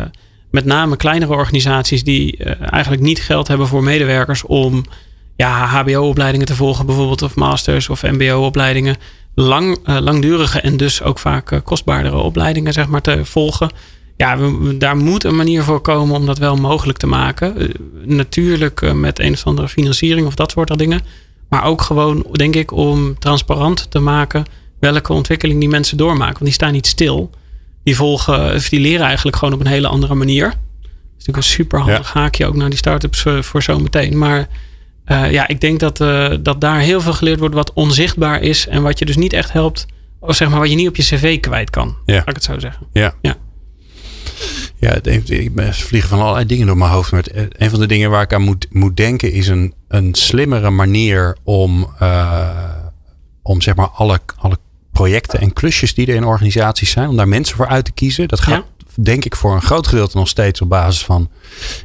met 0.50 0.66
name 0.66 0.96
kleinere 0.96 1.34
organisaties 1.34 2.04
die 2.04 2.44
eigenlijk 2.70 3.02
niet 3.02 3.22
geld 3.22 3.48
hebben 3.48 3.68
voor 3.68 3.84
medewerkers 3.84 4.44
om 4.44 4.86
ja, 5.36 5.66
HBO-opleidingen 5.66 6.48
te 6.48 6.56
volgen, 6.56 6.86
bijvoorbeeld, 6.86 7.22
of 7.22 7.36
masters 7.36 7.90
of 7.90 8.02
MBO-opleidingen. 8.02 8.96
Lang, 9.34 9.78
uh, 9.90 9.98
langdurige 10.00 10.60
en 10.60 10.78
dus 10.78 11.02
ook 11.02 11.20
vaak 11.20 11.52
uh, 11.52 11.60
kostbaardere 11.64 12.18
opleidingen, 12.18 12.74
zeg 12.74 12.88
maar, 12.88 13.02
te 13.02 13.26
volgen. 13.26 13.70
ja, 14.18 14.38
we, 14.38 14.78
daar 14.78 14.98
moet 14.98 15.24
een 15.24 15.36
manier 15.36 15.64
voor 15.64 15.82
komen 15.82 16.16
om 16.16 16.26
dat 16.26 16.38
wel 16.38 16.56
mogelijk 16.56 16.98
te 16.98 17.08
maken. 17.08 17.62
Uh, 17.62 17.70
natuurlijk 18.04 18.82
uh, 18.82 18.92
met 18.92 19.20
een 19.20 19.34
of 19.34 19.46
andere 19.46 19.68
financiering 19.68 20.28
of 20.28 20.36
dat 20.36 20.52
soort 20.52 20.78
dingen. 20.78 21.02
Maar 21.50 21.64
ook 21.64 21.82
gewoon, 21.82 22.26
denk 22.32 22.56
ik, 22.56 22.72
om 22.72 23.20
transparant 23.20 23.92
te 23.92 24.00
maken 24.00 24.46
welke 24.80 25.14
ontwikkeling 25.14 25.60
die 25.60 25.70
mensen 25.70 25.98
doormaken. 25.98 26.34
Want 26.34 26.46
die 26.46 26.54
staan 26.54 26.72
niet 26.72 26.88
stil. 26.88 27.30
Die 27.84 27.96
volgen, 27.96 28.56
of 28.56 28.70
die 28.70 28.80
leren 28.80 29.06
eigenlijk 29.06 29.38
gewoon 29.38 29.54
op 29.54 29.60
een 29.60 29.68
hele 29.68 29.88
andere 29.88 30.16
manier. 30.16 30.46
Dat 30.46 30.92
is 30.92 31.12
natuurlijk 31.12 31.38
een 31.38 31.44
super 31.44 31.80
handig 31.80 32.14
ja. 32.14 32.20
haakje 32.20 32.46
ook 32.46 32.56
naar 32.56 32.70
die 32.70 32.78
start-ups 32.78 33.26
voor 33.40 33.64
zometeen. 33.64 34.18
Maar 34.18 34.48
uh, 35.06 35.32
ja, 35.32 35.48
ik 35.48 35.62
denk 35.62 35.80
dat, 35.80 36.00
uh, 36.00 36.34
dat 36.42 36.62
daar 36.62 36.80
heel 36.80 37.02
veel 37.02 37.14
geleerd 37.14 37.40
wordt 37.40 37.56
wat 37.56 37.74
onzichtbaar 37.74 38.42
is. 38.42 38.68
En 38.68 38.82
wat 38.82 39.00
je 39.00 39.06
dus 39.06 39.18
niet 39.18 39.34
echt 39.34 39.52
helpt. 39.52 39.86
Of 40.20 40.36
zeg 40.36 40.50
maar 40.50 40.60
wat 40.60 40.70
je 40.70 40.76
niet 40.76 40.88
op 40.88 40.96
je 40.96 41.04
cv 41.04 41.40
kwijt 41.40 41.70
kan. 41.70 41.96
Ja. 42.06 42.16
Laat 42.16 42.30
ik 42.30 42.36
het 42.36 42.44
zo 42.44 42.60
zeggen. 42.60 42.88
Ja. 42.94 43.14
ja. 43.22 43.36
Ja, 44.80 45.00
ik 45.04 45.52
vliegen 45.72 46.10
van 46.10 46.20
allerlei 46.20 46.46
dingen 46.46 46.68
door 46.68 46.78
mijn 46.78 46.92
hoofd. 46.92 47.12
Maar 47.12 47.24
een 47.50 47.70
van 47.70 47.80
de 47.80 47.86
dingen 47.88 48.10
waar 48.10 48.22
ik 48.22 48.34
aan 48.34 48.42
moet, 48.42 48.68
moet 48.70 48.98
denken 48.98 49.32
is 49.32 49.48
een, 49.48 49.74
een 49.88 50.14
slimmere 50.14 50.70
manier 50.70 51.38
om, 51.44 51.88
uh, 52.02 52.50
om 53.42 53.62
zeg 53.62 53.76
maar 53.76 53.90
alle, 53.90 54.20
alle 54.38 54.58
projecten 54.92 55.40
en 55.40 55.54
klusjes 55.54 55.94
die 55.94 56.08
er 56.08 56.16
in 56.16 56.24
organisaties 56.24 56.92
zijn, 56.92 57.10
om 57.10 57.18
daar 57.18 57.28
mensen 57.28 57.56
voor 57.56 57.68
uit 57.68 57.86
te 57.86 57.92
kiezen. 57.92 58.28
Dat 58.28 58.40
gaat 58.40 58.54
ja. 58.54 58.75
Denk 59.02 59.26
ik 59.26 59.36
voor 59.36 59.56
een 59.56 59.62
groot 59.62 59.88
gedeelte 59.88 60.18
nog 60.18 60.28
steeds 60.28 60.62
op 60.62 60.70
basis 60.70 61.06
van, 61.06 61.30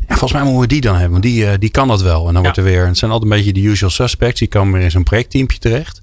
ja, 0.09 0.17
volgens 0.17 0.33
mij 0.33 0.43
moeten 0.43 0.61
we 0.61 0.67
die 0.67 0.81
dan 0.81 0.95
hebben, 0.95 1.11
want 1.11 1.23
die, 1.23 1.45
uh, 1.45 1.53
die 1.59 1.71
kan 1.71 1.89
dat 1.89 2.03
wel. 2.03 2.19
En 2.19 2.25
dan 2.25 2.35
ja. 2.35 2.41
wordt 2.41 2.57
er 2.57 2.65
weer, 2.65 2.87
het 2.87 2.99
zijn 2.99 3.11
altijd 3.11 3.31
een 3.31 3.37
beetje 3.37 3.53
de 3.53 3.61
usual 3.61 3.91
suspects, 3.91 4.39
die 4.39 4.49
komen 4.49 4.73
weer 4.73 4.83
in 4.83 4.91
zo'n 4.91 5.03
projectteampje 5.03 5.59
terecht. 5.59 6.01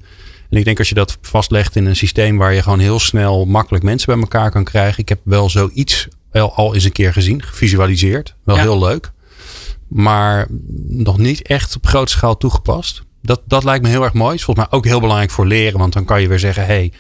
En 0.50 0.58
ik 0.58 0.66
denk 0.66 0.80
als 0.80 0.90
je 0.90 0.96
dat 0.96 1.18
vastlegt 1.22 1.76
in 1.76 1.86
een 1.86 1.96
systeem 1.96 2.38
waar 2.38 2.54
je 2.54 2.62
gewoon 2.62 2.80
heel 2.80 3.00
snel 3.00 3.46
makkelijk 3.46 3.84
mensen 3.84 4.14
bij 4.14 4.22
elkaar 4.22 4.52
kan 4.52 4.64
krijgen. 4.64 5.00
Ik 5.00 5.10
heb 5.10 5.20
wel 5.24 5.50
zoiets 5.50 6.08
wel 6.32 6.54
al 6.54 6.74
eens 6.74 6.84
een 6.84 6.92
keer 6.92 7.14
gezien, 7.14 7.44
gevisualiseerd. 7.44 8.36
Wel 8.44 8.56
ja. 8.56 8.62
heel 8.62 8.80
leuk. 8.80 9.12
Maar 9.88 10.48
nog 10.88 11.18
niet 11.18 11.42
echt 11.42 11.76
op 11.76 11.86
grote 11.86 12.12
schaal 12.12 12.38
toegepast. 12.38 13.04
Dat, 13.22 13.42
dat 13.46 13.64
lijkt 13.64 13.84
me 13.84 13.90
heel 13.90 14.04
erg 14.04 14.14
mooi. 14.14 14.36
Is 14.36 14.44
volgens 14.44 14.68
mij 14.68 14.78
ook 14.78 14.86
heel 14.86 15.00
belangrijk 15.00 15.32
voor 15.32 15.48
leren. 15.48 15.80
Want 15.80 15.94
dan 15.94 16.06
kan 16.06 16.22
je 16.22 16.28
weer 16.28 16.40
zeggen, 16.40 16.66
hey, 16.66 16.92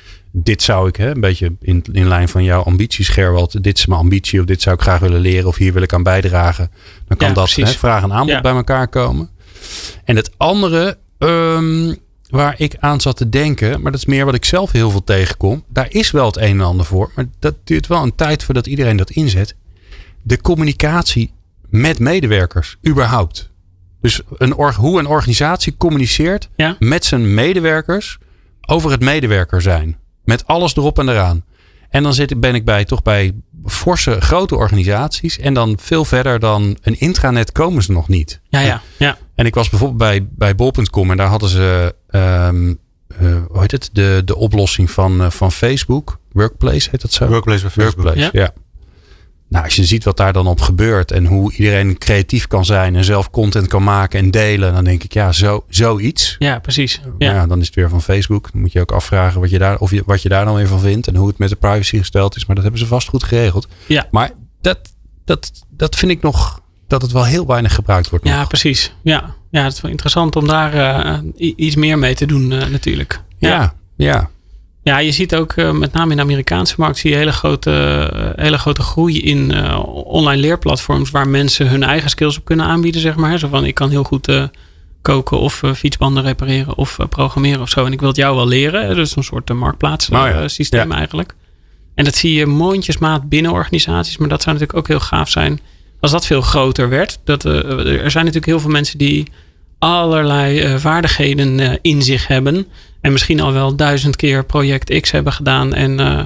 dit 0.43 0.61
zou 0.63 0.87
ik, 0.87 0.95
hè, 0.95 1.09
een 1.09 1.21
beetje 1.21 1.55
in, 1.61 1.83
in 1.91 2.07
lijn 2.07 2.29
van 2.29 2.43
jouw 2.43 2.61
ambities, 2.61 3.09
Gerwald. 3.09 3.63
Dit 3.63 3.77
is 3.77 3.85
mijn 3.85 3.99
ambitie 3.99 4.39
of 4.39 4.45
dit 4.45 4.61
zou 4.61 4.75
ik 4.75 4.81
graag 4.81 4.99
willen 4.99 5.19
leren 5.19 5.47
of 5.47 5.55
hier 5.55 5.73
wil 5.73 5.81
ik 5.81 5.93
aan 5.93 6.03
bijdragen. 6.03 6.71
Dan 7.07 7.17
kan 7.17 7.27
ja, 7.27 7.33
dat 7.33 7.51
hè, 7.51 7.67
vraag 7.67 8.03
en 8.03 8.13
aanbod 8.13 8.29
ja. 8.29 8.41
bij 8.41 8.51
elkaar 8.51 8.87
komen. 8.87 9.29
En 10.03 10.15
het 10.15 10.31
andere, 10.37 10.97
um, 11.17 11.95
waar 12.29 12.55
ik 12.57 12.75
aan 12.79 13.01
zat 13.01 13.17
te 13.17 13.29
denken, 13.29 13.81
maar 13.81 13.91
dat 13.91 14.01
is 14.01 14.05
meer 14.05 14.25
wat 14.25 14.33
ik 14.33 14.45
zelf 14.45 14.71
heel 14.71 14.89
veel 14.89 15.03
tegenkom. 15.03 15.63
Daar 15.67 15.87
is 15.89 16.11
wel 16.11 16.25
het 16.25 16.37
een 16.37 16.59
en 16.59 16.61
ander 16.61 16.85
voor, 16.85 17.11
maar 17.15 17.25
dat 17.39 17.55
duurt 17.63 17.87
wel 17.87 18.03
een 18.03 18.15
tijd 18.15 18.43
voordat 18.43 18.67
iedereen 18.67 18.97
dat 18.97 19.09
inzet. 19.09 19.55
De 20.21 20.41
communicatie 20.41 21.33
met 21.69 21.99
medewerkers, 21.99 22.77
überhaupt. 22.87 23.49
Dus 24.01 24.21
een 24.37 24.51
hoe 24.73 24.99
een 24.99 25.07
organisatie 25.07 25.75
communiceert 25.77 26.49
ja. 26.55 26.75
met 26.79 27.05
zijn 27.05 27.33
medewerkers 27.33 28.17
over 28.67 28.91
het 28.91 29.01
medewerker 29.01 29.61
zijn. 29.61 29.97
Met 30.27 30.47
alles 30.47 30.75
erop 30.75 30.99
en 30.99 31.09
eraan. 31.09 31.43
En 31.89 32.03
dan 32.03 32.13
zit, 32.13 32.39
ben 32.39 32.55
ik 32.55 32.65
bij, 32.65 32.85
toch 32.85 33.01
bij 33.01 33.33
forse 33.65 34.21
grote 34.21 34.55
organisaties. 34.55 35.39
En 35.39 35.53
dan 35.53 35.77
veel 35.79 36.05
verder 36.05 36.39
dan 36.39 36.77
een 36.81 36.99
intranet 36.99 37.51
komen 37.51 37.83
ze 37.83 37.91
nog 37.91 38.07
niet. 38.07 38.39
Ja, 38.49 38.59
ja, 38.59 38.81
ja. 38.97 39.17
En 39.35 39.45
ik 39.45 39.55
was 39.55 39.69
bijvoorbeeld 39.69 39.99
bij, 39.99 40.27
bij 40.31 40.55
bol.com 40.55 41.11
en 41.11 41.17
daar 41.17 41.27
hadden 41.27 41.49
ze, 41.49 41.95
um, 42.09 42.79
uh, 43.21 43.37
hoe 43.49 43.61
heet 43.61 43.71
het, 43.71 43.89
de, 43.93 44.21
de 44.25 44.35
oplossing 44.35 44.91
van, 44.91 45.21
uh, 45.21 45.29
van 45.29 45.51
Facebook. 45.51 46.19
Workplace 46.31 46.89
heet 46.91 47.01
dat 47.01 47.11
zo? 47.11 47.27
Workplace 47.27 47.61
bij 47.61 47.71
Facebook. 47.71 48.03
Workplace, 48.03 48.29
ja. 48.37 48.41
ja. 48.41 48.53
Nou, 49.49 49.63
als 49.63 49.75
je 49.75 49.85
ziet 49.85 50.03
wat 50.03 50.17
daar 50.17 50.33
dan 50.33 50.47
op 50.47 50.61
gebeurt 50.61 51.11
en 51.11 51.25
hoe 51.25 51.53
iedereen 51.53 51.97
creatief 51.97 52.47
kan 52.47 52.65
zijn 52.65 52.95
en 52.95 53.03
zelf 53.03 53.29
content 53.29 53.67
kan 53.67 53.83
maken 53.83 54.19
en 54.19 54.31
delen, 54.31 54.73
dan 54.73 54.83
denk 54.83 55.03
ik, 55.03 55.13
ja, 55.13 55.31
zo, 55.31 55.65
zoiets. 55.69 56.35
Ja, 56.39 56.59
precies. 56.59 57.01
Ja. 57.17 57.33
ja. 57.33 57.47
dan 57.47 57.59
is 57.59 57.65
het 57.65 57.75
weer 57.75 57.89
van 57.89 58.01
Facebook. 58.01 58.51
Dan 58.51 58.61
moet 58.61 58.71
je 58.71 58.81
ook 58.81 58.91
afvragen 58.91 59.41
wat 59.41 59.49
je 59.49 59.57
daar, 59.59 59.77
of 59.77 59.91
je, 59.91 60.03
wat 60.05 60.21
je 60.21 60.29
daar 60.29 60.45
dan 60.45 60.55
weer 60.55 60.67
van 60.67 60.79
vindt 60.79 61.07
en 61.07 61.15
hoe 61.15 61.27
het 61.27 61.37
met 61.37 61.49
de 61.49 61.55
privacy 61.55 61.97
gesteld 61.97 62.35
is. 62.35 62.45
Maar 62.45 62.55
dat 62.55 62.63
hebben 62.63 62.81
ze 62.81 62.87
vast 62.87 63.07
goed 63.07 63.23
geregeld. 63.23 63.67
Ja. 63.85 64.07
Maar 64.11 64.31
dat, 64.61 64.79
dat, 65.25 65.51
dat 65.69 65.95
vind 65.95 66.11
ik 66.11 66.21
nog, 66.21 66.61
dat 66.87 67.01
het 67.01 67.11
wel 67.11 67.25
heel 67.25 67.45
weinig 67.45 67.75
gebruikt 67.75 68.09
wordt. 68.09 68.27
Ja, 68.27 68.39
nog. 68.39 68.47
precies. 68.47 68.95
Ja. 69.01 69.35
ja, 69.51 69.63
het 69.63 69.73
is 69.73 69.81
wel 69.81 69.91
interessant 69.91 70.35
om 70.35 70.47
daar 70.47 70.75
uh, 70.75 71.17
iets 71.55 71.75
meer 71.75 71.99
mee 71.99 72.15
te 72.15 72.25
doen 72.25 72.51
uh, 72.51 72.65
natuurlijk. 72.65 73.21
Ja, 73.37 73.49
ja. 73.49 73.73
ja. 73.95 74.29
Ja, 74.87 74.97
je 74.97 75.11
ziet 75.11 75.35
ook 75.35 75.55
uh, 75.55 75.71
met 75.71 75.93
name 75.93 76.11
in 76.11 76.17
de 76.17 76.23
Amerikaanse 76.23 76.75
markt 76.77 76.97
zie 76.97 77.11
je 77.11 77.15
hele 77.15 77.31
grote, 77.31 77.71
uh, 78.13 78.43
hele 78.43 78.57
grote 78.57 78.81
groei 78.81 79.21
in 79.21 79.51
uh, 79.51 79.83
online 79.93 80.41
leerplatforms 80.41 81.11
waar 81.11 81.27
mensen 81.27 81.69
hun 81.69 81.83
eigen 81.83 82.09
skills 82.09 82.37
op 82.37 82.45
kunnen 82.45 82.65
aanbieden, 82.65 83.01
zeg 83.01 83.15
maar. 83.15 83.39
Zo 83.39 83.47
van 83.47 83.65
ik 83.65 83.73
kan 83.75 83.89
heel 83.89 84.03
goed 84.03 84.49
koken 85.01 85.39
of 85.39 85.63
fietsbanden 85.75 86.23
repareren 86.23 86.77
of 86.77 86.97
programmeren 87.09 87.61
of 87.61 87.69
zo. 87.69 87.85
En 87.85 87.91
ik 87.91 87.99
wil 87.99 88.07
het 88.07 88.17
jou 88.17 88.35
wel 88.35 88.47
leren. 88.47 88.95
Dus 88.95 89.15
een 89.15 89.23
soort 89.23 89.53
marktplaatssysteem 89.53 90.81
Oh 90.81 90.87
ja. 90.87 90.97
eigenlijk. 90.97 91.33
En 91.95 92.03
dat 92.03 92.15
zie 92.15 92.33
je 92.33 92.45
mondjesmaat 92.45 93.29
binnen 93.29 93.51
organisaties. 93.51 94.17
Maar 94.17 94.29
dat 94.29 94.41
zou 94.41 94.55
natuurlijk 94.55 94.79
ook 94.79 94.87
heel 94.97 95.07
gaaf 95.07 95.29
zijn 95.29 95.59
als 95.99 96.11
dat 96.11 96.25
veel 96.25 96.41
groter 96.41 96.89
werd. 96.89 97.19
Dat, 97.23 97.43
er 97.43 98.11
zijn 98.11 98.25
natuurlijk 98.25 98.45
heel 98.45 98.59
veel 98.59 98.69
mensen 98.69 98.97
die 98.97 99.27
allerlei 99.79 100.79
vaardigheden 100.79 101.79
in 101.81 102.01
zich 102.01 102.27
hebben. 102.27 102.67
En 103.01 103.11
misschien 103.11 103.39
al 103.39 103.53
wel 103.53 103.75
duizend 103.75 104.15
keer 104.15 104.45
project 104.45 104.99
X 104.99 105.11
hebben 105.11 105.33
gedaan. 105.33 105.73
En 105.73 105.99
uh, 105.99 106.23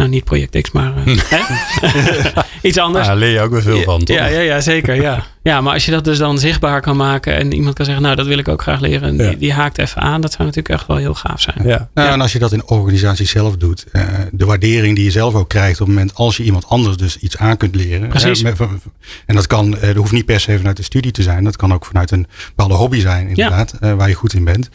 nou, 0.00 0.12
niet 0.12 0.24
project 0.24 0.60
X, 0.60 0.70
maar 0.70 0.92
uh, 1.06 1.16
iets 2.62 2.78
anders. 2.78 3.06
Daar 3.06 3.16
leer 3.16 3.32
je 3.32 3.40
ook 3.40 3.50
weer 3.50 3.62
veel 3.62 3.82
van, 3.82 4.04
toch? 4.04 4.16
Ja, 4.16 4.26
ja, 4.26 4.40
ja 4.40 4.60
zeker. 4.60 4.94
Ja. 4.94 5.26
ja, 5.42 5.60
maar 5.60 5.72
als 5.72 5.84
je 5.84 5.90
dat 5.90 6.04
dus 6.04 6.18
dan 6.18 6.38
zichtbaar 6.38 6.80
kan 6.80 6.96
maken. 6.96 7.34
En 7.34 7.52
iemand 7.52 7.74
kan 7.74 7.84
zeggen, 7.84 8.02
nou, 8.02 8.16
dat 8.16 8.26
wil 8.26 8.38
ik 8.38 8.48
ook 8.48 8.62
graag 8.62 8.80
leren. 8.80 9.08
En 9.08 9.16
ja. 9.16 9.28
die, 9.28 9.38
die, 9.38 9.52
haakt 9.52 9.78
even 9.78 10.00
aan. 10.00 10.20
Dat 10.20 10.32
zou 10.32 10.42
natuurlijk 10.42 10.74
echt 10.74 10.86
wel 10.86 10.96
heel 10.96 11.14
gaaf 11.14 11.40
zijn. 11.40 11.56
Ja. 11.62 11.88
Nou, 11.94 12.08
ja. 12.08 12.12
En 12.12 12.20
als 12.20 12.32
je 12.32 12.38
dat 12.38 12.52
in 12.52 12.66
organisatie 12.66 13.26
zelf 13.26 13.56
doet. 13.56 13.86
Uh, 13.92 14.02
de 14.32 14.44
waardering 14.44 14.96
die 14.96 15.04
je 15.04 15.10
zelf 15.10 15.34
ook 15.34 15.48
krijgt 15.48 15.80
op 15.80 15.86
het 15.86 15.96
moment 15.96 16.14
als 16.14 16.36
je 16.36 16.42
iemand 16.42 16.66
anders 16.66 16.96
dus 16.96 17.16
iets 17.16 17.36
aan 17.36 17.56
kunt 17.56 17.74
leren. 17.74 18.08
Precies. 18.08 18.42
Met, 18.42 18.58
en 19.26 19.34
dat 19.34 19.46
kan, 19.46 19.70
dat 19.70 19.96
hoeft 19.96 20.12
niet 20.12 20.26
per 20.26 20.40
se 20.40 20.56
vanuit 20.56 20.76
de 20.76 20.82
studie 20.82 21.12
te 21.12 21.22
zijn. 21.22 21.44
Dat 21.44 21.56
kan 21.56 21.72
ook 21.72 21.84
vanuit 21.84 22.10
een 22.10 22.26
bepaalde 22.46 22.74
hobby 22.74 23.00
zijn, 23.00 23.28
inderdaad. 23.28 23.74
waar 23.80 24.08
je 24.08 24.14
goed 24.14 24.34
in 24.34 24.44
bent. 24.44 24.70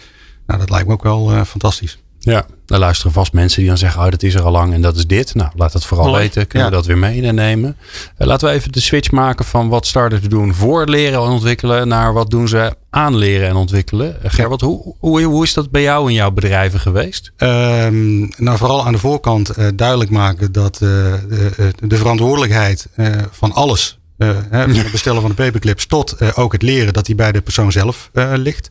Nou, 0.48 0.60
dat 0.60 0.70
lijkt 0.70 0.88
me 0.88 0.94
ook 0.94 1.04
wel 1.04 1.32
uh, 1.32 1.44
fantastisch. 1.44 1.98
Ja, 2.20 2.46
daar 2.66 2.80
luisteren 2.80 3.12
vast 3.12 3.34
mensen 3.34 3.60
die 3.60 3.68
dan 3.68 3.78
zeggen: 3.78 4.04
Oh, 4.04 4.10
dat 4.10 4.24
is 4.24 4.36
er 4.36 4.42
al 4.42 4.52
lang 4.52 4.74
en 4.74 4.82
dat 4.82 4.96
is 4.96 5.08
dit. 5.08 5.36
Nou, 5.36 5.50
laat 5.56 5.72
dat 5.72 5.86
vooral 5.86 6.08
Mooi. 6.08 6.22
weten. 6.22 6.48
Kunnen 6.48 6.68
Ja. 6.68 6.74
we 6.74 6.80
dat 6.80 6.86
weer 6.86 6.98
meenemen? 6.98 7.78
Uh, 8.18 8.28
laten 8.28 8.48
we 8.48 8.54
even 8.54 8.72
de 8.72 8.80
switch 8.80 9.12
maken 9.12 9.46
van 9.46 9.70
wat 9.70 9.86
starters 9.88 10.22
doen 10.22 10.54
voor 10.54 10.86
leren 10.88 11.24
en 11.24 11.30
ontwikkelen. 11.30 11.88
naar 11.88 12.14
wat 12.14 12.30
doen 12.30 12.48
ze 12.48 12.76
aan 12.90 13.16
leren 13.16 13.48
en 13.48 13.56
ontwikkelen. 13.56 14.18
Uh, 14.24 14.32
Gerwald, 14.32 14.62
hoe, 14.62 14.96
hoe, 15.00 15.22
hoe 15.22 15.44
is 15.44 15.54
dat 15.54 15.72
bij 15.72 15.82
jou 15.82 16.08
in 16.10 16.14
jouw 16.14 16.32
bedrijven 16.32 16.80
geweest? 16.80 17.32
Um, 17.38 18.30
nou, 18.38 18.58
vooral 18.58 18.86
aan 18.86 18.94
de 18.94 19.00
voorkant 19.00 19.58
uh, 19.58 19.68
duidelijk 19.76 20.10
maken 20.10 20.52
dat 20.52 20.76
de, 20.76 21.74
de, 21.80 21.98
verantwoordelijkheid 21.98 22.88
van 23.32 23.52
alles. 23.52 24.00
Uh, 24.18 24.30
hè, 24.50 24.62
van 24.62 24.76
het 24.76 24.92
bestellen 24.92 25.22
van 25.22 25.30
de 25.30 25.36
paperclips 25.36 25.86
tot 25.86 26.16
uh, 26.20 26.30
ook 26.36 26.52
het 26.52 26.62
leren 26.62 26.94
dat 26.94 27.06
die 27.06 27.16
bij 27.16 27.32
de 27.32 27.42
persoon 27.42 27.72
zelf 27.72 28.10
uh, 28.14 28.32
ligt. 28.36 28.70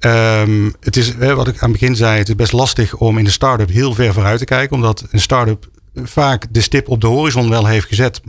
Um, 0.00 0.74
het 0.80 0.96
is, 0.96 1.16
wat 1.16 1.48
ik 1.48 1.54
aan 1.54 1.70
het 1.70 1.80
begin 1.80 1.96
zei, 1.96 2.18
het 2.18 2.28
is 2.28 2.34
best 2.34 2.52
lastig 2.52 2.94
om 2.94 3.18
in 3.18 3.24
de 3.24 3.30
start-up 3.30 3.70
heel 3.70 3.94
ver 3.94 4.12
vooruit 4.12 4.38
te 4.38 4.44
kijken. 4.44 4.76
Omdat 4.76 5.04
een 5.10 5.20
start-up 5.20 5.68
vaak 5.94 6.46
de 6.50 6.60
stip 6.60 6.88
op 6.88 7.00
de 7.00 7.06
horizon 7.06 7.50
wel 7.50 7.66
heeft 7.66 7.86
gezet. 7.86 8.26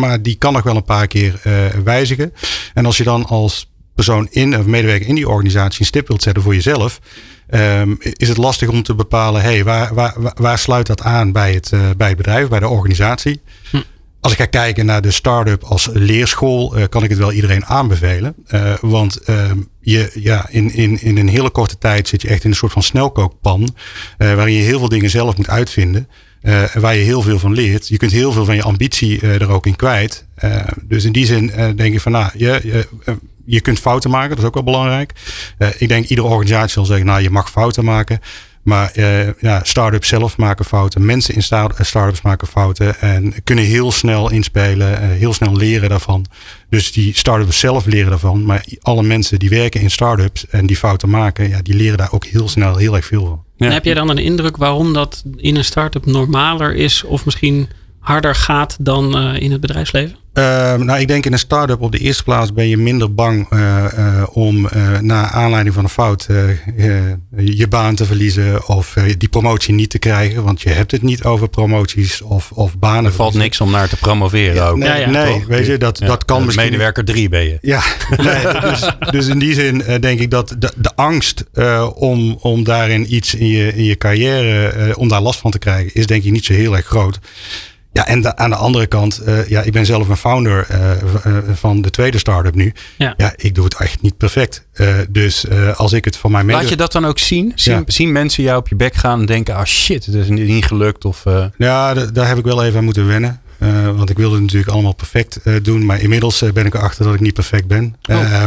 Maar 0.00 0.22
die 0.22 0.34
kan 0.34 0.52
nog 0.52 0.62
wel 0.62 0.76
een 0.76 0.84
paar 0.84 1.06
keer 1.06 1.40
uh, 1.46 1.52
wijzigen. 1.84 2.32
En 2.74 2.86
als 2.86 2.96
je 2.96 3.04
dan 3.04 3.26
als 3.26 3.70
persoon 3.94 4.28
in 4.30 4.58
of 4.58 4.66
medewerker 4.66 5.08
in 5.08 5.14
die 5.14 5.28
organisatie 5.28 5.80
een 5.80 5.86
stip 5.86 6.08
wilt 6.08 6.22
zetten 6.22 6.42
voor 6.42 6.54
jezelf. 6.54 7.00
Um, 7.50 7.96
is 8.00 8.28
het 8.28 8.36
lastig 8.36 8.68
om 8.68 8.82
te 8.82 8.94
bepalen, 8.94 9.42
hey, 9.42 9.64
waar, 9.64 9.94
waar, 9.94 10.14
waar 10.34 10.58
sluit 10.58 10.86
dat 10.86 11.02
aan 11.02 11.32
bij 11.32 11.52
het, 11.54 11.70
uh, 11.74 11.80
bij 11.96 12.08
het 12.08 12.16
bedrijf, 12.16 12.48
bij 12.48 12.58
de 12.58 12.68
organisatie? 12.68 13.40
Hm. 13.70 13.76
Als 14.20 14.32
ik 14.32 14.38
ga 14.38 14.46
kijken 14.46 14.86
naar 14.86 15.02
de 15.02 15.10
start-up 15.10 15.62
als 15.62 15.88
leerschool, 15.92 16.78
uh, 16.78 16.84
kan 16.88 17.02
ik 17.02 17.10
het 17.10 17.18
wel 17.18 17.32
iedereen 17.32 17.66
aanbevelen. 17.66 18.34
Uh, 18.54 18.74
want 18.80 19.20
uh, 19.26 19.50
je, 19.80 20.10
ja, 20.14 20.46
in, 20.48 20.74
in, 20.74 21.02
in 21.02 21.18
een 21.18 21.28
hele 21.28 21.50
korte 21.50 21.78
tijd 21.78 22.08
zit 22.08 22.22
je 22.22 22.28
echt 22.28 22.44
in 22.44 22.50
een 22.50 22.56
soort 22.56 22.72
van 22.72 22.82
snelkookpan. 22.82 23.74
waarin 24.18 24.54
je 24.54 24.62
heel 24.62 24.78
veel 24.78 24.88
dingen 24.88 25.10
zelf 25.10 25.36
moet 25.36 25.48
uitvinden. 25.48 26.08
waar 26.74 26.94
je 26.94 27.04
heel 27.04 27.22
veel 27.22 27.38
van 27.38 27.52
leert. 27.52 27.88
Je 27.88 27.96
kunt 27.96 28.12
heel 28.12 28.32
veel 28.32 28.44
van 28.44 28.54
je 28.54 28.62
ambitie 28.62 29.20
er 29.20 29.50
ook 29.50 29.66
in 29.66 29.76
kwijt. 29.76 30.26
dus 30.82 31.04
in 31.04 31.12
die 31.12 31.26
zin 31.26 31.52
denk 31.76 31.94
ik 31.94 32.00
van, 32.00 32.12
nou, 32.12 32.30
je, 32.36 32.60
je, 32.62 32.86
je 33.44 33.60
kunt 33.60 33.78
fouten 33.78 34.10
maken. 34.10 34.28
Dat 34.28 34.38
is 34.38 34.44
ook 34.44 34.54
wel 34.54 34.62
belangrijk. 34.62 35.12
ik 35.78 35.88
denk 35.88 36.06
iedere 36.06 36.28
organisatie 36.28 36.70
zal 36.70 36.84
zeggen, 36.84 37.06
nou, 37.06 37.22
je 37.22 37.30
mag 37.30 37.50
fouten 37.50 37.84
maken. 37.84 38.20
Maar 38.70 38.92
uh, 38.94 39.28
ja, 39.40 39.60
start-ups 39.62 40.08
zelf 40.08 40.36
maken 40.36 40.64
fouten. 40.64 41.04
Mensen 41.04 41.34
in 41.34 41.42
start-ups 41.42 42.22
maken 42.22 42.48
fouten. 42.48 43.00
En 43.00 43.34
kunnen 43.44 43.64
heel 43.64 43.92
snel 43.92 44.30
inspelen. 44.30 44.92
Uh, 44.92 45.08
heel 45.08 45.32
snel 45.32 45.56
leren 45.56 45.88
daarvan. 45.88 46.26
Dus 46.68 46.92
die 46.92 47.16
start-ups 47.16 47.58
zelf 47.58 47.86
leren 47.86 48.10
daarvan. 48.10 48.44
Maar 48.44 48.64
alle 48.80 49.02
mensen 49.02 49.38
die 49.38 49.48
werken 49.48 49.80
in 49.80 49.90
start-ups 49.90 50.46
en 50.46 50.66
die 50.66 50.76
fouten 50.76 51.10
maken. 51.10 51.48
Ja, 51.48 51.62
die 51.62 51.74
leren 51.74 51.98
daar 51.98 52.12
ook 52.12 52.24
heel 52.24 52.48
snel 52.48 52.76
heel 52.76 52.96
erg 52.96 53.04
veel 53.04 53.26
van. 53.26 53.44
Ja. 53.56 53.66
En 53.66 53.72
heb 53.72 53.84
jij 53.84 53.94
dan 53.94 54.08
een 54.08 54.18
indruk 54.18 54.56
waarom 54.56 54.92
dat 54.92 55.22
in 55.36 55.56
een 55.56 55.64
start-up 55.64 56.06
normaler 56.06 56.74
is? 56.74 57.04
Of 57.04 57.24
misschien 57.24 57.68
harder 57.98 58.34
gaat 58.34 58.76
dan 58.80 59.26
in 59.36 59.52
het 59.52 59.60
bedrijfsleven? 59.60 60.16
Ehm, 60.32 60.84
nou, 60.84 61.00
ik 61.00 61.08
denk 61.08 61.26
in 61.26 61.32
een 61.32 61.38
start-up 61.38 61.80
op 61.80 61.92
de 61.92 61.98
eerste 61.98 62.22
plaats 62.22 62.52
ben 62.52 62.68
je 62.68 62.76
minder 62.76 63.14
bang 63.14 63.52
uh, 63.52 63.84
uh, 63.98 64.22
om 64.32 64.68
uh, 64.74 64.98
na 64.98 65.30
aanleiding 65.30 65.74
van 65.74 65.84
een 65.84 65.90
fout 65.90 66.28
je 67.36 67.66
baan 67.68 67.94
te 67.94 68.04
verliezen 68.04 68.68
of 68.68 68.96
die 69.18 69.28
promotie 69.28 69.74
niet 69.74 69.90
te 69.90 69.98
krijgen. 69.98 70.44
Want 70.44 70.62
je 70.62 70.68
hebt 70.68 70.90
het 70.90 71.02
niet 71.02 71.24
over 71.24 71.48
promoties 71.48 72.22
of, 72.22 72.50
of 72.50 72.78
banen. 72.78 73.04
Er 73.04 73.12
valt 73.12 73.34
niks 73.34 73.60
om 73.60 73.70
naar 73.70 73.88
te 73.88 73.96
promoveren 73.96 74.54
ja, 74.54 74.68
ook. 74.68 74.76
Nee, 74.76 74.88
ja, 74.88 74.96
ja. 74.96 75.10
nee 75.10 75.44
weet 75.48 75.66
je, 75.66 75.78
dat, 75.78 75.98
dat 75.98 76.24
kan 76.24 76.44
misschien. 76.44 76.64
Medewerker 76.64 77.04
drie 77.04 77.28
ben 77.28 77.44
je. 77.44 77.58
Ja, 77.60 77.82
nee, 78.16 78.60
dus, 78.60 78.90
dus, 79.10 79.26
in 79.26 79.38
die 79.38 79.54
zin 79.54 79.82
denk 80.00 80.20
ik 80.20 80.30
dat 80.30 80.56
de, 80.58 80.72
de 80.76 80.94
angst 80.94 81.44
om, 81.94 82.36
om 82.40 82.64
daarin 82.64 83.14
iets 83.14 83.34
in 83.34 83.48
je, 83.48 83.74
in 83.74 83.84
je 83.84 83.96
carrière, 83.96 84.96
om 84.96 85.08
daar 85.08 85.22
last 85.22 85.40
van 85.40 85.50
te 85.50 85.58
krijgen, 85.58 85.94
is 85.94 86.06
denk 86.06 86.24
ik 86.24 86.32
niet 86.32 86.44
zo 86.44 86.52
heel 86.52 86.76
erg 86.76 86.86
groot. 86.86 87.18
Ja, 87.92 88.06
en 88.06 88.38
aan 88.38 88.50
de 88.50 88.56
andere 88.56 88.86
kant, 88.86 89.20
uh, 89.26 89.48
ja, 89.48 89.62
ik 89.62 89.72
ben 89.72 89.86
zelf 89.86 90.08
een 90.08 90.16
founder 90.16 90.66
uh, 90.70 91.38
van 91.52 91.82
de 91.82 91.90
tweede 91.90 92.18
start-up 92.18 92.54
nu. 92.54 92.72
Ja. 92.98 93.14
ja, 93.16 93.32
ik 93.36 93.54
doe 93.54 93.64
het 93.64 93.74
echt 93.74 94.02
niet 94.02 94.16
perfect. 94.16 94.66
dus 95.08 95.44
als 95.74 95.92
ik 95.92 96.04
het 96.04 96.16
van 96.16 96.30
mijn 96.30 96.50
Laat 96.50 96.68
je 96.68 96.76
dat 96.76 96.92
dan 96.92 97.06
ook 97.06 97.18
zien? 97.18 97.52
Zien, 97.54 97.74
ja. 97.74 97.82
zien, 97.86 98.12
mensen 98.12 98.42
jou 98.42 98.58
op 98.58 98.68
je 98.68 98.74
bek 98.74 98.94
gaan 98.94 99.20
en 99.20 99.26
denken, 99.26 99.54
ah 99.54 99.64
shit, 99.64 100.06
het 100.06 100.14
is 100.14 100.28
niet 100.28 100.64
gelukt? 100.64 101.04
Of, 101.04 101.24
Ja, 101.56 101.94
daar 101.94 102.28
heb 102.28 102.38
ik 102.38 102.44
wel 102.44 102.64
even 102.64 102.78
aan 102.78 102.84
moeten 102.84 103.06
wennen. 103.06 103.40
Uh, 103.62 103.96
want 103.96 104.10
ik 104.10 104.16
wilde 104.16 104.34
het 104.34 104.42
natuurlijk 104.42 104.70
allemaal 104.70 104.94
perfect 104.94 105.40
uh, 105.44 105.54
doen. 105.62 105.86
Maar 105.86 106.00
inmiddels 106.00 106.42
uh, 106.42 106.52
ben 106.52 106.66
ik 106.66 106.74
erachter 106.74 107.04
dat 107.04 107.14
ik 107.14 107.20
niet 107.20 107.34
perfect 107.34 107.66
ben. 107.66 107.96
Oh. 108.10 108.42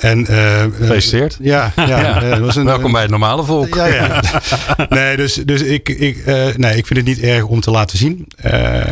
en, 0.00 0.26
Gefeliciteerd. 0.26 1.38
Ja, 1.40 1.72
ja 1.76 2.40
was 2.40 2.56
een, 2.56 2.64
welkom 2.64 2.92
bij 2.92 3.00
het 3.00 3.10
normale 3.10 3.44
volk. 3.44 3.74
Ja, 3.74 3.86
ja. 3.86 4.22
nee, 4.88 5.16
dus, 5.16 5.34
dus 5.34 5.62
ik, 5.62 5.88
ik, 5.88 6.26
nee, 6.56 6.76
ik 6.76 6.86
vind 6.86 6.98
het 6.98 7.04
niet 7.04 7.20
erg 7.20 7.44
om 7.44 7.60
te 7.60 7.70
laten 7.70 7.98
zien. 7.98 8.26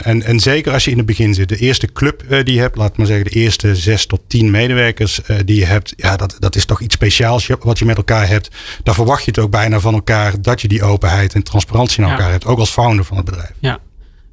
en, 0.03 0.22
en 0.22 0.40
zeker 0.40 0.72
als 0.72 0.85
je 0.85 0.90
in 0.90 0.96
het 0.96 1.07
begin 1.07 1.35
zit. 1.35 1.49
De 1.49 1.57
eerste 1.57 1.92
club 1.92 2.22
die 2.29 2.55
je 2.55 2.61
hebt, 2.61 2.77
laat 2.77 2.96
maar 2.96 3.07
zeggen 3.07 3.25
de 3.25 3.31
eerste 3.31 3.77
zes 3.77 4.07
tot 4.07 4.20
tien 4.27 4.51
medewerkers 4.51 5.20
die 5.44 5.59
je 5.59 5.66
hebt. 5.66 5.92
Ja, 5.96 6.16
dat, 6.16 6.37
dat 6.38 6.57
is 6.57 6.64
toch 6.64 6.81
iets 6.81 6.94
speciaals 6.94 7.46
wat 7.61 7.79
je 7.79 7.85
met 7.85 7.96
elkaar 7.96 8.29
hebt. 8.29 8.51
Daar 8.83 8.94
verwacht 8.94 9.25
je 9.25 9.31
het 9.31 9.38
ook 9.38 9.51
bijna 9.51 9.81
van 9.81 9.94
elkaar 9.94 10.40
dat 10.40 10.61
je 10.61 10.68
die 10.68 10.83
openheid 10.83 11.35
en 11.35 11.42
transparantie 11.42 12.01
naar 12.01 12.11
elkaar 12.11 12.31
hebt. 12.31 12.44
Ook 12.44 12.59
als 12.59 12.70
founder 12.70 13.05
van 13.05 13.16
het 13.16 13.25
bedrijf. 13.25 13.53
Ja, 13.59 13.81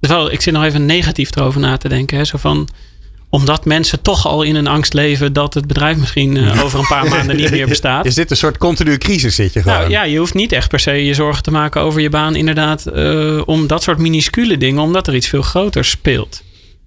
wel, 0.10 0.32
ik 0.32 0.42
zit 0.42 0.54
nog 0.54 0.64
even 0.64 0.86
negatief 0.86 1.36
erover 1.36 1.60
na 1.60 1.78
te 1.78 1.90
denken. 1.90 2.18
Hè? 2.18 2.26
Zo 2.26 2.38
van, 2.38 2.70
omdat 3.30 3.66
mensen 3.66 4.02
toch 4.02 4.28
al 4.28 4.44
in 4.44 4.56
een 4.56 4.68
angst 4.68 4.94
leven 4.94 5.34
dat 5.34 5.54
het 5.54 5.68
bedrijf 5.68 5.98
misschien 5.98 6.36
uh, 6.36 6.64
over 6.64 6.80
een 6.80 6.88
paar 6.88 7.10
maanden 7.10 7.36
niet 7.36 7.52
meer 7.52 7.68
bestaat. 7.68 8.06
Is 8.12 8.16
dit 8.16 8.32
een 8.32 8.38
soort 8.38 8.58
continue 8.58 8.98
crisis 8.98 9.36
zit 9.36 9.54
je 9.54 9.62
gewoon? 9.62 9.78
Nou 9.78 9.90
ja, 9.90 10.04
je 10.04 10.18
hoeft 10.18 10.34
niet 10.34 10.52
echt 10.52 10.70
per 10.70 10.80
se 10.80 11.06
je 11.06 11.14
zorgen 11.14 11.44
te 11.44 11.52
maken 11.52 11.82
over 11.82 12.02
je 12.02 12.10
baan 12.10 12.36
inderdaad. 12.36 12.86
Uh, 12.96 13.42
om 13.46 13.68
dat 13.68 13.84
soort 13.84 13.98
minuscule 13.98 14.58
dingen, 14.58 14.82
omdat 14.82 15.08
er 15.08 15.16
iets 15.16 15.28
veel 15.28 15.42
groters 15.42 15.90
speelt. 15.90 16.44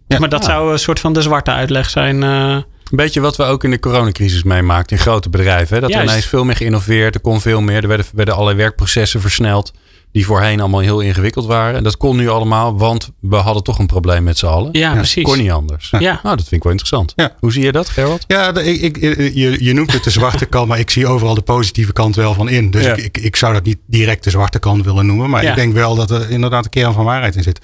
Ja. 0.07 0.19
Maar 0.19 0.29
dat 0.29 0.45
zou 0.45 0.73
een 0.73 0.79
soort 0.79 1.01
van 1.01 1.13
de 1.13 1.23
zwarte 1.23 1.51
uitleg 1.51 1.91
zijn. 1.91 2.23
Uh, 2.23 2.51
een 2.51 2.65
beetje 2.91 3.21
wat 3.21 3.37
we 3.37 3.43
ook 3.43 3.65
in 3.65 3.71
de 3.71 3.81
coronacrisis 3.81 4.43
meemaakten 4.43 4.97
in 4.97 5.03
grote 5.03 5.29
bedrijven. 5.31 5.75
Hè? 5.75 5.81
Dat 5.81 5.91
Juist. 5.91 6.05
er 6.05 6.11
ineens 6.13 6.29
veel 6.29 6.45
meer 6.45 6.57
geïnnoveerd, 6.57 7.15
er 7.15 7.21
kon 7.21 7.41
veel 7.41 7.61
meer. 7.61 7.83
Er 7.83 7.89
werden, 7.89 8.07
werden 8.15 8.35
allerlei 8.35 8.59
werkprocessen 8.59 9.21
versneld 9.21 9.73
die 10.13 10.27
voorheen 10.27 10.61
allemaal 10.61 10.81
heel 10.81 11.01
ingewikkeld 11.01 11.47
waren. 11.47 11.77
En 11.77 11.83
dat 11.83 11.97
kon 11.97 12.17
nu 12.17 12.29
allemaal, 12.29 12.79
want 12.79 13.11
we 13.21 13.37
hadden 13.37 13.63
toch 13.63 13.79
een 13.79 13.87
probleem 13.87 14.23
met 14.23 14.39
z'n 14.39 14.47
allen. 14.47 14.69
Ja, 14.73 14.93
precies. 14.95 15.25
Kon 15.25 15.39
niet 15.39 15.51
anders. 15.51 15.91
Ja. 15.91 16.21
Nou, 16.23 16.37
dat 16.37 16.49
vind 16.49 16.53
ik 16.53 16.63
wel 16.63 16.73
interessant. 16.73 17.13
Ja. 17.17 17.35
Hoe 17.39 17.53
zie 17.53 17.65
je 17.65 17.73
dat, 17.73 17.89
Gerald? 17.89 18.25
Ja, 18.27 18.55
ik, 18.55 18.81
ik, 18.81 18.97
je, 19.35 19.65
je 19.65 19.73
noemt 19.73 19.93
het 19.93 20.05
de 20.05 20.11
zwarte 20.11 20.47
kant, 20.55 20.69
maar 20.69 20.79
ik 20.79 20.91
zie 20.91 21.07
overal 21.07 21.35
de 21.35 21.43
positieve 21.43 21.93
kant 21.93 22.17
wel 22.17 22.35
van 22.35 22.49
in. 22.49 22.71
Dus 22.71 22.87
ik, 22.87 22.97
ik, 22.97 23.19
ik, 23.19 23.37
zou 23.37 23.53
dat 23.53 23.65
niet 23.65 23.79
direct 23.87 24.25
de 24.25 24.31
zwarte 24.31 24.59
kant 24.59 24.85
willen 24.85 25.07
noemen. 25.07 25.31
Maar 25.31 25.45
ik 25.45 25.55
denk 25.55 25.73
wel 25.73 25.95
dat 25.95 26.11
er 26.11 26.31
inderdaad 26.31 26.65
een 26.65 26.71
kern 26.71 26.93
van 26.93 27.05
waarheid 27.05 27.37
in 27.37 27.43
zit. 27.43 27.61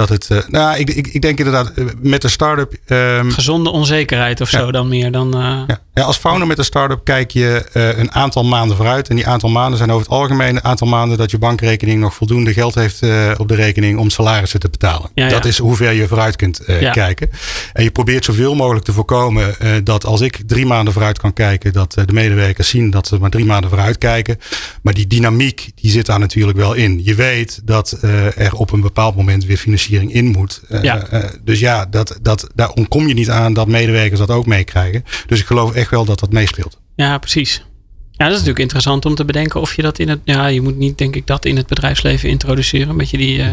Dat 0.00 0.08
het, 0.08 0.28
uh, 0.32 0.38
nou, 0.48 0.78
ik, 0.78 0.90
ik, 0.90 1.06
ik 1.06 1.22
denk 1.22 1.38
inderdaad 1.38 1.70
eh, 1.70 1.84
met 2.00 2.22
de 2.22 2.28
start-up. 2.28 2.76
Um, 2.86 3.30
Gezonde 3.30 3.70
onzekerheid 3.70 4.40
of 4.40 4.48
zo 4.48 4.72
dan 4.72 4.88
meer 4.88 5.12
dan. 5.12 5.36
Uh, 5.36 5.42
ja. 5.66 5.80
ja. 5.94 6.02
als 6.02 6.16
founder 6.16 6.46
met 6.46 6.58
een 6.58 6.64
start-up 6.64 7.04
kijk 7.04 7.30
je 7.30 7.66
uh, 7.72 7.98
een 7.98 8.12
aantal 8.12 8.44
maanden 8.44 8.76
vooruit. 8.76 9.08
En 9.08 9.16
die 9.16 9.26
aantal 9.26 9.48
maanden 9.48 9.78
zijn 9.78 9.90
over 9.90 10.02
het 10.02 10.12
algemeen 10.12 10.56
een 10.56 10.64
aantal 10.64 10.86
maanden 10.86 11.18
dat 11.18 11.30
je 11.30 11.38
bankrekening 11.38 12.00
nog 12.00 12.14
voldoende 12.14 12.52
geld 12.52 12.74
heeft 12.74 13.02
op 13.36 13.48
de 13.48 13.54
rekening 13.54 13.98
om 13.98 14.10
salarissen 14.10 14.60
te 14.60 14.68
betalen. 14.68 15.10
Ja, 15.14 15.28
dat 15.28 15.44
is 15.44 15.58
hoe 15.58 15.76
ver 15.76 15.92
je 15.92 16.06
vooruit 16.06 16.36
kunt 16.36 16.60
kijken. 16.92 17.30
En 17.72 17.82
je 17.82 17.90
probeert 17.90 18.24
zoveel 18.24 18.54
mogelijk 18.54 18.84
te 18.84 18.92
voorkomen 18.92 19.54
dat 19.84 20.04
als 20.04 20.20
ik 20.20 20.40
drie 20.46 20.66
maanden 20.66 20.92
vooruit 20.92 21.18
kan 21.18 21.32
kijken, 21.32 21.72
dat 21.72 21.92
de 21.92 22.12
medewerkers 22.12 22.68
zien 22.68 22.90
dat 22.90 23.06
ze 23.06 23.18
maar 23.18 23.30
drie 23.30 23.44
maanden 23.44 23.70
vooruit 23.70 23.98
kijken. 23.98 24.38
Maar 24.82 24.94
die 24.94 25.06
dynamiek 25.06 25.70
die 25.74 25.90
zit 25.90 26.06
daar 26.06 26.18
natuurlijk 26.18 26.58
wel 26.58 26.74
in. 26.74 27.00
Je 27.04 27.14
weet 27.14 27.60
dat 27.64 27.98
er 28.36 28.54
op 28.54 28.72
een 28.72 28.80
bepaald 28.80 29.16
moment 29.16 29.44
weer 29.44 29.58
in 29.90 30.26
moet. 30.26 30.60
Eh, 30.68 30.82
ja. 30.82 31.12
Uh, 31.12 31.24
dus 31.44 31.60
ja, 31.60 31.86
dat, 31.86 32.18
dat, 32.22 32.50
daar 32.54 32.70
ontkom 32.70 33.08
je 33.08 33.14
niet 33.14 33.30
aan 33.30 33.52
dat 33.52 33.66
medewerkers 33.66 34.18
dat 34.20 34.30
ook 34.30 34.46
meekrijgen. 34.46 35.04
Dus 35.26 35.40
ik 35.40 35.46
geloof 35.46 35.74
echt 35.74 35.90
wel 35.90 36.04
dat 36.04 36.20
dat 36.20 36.32
meespeelt. 36.32 36.78
Ja, 36.96 37.18
precies. 37.18 37.64
Ja, 38.10 38.26
dat 38.26 38.26
is 38.26 38.32
natuurlijk 38.32 38.58
interessant 38.58 39.04
om 39.04 39.14
te 39.14 39.24
bedenken 39.24 39.60
of 39.60 39.74
je 39.74 39.82
dat 39.82 39.98
in 39.98 40.08
het. 40.08 40.20
Ja, 40.24 40.46
je 40.46 40.60
moet 40.60 40.76
niet, 40.76 40.98
denk 40.98 41.16
ik, 41.16 41.26
dat 41.26 41.44
in 41.44 41.56
het 41.56 41.66
bedrijfsleven 41.66 42.28
introduceren. 42.28 42.88
Een 42.88 42.96
beetje 42.96 43.16
die, 43.16 43.38
uh, 43.38 43.46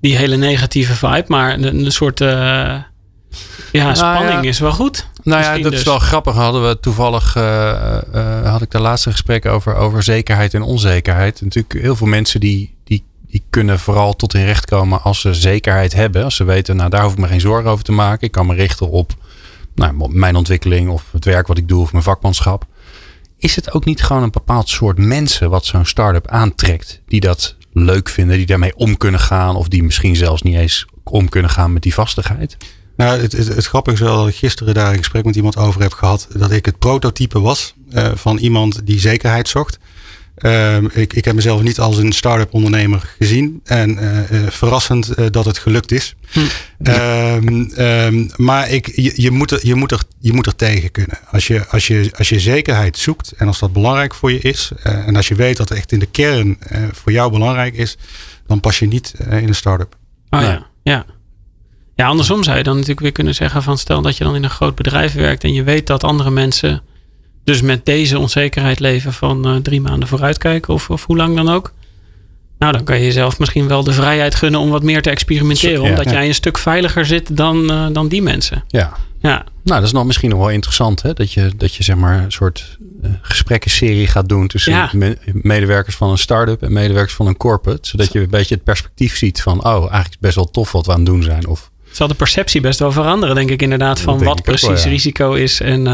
die 0.00 0.16
hele 0.16 0.36
negatieve 0.36 0.94
vibe. 0.94 1.24
Maar 1.26 1.52
een, 1.52 1.84
een 1.84 1.92
soort. 1.92 2.20
Uh, 2.20 2.28
ja, 2.28 2.84
nou 3.72 3.96
spanning 3.96 4.42
ja. 4.42 4.48
is 4.48 4.58
wel 4.58 4.72
goed. 4.72 5.08
Nou 5.22 5.42
ja, 5.42 5.58
dat 5.58 5.70
dus. 5.70 5.80
is 5.80 5.86
wel 5.86 5.98
grappig. 5.98 6.34
Hadden 6.34 6.68
we 6.68 6.80
toevallig. 6.80 7.34
had 8.44 8.62
ik 8.62 8.70
de 8.70 8.80
laatste 8.80 9.10
gesprek 9.10 9.46
over, 9.46 9.74
over 9.74 10.02
zekerheid 10.02 10.54
en 10.54 10.62
onzekerheid. 10.62 11.40
Natuurlijk, 11.42 11.72
heel 11.72 11.96
veel 11.96 12.06
mensen 12.06 12.40
die, 12.40 12.75
die 13.28 13.44
kunnen 13.50 13.78
vooral 13.78 14.16
tot 14.16 14.32
hun 14.32 14.44
recht 14.44 14.64
komen 14.64 15.02
als 15.02 15.20
ze 15.20 15.34
zekerheid 15.34 15.92
hebben. 15.94 16.24
Als 16.24 16.36
ze 16.36 16.44
weten, 16.44 16.76
nou 16.76 16.90
daar 16.90 17.02
hoef 17.02 17.12
ik 17.12 17.18
me 17.18 17.26
geen 17.26 17.40
zorgen 17.40 17.70
over 17.70 17.84
te 17.84 17.92
maken. 17.92 18.26
Ik 18.26 18.32
kan 18.32 18.46
me 18.46 18.54
richten 18.54 18.90
op 18.90 19.14
nou, 19.74 20.08
mijn 20.10 20.36
ontwikkeling 20.36 20.88
of 20.88 21.04
het 21.12 21.24
werk 21.24 21.46
wat 21.46 21.58
ik 21.58 21.68
doe 21.68 21.82
of 21.82 21.92
mijn 21.92 22.04
vakmanschap. 22.04 22.66
Is 23.38 23.56
het 23.56 23.72
ook 23.72 23.84
niet 23.84 24.02
gewoon 24.02 24.22
een 24.22 24.30
bepaald 24.30 24.68
soort 24.68 24.98
mensen 24.98 25.50
wat 25.50 25.64
zo'n 25.64 25.84
start-up 25.84 26.28
aantrekt? 26.28 27.00
Die 27.06 27.20
dat 27.20 27.56
leuk 27.72 28.08
vinden, 28.08 28.36
die 28.36 28.46
daarmee 28.46 28.76
om 28.76 28.96
kunnen 28.96 29.20
gaan. 29.20 29.56
Of 29.56 29.68
die 29.68 29.82
misschien 29.82 30.16
zelfs 30.16 30.42
niet 30.42 30.56
eens 30.56 30.86
om 31.04 31.28
kunnen 31.28 31.50
gaan 31.50 31.72
met 31.72 31.82
die 31.82 31.94
vastigheid? 31.94 32.56
Nou, 32.96 33.20
het, 33.20 33.32
het, 33.32 33.48
het 33.48 33.66
grappige 33.66 33.96
is 33.96 34.02
wel 34.02 34.16
dat 34.16 34.28
ik 34.28 34.34
gisteren 34.34 34.74
daar 34.74 34.90
een 34.90 34.98
gesprek 34.98 35.24
met 35.24 35.36
iemand 35.36 35.56
over 35.56 35.80
heb 35.80 35.92
gehad. 35.92 36.28
Dat 36.36 36.50
ik 36.50 36.64
het 36.64 36.78
prototype 36.78 37.40
was 37.40 37.74
uh, 37.90 38.08
van 38.14 38.38
iemand 38.38 38.86
die 38.86 39.00
zekerheid 39.00 39.48
zocht. 39.48 39.78
Um, 40.42 40.90
ik, 40.92 41.12
ik 41.12 41.24
heb 41.24 41.34
mezelf 41.34 41.62
niet 41.62 41.80
als 41.80 41.96
een 41.96 42.12
start-up 42.12 42.54
ondernemer 42.54 43.14
gezien. 43.18 43.60
En 43.64 43.90
uh, 43.90 44.30
uh, 44.30 44.50
verrassend 44.50 45.18
uh, 45.18 45.26
dat 45.30 45.44
het 45.44 45.58
gelukt 45.58 45.92
is. 45.92 46.14
Hm. 46.30 46.40
Um, 46.82 47.72
um, 47.78 48.30
maar 48.36 48.70
ik, 48.70 48.92
je, 48.94 49.12
je, 49.14 49.30
moet 49.30 49.50
er, 49.50 49.60
je, 49.62 49.74
moet 49.74 49.92
er, 49.92 50.02
je 50.20 50.32
moet 50.32 50.46
er 50.46 50.56
tegen 50.56 50.90
kunnen. 50.90 51.18
Als 51.30 51.46
je, 51.46 51.66
als, 51.66 51.86
je, 51.86 52.10
als 52.18 52.28
je 52.28 52.40
zekerheid 52.40 52.98
zoekt 52.98 53.32
en 53.36 53.46
als 53.46 53.58
dat 53.58 53.72
belangrijk 53.72 54.14
voor 54.14 54.32
je 54.32 54.38
is. 54.38 54.72
en 54.82 55.16
als 55.16 55.28
je 55.28 55.34
weet 55.34 55.56
dat 55.56 55.68
het 55.68 55.78
echt 55.78 55.92
in 55.92 55.98
de 55.98 56.06
kern 56.06 56.58
voor 56.92 57.12
jou 57.12 57.30
belangrijk 57.30 57.74
is. 57.74 57.96
Dan 58.46 58.60
pas 58.60 58.78
je 58.78 58.86
niet 58.86 59.14
in 59.30 59.48
een 59.48 59.54
start-up. 59.54 59.96
Oh 60.30 60.40
ja, 60.40 60.66
ja. 60.82 61.04
Ja, 61.94 62.06
andersom 62.06 62.42
zou 62.42 62.56
je 62.56 62.62
dan 62.62 62.74
natuurlijk 62.74 63.00
weer 63.00 63.12
kunnen 63.12 63.34
zeggen 63.34 63.62
van 63.62 63.78
stel 63.78 64.02
dat 64.02 64.16
je 64.16 64.24
dan 64.24 64.34
in 64.34 64.44
een 64.44 64.50
groot 64.50 64.74
bedrijf 64.74 65.12
werkt 65.12 65.44
en 65.44 65.52
je 65.52 65.62
weet 65.62 65.86
dat 65.86 66.04
andere 66.04 66.30
mensen 66.30 66.82
dus 67.46 67.62
met 67.62 67.84
deze 67.84 68.18
onzekerheid 68.18 68.80
leven 68.80 69.12
van 69.12 69.48
uh, 69.48 69.56
drie 69.56 69.80
maanden 69.80 70.08
vooruitkijken 70.08 70.74
of, 70.74 70.90
of 70.90 71.04
hoe 71.06 71.16
lang 71.16 71.36
dan 71.36 71.48
ook. 71.48 71.72
Nou, 72.58 72.72
dan 72.72 72.84
kan 72.84 72.98
je 72.98 73.04
jezelf 73.04 73.38
misschien 73.38 73.68
wel 73.68 73.84
de 73.84 73.92
vrijheid 73.92 74.34
gunnen 74.34 74.60
om 74.60 74.70
wat 74.70 74.82
meer 74.82 75.02
te 75.02 75.10
experimenteren. 75.10 75.82
omdat 75.82 76.04
ja. 76.04 76.10
jij 76.10 76.26
een 76.26 76.34
stuk 76.34 76.58
veiliger 76.58 77.06
zit 77.06 77.36
dan, 77.36 77.70
uh, 77.70 77.86
dan 77.92 78.08
die 78.08 78.22
mensen. 78.22 78.64
Ja. 78.68 78.92
ja. 79.20 79.44
Nou, 79.64 79.80
dat 79.80 79.82
is 79.82 79.92
nog 79.92 80.04
misschien 80.04 80.30
nog 80.30 80.38
wel 80.38 80.50
interessant. 80.50 81.02
Hè? 81.02 81.12
Dat, 81.12 81.32
je, 81.32 81.50
dat 81.56 81.74
je 81.74 81.82
zeg 81.82 81.96
maar 81.96 82.22
een 82.22 82.32
soort 82.32 82.78
uh, 83.02 83.10
gesprekkenserie 83.22 84.06
gaat 84.06 84.28
doen 84.28 84.46
tussen 84.46 84.88
me 84.92 85.18
medewerkers 85.32 85.96
van 85.96 86.10
een 86.10 86.18
start-up 86.18 86.62
en 86.62 86.72
medewerkers 86.72 87.14
van 87.14 87.26
een 87.26 87.36
corporate. 87.36 87.88
Zodat 87.88 88.12
je 88.12 88.20
een 88.20 88.30
beetje 88.30 88.54
het 88.54 88.64
perspectief 88.64 89.16
ziet 89.16 89.42
van, 89.42 89.64
oh, 89.64 89.80
eigenlijk 89.80 90.10
is 90.10 90.18
best 90.18 90.34
wel 90.34 90.50
tof 90.50 90.72
wat 90.72 90.86
we 90.86 90.92
aan 90.92 90.98
het 90.98 91.06
doen 91.06 91.22
zijn. 91.22 91.46
Of 91.46 91.70
zal 91.90 92.08
de 92.08 92.14
perceptie 92.14 92.60
best 92.60 92.78
wel 92.78 92.92
veranderen, 92.92 93.34
denk 93.34 93.50
ik 93.50 93.62
inderdaad, 93.62 94.00
van 94.00 94.24
wat 94.24 94.42
precies 94.42 94.68
wel, 94.68 94.78
ja. 94.78 94.88
risico 94.88 95.32
is. 95.32 95.60
En 95.60 95.84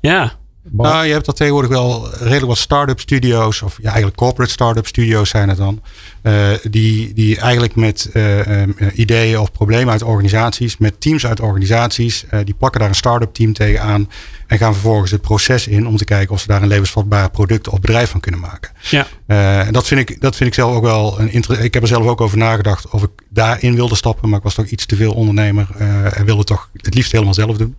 ja. 0.00 0.36
Ja. 0.64 0.82
Nou, 0.82 1.06
je 1.06 1.12
hebt 1.12 1.26
dat 1.26 1.36
tegenwoordig 1.36 1.70
wel 1.70 2.08
redelijk 2.18 2.46
wat 2.46 2.58
start-up 2.58 3.00
studio's, 3.00 3.62
of 3.62 3.76
ja, 3.76 3.84
eigenlijk 3.84 4.16
corporate 4.16 4.52
start-up 4.52 4.86
studio's 4.86 5.28
zijn 5.28 5.48
het 5.48 5.58
dan. 5.58 5.82
Uh, 6.22 6.48
die, 6.70 7.14
die 7.14 7.38
eigenlijk 7.38 7.74
met 7.74 8.10
uh, 8.12 8.62
um, 8.62 8.76
ideeën 8.94 9.38
of 9.38 9.52
problemen 9.52 9.92
uit 9.92 10.02
organisaties, 10.02 10.76
met 10.78 11.00
teams 11.00 11.26
uit 11.26 11.40
organisaties, 11.40 12.24
uh, 12.30 12.40
die 12.44 12.54
plakken 12.54 12.80
daar 12.80 12.88
een 12.88 12.94
start-up 12.94 13.34
team 13.34 13.52
tegenaan. 13.52 14.10
En 14.46 14.58
gaan 14.58 14.72
vervolgens 14.72 15.10
het 15.10 15.20
proces 15.20 15.66
in 15.66 15.86
om 15.86 15.96
te 15.96 16.04
kijken 16.04 16.34
of 16.34 16.40
ze 16.40 16.46
daar 16.46 16.62
een 16.62 16.68
levensvatbaar 16.68 17.30
product 17.30 17.68
of 17.68 17.80
bedrijf 17.80 18.10
van 18.10 18.20
kunnen 18.20 18.40
maken. 18.40 18.70
Ja. 18.90 19.06
en 19.26 19.72
dat 19.72 19.86
vind, 19.86 20.10
ik, 20.10 20.20
dat 20.20 20.36
vind 20.36 20.48
ik 20.48 20.54
zelf 20.54 20.74
ook 20.74 20.82
wel 20.82 21.20
een 21.20 21.32
interessant. 21.32 21.66
Ik 21.66 21.74
heb 21.74 21.82
er 21.82 21.88
zelf 21.88 22.06
ook 22.06 22.20
over 22.20 22.38
nagedacht 22.38 22.88
of 22.88 23.02
ik 23.02 23.10
daarin 23.30 23.74
wilde 23.74 23.94
stappen, 23.94 24.28
maar 24.28 24.38
ik 24.38 24.44
was 24.44 24.54
toch 24.54 24.66
iets 24.66 24.86
te 24.86 24.96
veel 24.96 25.12
ondernemer 25.12 25.66
en 26.14 26.24
wilde 26.24 26.44
toch 26.44 26.68
het 26.76 26.94
liefst 26.94 27.12
helemaal 27.12 27.34
zelf 27.34 27.56
doen. 27.56 27.76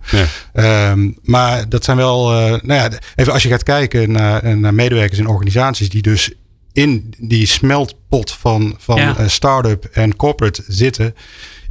Ja. 0.53 0.91
Um, 0.91 1.17
maar 1.23 1.69
dat 1.69 1.83
zijn 1.83 1.97
wel, 1.97 2.33
nou 2.75 2.91
ja, 2.91 2.99
even 3.15 3.33
als 3.33 3.43
je 3.43 3.49
gaat 3.49 3.63
kijken 3.63 4.11
naar, 4.11 4.57
naar 4.57 4.73
medewerkers 4.73 5.19
in 5.19 5.27
organisaties 5.27 5.89
die 5.89 6.01
dus 6.01 6.31
in 6.73 7.13
die 7.19 7.45
smeltpot 7.45 8.31
van, 8.31 8.75
van 8.77 8.97
ja. 8.97 9.27
start-up 9.27 9.85
en 9.85 10.15
corporate 10.15 10.63
zitten 10.67 11.15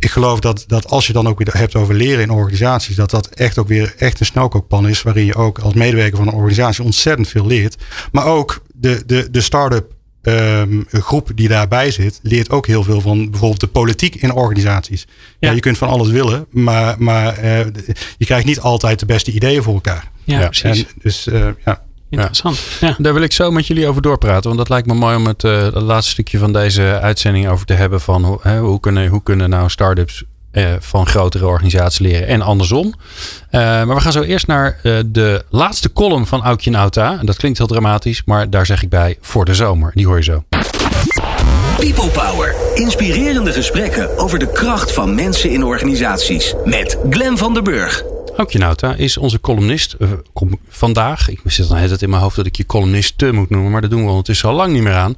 ik 0.05 0.11
geloof 0.11 0.40
dat, 0.40 0.64
dat 0.67 0.88
als 0.88 1.07
je 1.07 1.12
dan 1.12 1.29
ook 1.29 1.38
weer 1.38 1.59
hebt 1.59 1.75
over 1.75 1.95
leren 1.95 2.23
in 2.23 2.31
organisaties, 2.31 2.97
dat 2.97 3.11
dat 3.11 3.29
echt 3.29 3.59
ook 3.59 3.69
weer 3.69 3.95
echt 3.99 4.21
een 4.21 4.27
snelkookpan 4.27 4.88
is, 4.88 5.03
waarin 5.03 5.25
je 5.25 5.35
ook 5.35 5.59
als 5.59 5.75
medewerker 5.75 6.17
van 6.17 6.27
een 6.27 6.35
organisatie 6.35 6.85
ontzettend 6.85 7.29
veel 7.29 7.47
leert. 7.47 7.77
Maar 8.12 8.27
ook 8.27 8.62
de, 8.75 9.03
de, 9.07 9.29
de 9.31 9.40
start-up 9.40 9.93
ehm, 10.23 10.83
groep 10.88 11.31
die 11.35 11.49
daarbij 11.49 11.90
zit, 11.90 12.21
leert 12.23 12.51
ook 12.51 12.67
heel 12.67 12.83
veel 12.83 13.01
van 13.01 13.31
bijvoorbeeld 13.31 13.61
de 13.61 13.67
politiek 13.67 14.14
in 14.14 14.33
organisaties. 14.33 15.07
Ja. 15.38 15.51
je 15.51 15.61
kunt 15.61 15.79
van 15.79 15.88
alles 15.88 16.09
willen, 16.09 16.47
maar, 16.51 16.95
maar 16.99 17.45
uh, 17.45 17.59
je 18.17 18.25
krijgt 18.25 18.47
niet 18.47 18.61
altijd 18.61 18.99
de 18.99 19.07
beste 19.07 19.33
ideeën 19.33 19.62
voor 19.62 19.75
elkaar. 19.75 20.11
Ja, 20.25 20.49
precies. 20.49 20.87
En 20.87 20.87
dus 21.03 21.27
uh, 21.27 21.47
ja. 21.65 21.83
Interessant. 22.11 22.59
Ja. 22.81 22.95
Daar 22.99 23.15
wil 23.15 23.23
ik 23.23 23.33
zo 23.33 23.51
met 23.51 23.67
jullie 23.67 23.89
over 23.89 24.03
doorpraten. 24.03 24.45
Want 24.45 24.59
dat 24.59 24.69
lijkt 24.69 24.87
me 24.87 24.95
mooi 24.95 25.17
om 25.17 25.27
het, 25.27 25.45
uh, 25.45 25.63
het 25.63 25.75
laatste 25.75 26.11
stukje 26.11 26.39
van 26.39 26.53
deze 26.53 26.99
uitzending 27.03 27.49
over 27.49 27.67
te 27.67 27.73
hebben. 27.73 28.01
Van 28.01 28.25
hoe, 28.25 28.39
hè, 28.43 28.59
hoe, 28.59 28.81
kunnen, 28.81 29.09
hoe 29.09 29.23
kunnen 29.23 29.51
nou 29.51 29.69
start-ups 29.69 30.25
uh, 30.53 30.73
van 30.79 31.07
grotere 31.07 31.47
organisaties 31.47 31.99
leren 31.99 32.27
en 32.27 32.43
andersom. 32.43 32.87
Uh, 32.87 33.61
maar 33.61 33.95
we 33.95 34.01
gaan 34.01 34.13
zo 34.13 34.23
eerst 34.23 34.47
naar 34.47 34.79
uh, 34.83 34.99
de 35.07 35.45
laatste 35.51 35.93
column 35.93 36.27
van 36.27 36.43
Aukje 36.43 36.71
Nauta. 36.71 37.19
En 37.19 37.27
dat 37.27 37.37
klinkt 37.37 37.59
heel 37.59 37.67
dramatisch, 37.67 38.23
maar 38.25 38.51
daar 38.51 38.67
zeg 38.67 38.83
ik 38.83 38.89
bij 38.89 39.19
voor 39.21 39.45
de 39.45 39.55
zomer. 39.55 39.91
Die 39.95 40.07
hoor 40.07 40.17
je 40.17 40.23
zo. 40.23 40.45
People 41.79 42.09
Power. 42.09 42.55
Inspirerende 42.75 43.53
gesprekken 43.53 44.19
over 44.19 44.39
de 44.39 44.53
kracht 44.53 44.93
van 44.93 45.15
mensen 45.15 45.51
in 45.51 45.65
organisaties. 45.65 46.55
Met 46.65 46.99
Glen 47.11 47.39
van 47.39 47.55
der 47.55 47.63
Burg. 47.63 48.13
Aukje 48.37 48.59
Nauta 48.59 48.94
is 48.94 49.16
onze 49.16 49.40
columnist 49.40 49.97
kom, 50.33 50.59
vandaag. 50.68 51.29
Ik 51.29 51.40
zit 51.44 51.68
dan 51.68 51.77
het 51.77 52.03
in 52.03 52.11
mijn 52.11 52.23
hoofd 52.23 52.37
dat 52.37 52.47
ik 52.47 52.57
je 52.57 52.66
columnist 52.66 53.18
te 53.18 53.33
moet 53.33 53.51
noemen. 53.51 53.70
Maar 53.70 53.81
dat 53.81 53.90
doen 53.90 54.03
we 54.03 54.09
ondertussen 54.09 54.49
al 54.49 54.55
lang 54.55 54.73
niet 54.73 54.83
meer 54.83 54.94
aan. 54.94 55.16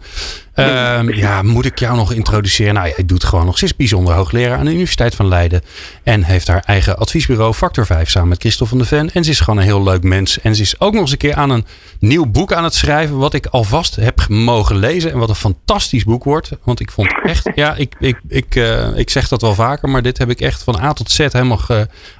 Uh, 0.56 1.16
ja, 1.16 1.42
moet 1.42 1.64
ik 1.64 1.78
jou 1.78 1.96
nog 1.96 2.12
introduceren? 2.12 2.74
Nou, 2.74 2.92
jij 2.96 3.04
doet 3.06 3.24
gewoon 3.24 3.46
nog. 3.46 3.58
Ze 3.58 3.64
is 3.64 3.76
bijzonder 3.76 4.14
hoogleraar 4.14 4.58
aan 4.58 4.64
de 4.64 4.70
Universiteit 4.70 5.14
van 5.14 5.28
Leiden. 5.28 5.62
En 6.02 6.22
heeft 6.22 6.46
haar 6.46 6.62
eigen 6.66 6.98
adviesbureau 6.98 7.54
Factor 7.54 7.86
5 7.86 8.10
samen 8.10 8.28
met 8.28 8.40
Christophe 8.40 8.68
van 8.68 8.82
de 8.82 8.88
Ven. 8.88 9.12
En 9.12 9.24
ze 9.24 9.30
is 9.30 9.40
gewoon 9.40 9.58
een 9.58 9.64
heel 9.66 9.82
leuk 9.82 10.02
mens. 10.02 10.40
En 10.40 10.54
ze 10.54 10.62
is 10.62 10.80
ook 10.80 10.92
nog 10.92 11.02
eens 11.02 11.10
een 11.10 11.16
keer 11.16 11.34
aan 11.34 11.50
een 11.50 11.66
nieuw 11.98 12.26
boek 12.26 12.52
aan 12.52 12.64
het 12.64 12.74
schrijven. 12.74 13.16
Wat 13.16 13.34
ik 13.34 13.46
alvast 13.46 13.96
heb 13.96 14.28
mogen 14.28 14.76
lezen. 14.76 15.12
En 15.12 15.18
wat 15.18 15.28
een 15.28 15.34
fantastisch 15.34 16.04
boek 16.04 16.24
wordt. 16.24 16.50
Want 16.64 16.80
ik 16.80 16.90
vond 16.90 17.14
echt, 17.24 17.50
ja, 17.54 17.74
ik, 17.74 17.94
ik, 17.98 18.20
ik, 18.28 18.54
uh, 18.54 18.98
ik 18.98 19.10
zeg 19.10 19.28
dat 19.28 19.40
wel 19.40 19.54
vaker. 19.54 19.88
Maar 19.88 20.02
dit 20.02 20.18
heb 20.18 20.30
ik 20.30 20.40
echt 20.40 20.62
van 20.62 20.80
A 20.80 20.92
tot 20.92 21.10
Z 21.10 21.18
helemaal 21.18 21.60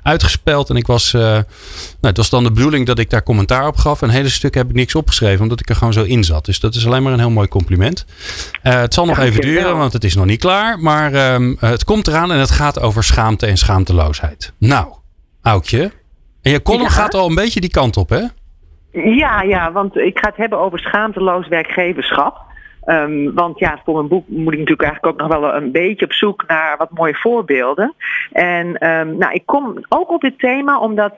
uitgespeld. 0.03 0.70
En 0.70 0.77
ik 0.77 0.87
was, 0.87 1.12
uh, 1.12 1.20
nou, 1.20 1.44
het 2.01 2.16
was 2.16 2.31
dan 2.31 2.44
de 2.44 2.53
bedoeling 2.53 2.87
dat 2.87 2.99
ik 2.99 3.11
daar 3.11 3.22
commentaar 3.22 3.66
op 3.66 3.77
gaf. 3.77 4.03
Een 4.03 4.11
hele 4.11 4.29
stuk 4.29 4.55
heb 4.55 4.68
ik 4.68 4.75
niks 4.75 4.94
opgeschreven. 4.94 5.42
Omdat 5.42 5.61
ik 5.61 5.68
er 5.68 5.77
gewoon 5.77 5.92
zo 5.92 6.03
in 6.03 6.25
zat. 6.25 6.44
Dus 6.44 6.61
dat 6.61 6.75
is 6.75 6.87
alleen 6.87 7.03
maar 7.03 7.12
een 7.12 7.18
heel 7.18 7.31
mooi 7.31 7.49
compliment. 7.49 8.05
Uh, 8.64 8.80
het 8.80 8.94
zal 8.94 9.06
nog 9.06 9.18
even 9.18 9.40
duren, 9.40 9.76
want 9.76 9.92
het 9.92 10.04
is 10.04 10.14
nog 10.14 10.24
niet 10.24 10.40
klaar. 10.40 10.78
Maar 10.78 11.12
uh, 11.12 11.52
het 11.58 11.84
komt 11.84 12.06
eraan 12.06 12.32
en 12.32 12.38
het 12.38 12.50
gaat 12.50 12.80
over 12.80 13.04
schaamte 13.04 13.46
en 13.46 13.56
schaamteloosheid. 13.56 14.52
Nou, 14.58 14.86
Aukje. 15.42 15.90
En 16.42 16.50
je 16.50 16.62
column 16.62 16.82
ja. 16.82 16.88
gaat 16.88 17.14
al 17.14 17.28
een 17.28 17.34
beetje 17.34 17.60
die 17.60 17.70
kant 17.70 17.96
op, 17.96 18.08
hè? 18.08 18.22
Ja, 18.92 19.42
ja, 19.42 19.72
want 19.72 19.96
ik 19.96 20.18
ga 20.18 20.28
het 20.28 20.36
hebben 20.36 20.58
over 20.58 20.78
schaamteloos 20.78 21.48
werkgeverschap. 21.48 22.44
Um, 22.86 23.34
want 23.34 23.58
ja, 23.58 23.80
voor 23.84 23.94
mijn 23.94 24.08
boek 24.08 24.28
moet 24.28 24.52
ik 24.52 24.58
natuurlijk 24.58 24.88
eigenlijk 24.88 25.06
ook 25.06 25.28
nog 25.28 25.40
wel 25.40 25.54
een 25.54 25.72
beetje 25.72 26.04
op 26.04 26.12
zoek 26.12 26.44
naar 26.46 26.76
wat 26.76 26.90
mooie 26.90 27.14
voorbeelden. 27.14 27.94
En 28.32 28.66
um, 28.66 29.16
nou, 29.16 29.32
ik 29.32 29.42
kom 29.44 29.84
ook 29.88 30.10
op 30.10 30.20
dit 30.20 30.38
thema 30.38 30.78
omdat 30.78 31.12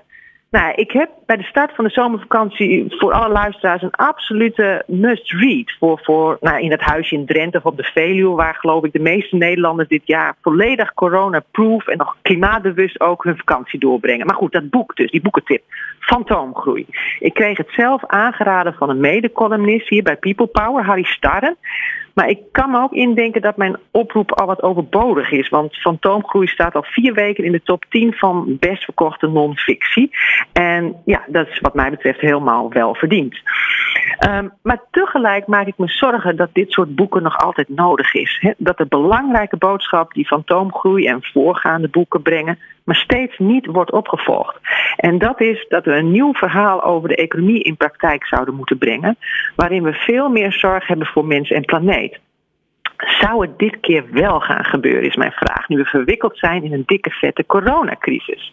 nou, 0.51 0.73
ik 0.75 0.91
heb 0.91 1.11
bij 1.27 1.37
de 1.37 1.43
start 1.43 1.75
van 1.75 1.85
de 1.85 1.91
zomervakantie 1.91 2.85
voor 2.89 3.13
alle 3.13 3.33
luisteraars 3.33 3.83
een 3.83 3.91
absolute 3.91 4.83
must-read. 4.87 5.77
Voor, 5.79 6.01
voor 6.03 6.37
nou, 6.41 6.61
in 6.61 6.71
het 6.71 6.81
huisje 6.81 7.15
in 7.15 7.27
Drenthe 7.27 7.59
of 7.59 7.65
op 7.65 7.77
de 7.77 7.83
Veluwe, 7.83 8.35
waar 8.35 8.55
geloof 8.55 8.85
ik 8.85 8.93
de 8.93 8.99
meeste 8.99 9.37
Nederlanders 9.37 9.89
dit 9.89 10.03
jaar 10.05 10.35
volledig 10.43 10.95
corona-proof 10.95 11.87
en 11.87 11.97
nog 11.97 12.17
klimaatbewust 12.23 13.01
ook 13.01 13.25
hun 13.25 13.37
vakantie 13.37 13.79
doorbrengen. 13.79 14.27
Maar 14.27 14.37
goed, 14.37 14.53
dat 14.53 14.71
boek 14.71 14.97
dus, 14.97 15.11
die 15.11 15.23
boekentip. 15.23 15.63
Fantoomgroei. 16.01 16.87
Ik 17.19 17.35
kreeg 17.35 17.57
het 17.57 17.71
zelf 17.71 18.07
aangeraden 18.07 18.75
van 18.75 18.89
een 18.89 19.01
mede-columnist 19.01 19.89
hier 19.89 20.03
bij 20.03 20.17
People 20.17 20.47
Power, 20.47 20.85
Harry 20.85 21.05
Starren. 21.05 21.57
Maar 22.19 22.29
ik 22.29 22.41
kan 22.53 22.71
me 22.71 22.83
ook 22.83 22.93
indenken 22.93 23.43
dat 23.43 23.57
mijn 23.57 23.77
oproep 23.91 24.33
al 24.33 24.47
wat 24.47 24.63
overbodig 24.63 25.31
is. 25.31 25.49
Want 25.49 25.77
Fantoomgroei 25.77 26.47
staat 26.47 26.75
al 26.75 26.83
vier 26.83 27.15
weken 27.15 27.45
in 27.45 27.53
de 27.53 27.63
top 27.63 27.85
10 27.89 28.13
van 28.13 28.57
best 28.61 28.85
verkochte 28.85 29.27
non-fictie. 29.27 30.11
En 30.53 30.97
ja, 31.05 31.25
dat 31.27 31.49
is 31.49 31.61
wat 31.61 31.75
mij 31.75 31.91
betreft 31.91 32.21
helemaal 32.21 32.71
wel 32.73 32.95
verdiend. 32.95 33.41
Um, 34.29 34.53
maar 34.63 34.83
tegelijk 34.91 35.47
maak 35.47 35.67
ik 35.67 35.79
me 35.79 35.89
zorgen 35.89 36.37
dat 36.37 36.49
dit 36.53 36.73
soort 36.73 36.95
boeken 36.95 37.23
nog 37.23 37.39
altijd 37.39 37.69
nodig 37.69 38.15
is. 38.15 38.53
Dat 38.57 38.77
de 38.77 38.87
belangrijke 38.87 39.57
boodschap 39.57 40.13
die 40.13 40.27
Fantoomgroei 40.27 41.07
en 41.07 41.25
voorgaande 41.33 41.89
boeken 41.89 42.23
brengen, 42.23 42.59
maar 42.89 42.97
steeds 42.97 43.39
niet 43.39 43.67
wordt 43.67 43.93
opgevolgd. 43.93 44.59
En 44.97 45.19
dat 45.19 45.41
is 45.41 45.67
dat 45.69 45.85
we 45.85 45.95
een 45.95 46.11
nieuw 46.11 46.33
verhaal 46.33 46.83
over 46.83 47.09
de 47.09 47.17
economie 47.17 47.63
in 47.63 47.77
praktijk 47.77 48.27
zouden 48.27 48.55
moeten 48.55 48.79
brengen, 48.79 49.17
waarin 49.57 49.83
we 49.83 49.93
veel 49.93 50.29
meer 50.29 50.53
zorg 50.53 50.87
hebben 50.87 51.07
voor 51.07 51.25
mens 51.25 51.51
en 51.51 51.65
planeet. 51.65 52.19
Zou 52.97 53.47
het 53.47 53.59
dit 53.59 53.81
keer 53.81 54.05
wel 54.11 54.41
gaan 54.41 54.65
gebeuren, 54.65 55.09
is 55.09 55.17
mijn 55.17 55.33
vraag, 55.33 55.69
nu 55.69 55.77
we 55.77 55.85
verwikkeld 55.85 56.39
zijn 56.39 56.65
in 56.65 56.73
een 56.73 56.83
dikke 56.87 57.11
vette 57.11 57.47
coronacrisis? 57.47 58.53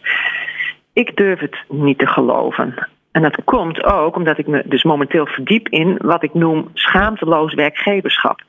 Ik 0.92 1.16
durf 1.16 1.40
het 1.40 1.56
niet 1.68 1.98
te 1.98 2.06
geloven. 2.06 2.88
En 3.12 3.22
dat 3.22 3.44
komt 3.44 3.84
ook 3.84 4.16
omdat 4.16 4.38
ik 4.38 4.46
me 4.46 4.62
dus 4.66 4.82
momenteel 4.82 5.26
verdiep 5.26 5.68
in 5.68 5.96
wat 6.02 6.22
ik 6.22 6.34
noem 6.34 6.70
schaamteloos 6.74 7.54
werkgeverschap. 7.54 8.40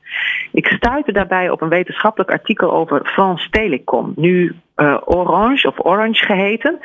Ik 0.52 0.66
stuitte 0.66 1.12
daarbij 1.12 1.50
op 1.50 1.60
een 1.60 1.68
wetenschappelijk 1.68 2.30
artikel 2.30 2.72
over 2.72 3.06
France 3.06 3.50
Telecom, 3.50 4.12
nu 4.16 4.56
uh, 4.76 4.96
Orange 5.04 5.68
of 5.68 5.84
Orange 5.84 6.24
geheten. 6.24 6.78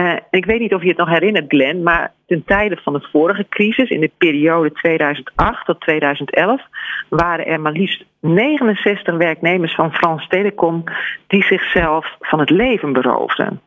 Uh, 0.00 0.12
ik 0.30 0.44
weet 0.44 0.60
niet 0.60 0.74
of 0.74 0.82
je 0.82 0.88
het 0.88 0.96
nog 0.96 1.08
herinnert, 1.08 1.44
Glenn, 1.48 1.82
maar 1.82 2.12
ten 2.26 2.44
tijde 2.44 2.76
van 2.76 2.92
de 2.92 3.08
vorige 3.12 3.46
crisis, 3.48 3.90
in 3.90 4.00
de 4.00 4.10
periode 4.18 4.72
2008 4.72 5.66
tot 5.66 5.80
2011, 5.80 6.62
waren 7.08 7.46
er 7.46 7.60
maar 7.60 7.72
liefst 7.72 8.04
69 8.20 9.16
werknemers 9.16 9.74
van 9.74 9.92
France 9.92 10.28
Telecom 10.28 10.84
die 11.26 11.44
zichzelf 11.44 12.16
van 12.20 12.40
het 12.40 12.50
leven 12.50 12.92
beroofden. 12.92 13.60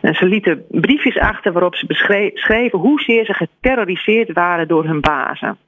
En 0.00 0.14
ze 0.14 0.26
lieten 0.26 0.64
briefjes 0.68 1.18
achter 1.18 1.52
waarop 1.52 1.74
ze 1.74 1.86
beschreven 1.86 2.78
hoezeer 2.78 3.24
ze 3.24 3.34
geterroriseerd 3.34 4.32
waren 4.32 4.68
door 4.68 4.84
hun 4.84 5.00
bazen. 5.00 5.58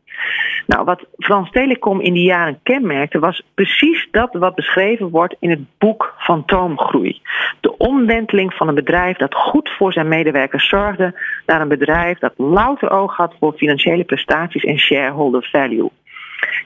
Nou, 0.67 0.85
wat 0.85 1.05
Frans 1.19 1.51
Telecom 1.51 2.01
in 2.01 2.13
die 2.13 2.25
jaren 2.25 2.61
kenmerkte, 2.63 3.19
was 3.19 3.43
precies 3.55 4.09
dat 4.11 4.29
wat 4.33 4.55
beschreven 4.55 5.11
wordt 5.11 5.37
in 5.41 5.51
het 5.51 5.61
boek 5.79 6.15
Fantoomgroei. 6.19 7.21
De 7.61 7.77
omwenteling 7.77 8.55
van 8.55 8.69
een 8.69 8.75
bedrijf 8.75 9.17
dat 9.17 9.35
goed 9.35 9.71
voor 9.71 9.93
zijn 9.93 10.09
medewerkers 10.09 10.69
zorgde, 10.69 11.21
naar 11.47 11.61
een 11.61 11.69
bedrijf 11.69 12.19
dat 12.19 12.33
louter 12.37 12.91
oog 12.91 13.17
had 13.17 13.35
voor 13.39 13.53
financiële 13.53 14.05
prestaties 14.05 14.65
en 14.65 14.79
shareholder 14.79 15.49
value. 15.53 15.91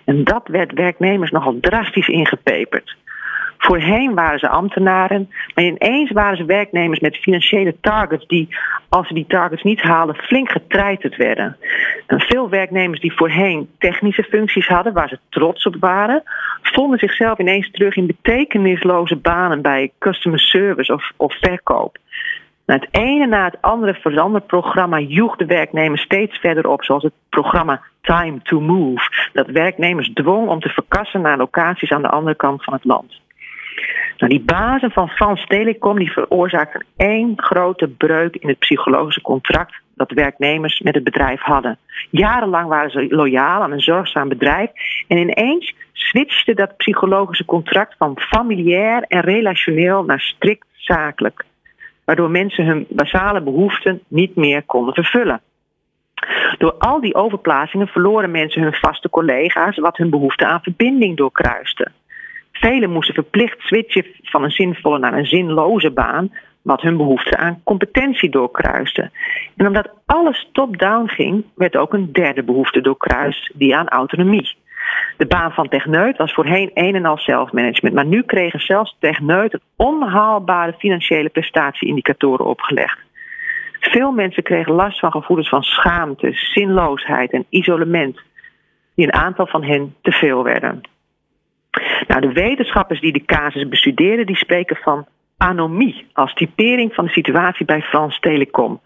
En 0.05 0.25
dat 0.25 0.49
werd 0.49 0.73
werknemers 0.73 1.31
nogal 1.31 1.59
drastisch 1.61 2.09
ingepeperd. 2.09 2.97
Voorheen 3.65 4.15
waren 4.15 4.39
ze 4.39 4.49
ambtenaren, 4.49 5.31
maar 5.55 5.65
ineens 5.65 6.11
waren 6.11 6.37
ze 6.37 6.45
werknemers 6.45 7.01
met 7.01 7.17
financiële 7.17 7.75
targets 7.81 8.27
die, 8.27 8.49
als 8.89 9.07
ze 9.07 9.15
die 9.15 9.27
targets 9.29 9.63
niet 9.63 9.83
haalden, 9.83 10.15
flink 10.15 10.51
getreiterd 10.51 11.17
werden. 11.17 11.57
En 12.07 12.21
veel 12.21 12.49
werknemers 12.49 13.01
die 13.01 13.13
voorheen 13.13 13.71
technische 13.79 14.23
functies 14.23 14.67
hadden, 14.67 14.93
waar 14.93 15.09
ze 15.09 15.19
trots 15.29 15.67
op 15.67 15.77
waren, 15.81 16.23
vonden 16.63 16.99
zichzelf 16.99 17.39
ineens 17.39 17.71
terug 17.71 17.97
in 17.97 18.07
betekenisloze 18.07 19.17
banen 19.17 19.63
bij 19.63 19.93
customer 19.99 20.41
service 20.41 20.93
of, 20.93 21.13
of 21.17 21.39
verkoop. 21.41 21.97
Nou, 22.67 22.81
het 22.81 23.03
ene 23.03 23.27
na 23.27 23.45
het 23.45 23.59
andere 23.61 23.95
veranderprogramma 23.95 24.99
joeg 24.99 25.37
de 25.37 25.47
werknemers 25.47 26.03
steeds 26.03 26.39
verder 26.39 26.69
op, 26.69 26.85
zoals 26.85 27.03
het 27.03 27.13
programma 27.29 27.83
Time 28.01 28.43
to 28.43 28.61
Move, 28.61 29.31
dat 29.33 29.47
werknemers 29.47 30.11
dwong 30.15 30.49
om 30.49 30.61
te 30.61 30.69
verkassen 30.69 31.21
naar 31.21 31.37
locaties 31.37 31.91
aan 31.91 32.03
de 32.03 32.11
andere 32.11 32.37
kant 32.37 32.65
van 32.65 32.73
het 32.73 32.85
land. 32.85 33.22
Nou, 34.17 34.35
die 34.35 34.41
bazen 34.41 34.91
van 34.91 35.09
Frans 35.09 35.47
Telecom 35.47 35.99
die 35.99 36.13
veroorzaakten 36.13 36.85
één 36.97 37.33
grote 37.37 37.89
breuk 37.89 38.37
in 38.37 38.49
het 38.49 38.59
psychologische 38.59 39.21
contract 39.21 39.75
dat 39.95 40.11
werknemers 40.11 40.81
met 40.81 40.95
het 40.95 41.05
bedrijf 41.05 41.41
hadden. 41.41 41.79
Jarenlang 42.11 42.69
waren 42.69 42.91
ze 42.91 43.07
loyaal 43.09 43.63
aan 43.63 43.73
een 43.73 43.81
zorgzaam 43.81 44.29
bedrijf 44.29 44.71
en 45.09 45.19
ineens 45.19 45.75
switchte 45.93 46.55
dat 46.55 46.77
psychologische 46.77 47.45
contract 47.45 47.95
van 47.99 48.19
familiair 48.21 49.03
en 49.03 49.21
relationeel 49.21 50.05
naar 50.05 50.21
strikt 50.21 50.67
zakelijk, 50.73 51.45
waardoor 52.05 52.31
mensen 52.31 52.67
hun 52.67 52.87
basale 52.89 53.41
behoeften 53.41 54.01
niet 54.09 54.37
meer 54.37 54.63
konden 54.63 54.95
vervullen. 54.95 55.41
Door 56.59 56.75
al 56.79 57.01
die 57.01 57.15
overplaatsingen 57.15 57.87
verloren 57.89 58.31
mensen 58.31 58.63
hun 58.63 58.75
vaste 58.75 59.11
collega's, 59.11 59.79
wat 59.79 59.97
hun 59.97 60.11
behoefte 60.11 60.47
aan 60.47 60.63
verbinding 60.63 61.17
doorkruiste. 61.17 61.91
Velen 62.63 62.91
moesten 62.91 63.15
verplicht 63.15 63.61
switchen 63.61 64.07
van 64.23 64.45
een 64.45 64.51
zinvolle 64.51 64.99
naar 64.99 65.13
een 65.13 65.27
zinloze 65.27 65.91
baan, 65.91 66.33
wat 66.63 66.81
hun 66.81 66.97
behoefte 66.97 67.37
aan 67.37 67.61
competentie 67.65 68.31
doorkruiste. 68.31 69.11
En 69.57 69.67
omdat 69.67 69.91
alles 70.07 70.49
top-down 70.53 71.07
ging, 71.09 71.45
werd 71.55 71.77
ook 71.77 71.93
een 71.93 72.13
derde 72.13 72.43
behoefte 72.43 72.81
doorkruist, 72.81 73.51
die 73.55 73.77
aan 73.77 73.89
autonomie. 73.89 74.57
De 75.17 75.27
baan 75.27 75.53
van 75.53 75.69
techneut 75.69 76.17
was 76.17 76.33
voorheen 76.33 76.71
een 76.75 76.95
en 76.95 77.05
al 77.05 77.19
zelfmanagement. 77.19 77.95
Maar 77.95 78.07
nu 78.07 78.23
kregen 78.23 78.61
zelfs 78.61 78.97
techneut 78.99 79.59
onhaalbare 79.77 80.73
financiële 80.79 81.29
prestatieindicatoren 81.29 82.47
opgelegd. 82.47 82.99
Veel 83.81 84.13
mensen 84.13 84.43
kregen 84.43 84.73
last 84.73 84.99
van 84.99 85.11
gevoelens 85.11 85.49
van 85.49 85.63
schaamte, 85.63 86.33
zinloosheid 86.33 87.33
en 87.33 87.47
isolement, 87.49 88.21
die 88.95 89.07
een 89.07 89.15
aantal 89.15 89.47
van 89.47 89.65
hen 89.65 89.95
te 90.03 90.13
veel 90.13 90.45
werden. 90.45 90.83
Nou, 92.07 92.21
de 92.21 92.33
wetenschappers 92.33 93.01
die 93.01 93.13
de 93.13 93.25
casus 93.25 93.69
bestuderen, 93.69 94.27
die 94.27 94.37
spreken 94.37 94.77
van 94.77 95.07
anomie 95.37 96.07
als 96.13 96.35
typering 96.35 96.95
van 96.95 97.05
de 97.05 97.11
situatie 97.11 97.65
bij 97.67 97.83
Frans 97.83 98.21
Telecom. 98.21 98.81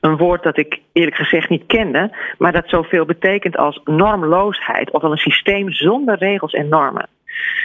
Een 0.00 0.16
woord 0.16 0.42
dat 0.42 0.58
ik 0.58 0.80
eerlijk 0.92 1.16
gezegd 1.16 1.48
niet 1.48 1.66
kende, 1.66 2.16
maar 2.38 2.52
dat 2.52 2.68
zoveel 2.68 3.04
betekent 3.04 3.56
als 3.56 3.80
normloosheid, 3.84 4.90
ofwel 4.90 5.10
een 5.10 5.16
systeem 5.16 5.70
zonder 5.70 6.18
regels 6.18 6.52
en 6.52 6.68
normen. 6.68 7.08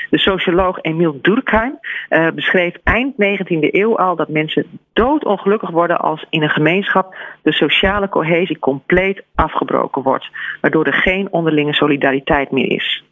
De 0.09 0.17
socioloog 0.17 0.77
Emile 0.81 1.19
Durkheim 1.21 1.79
uh, 2.09 2.27
beschreef 2.35 2.75
eind 2.83 3.13
19e 3.13 3.71
eeuw 3.71 3.97
al 3.97 4.15
dat 4.15 4.29
mensen 4.29 4.79
doodongelukkig 4.93 5.69
worden 5.69 5.99
als 5.99 6.25
in 6.29 6.41
een 6.41 6.49
gemeenschap 6.49 7.15
de 7.41 7.53
sociale 7.53 8.09
cohesie 8.09 8.59
compleet 8.59 9.23
afgebroken 9.35 10.01
wordt, 10.01 10.29
waardoor 10.61 10.85
er 10.85 10.93
geen 10.93 11.31
onderlinge 11.31 11.73
solidariteit 11.73 12.51
meer 12.51 12.71
is. 12.71 13.03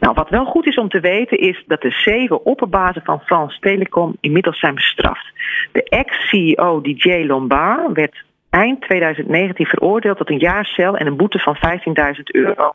Nou, 0.00 0.14
wat 0.14 0.28
wel 0.28 0.44
goed 0.44 0.66
is 0.66 0.78
om 0.78 0.88
te 0.88 1.00
weten 1.00 1.38
is 1.38 1.64
dat 1.66 1.80
de 1.80 1.90
zeven 1.90 2.44
opperbazen 2.44 3.02
van 3.04 3.20
France 3.20 3.60
Telecom 3.60 4.16
inmiddels 4.20 4.58
zijn 4.58 4.74
bestraft. 4.74 5.32
De 5.72 5.82
ex-CEO 5.82 6.80
DJ 6.80 7.24
Lombard 7.26 7.92
werd 7.92 8.24
eind 8.50 8.80
2019 8.80 9.66
veroordeeld 9.66 10.16
tot 10.16 10.30
een 10.30 10.38
jaar 10.38 10.64
cel 10.64 10.96
en 10.96 11.06
een 11.06 11.16
boete 11.16 11.38
van 11.38 11.56
15.000 11.56 12.22
euro. 12.24 12.72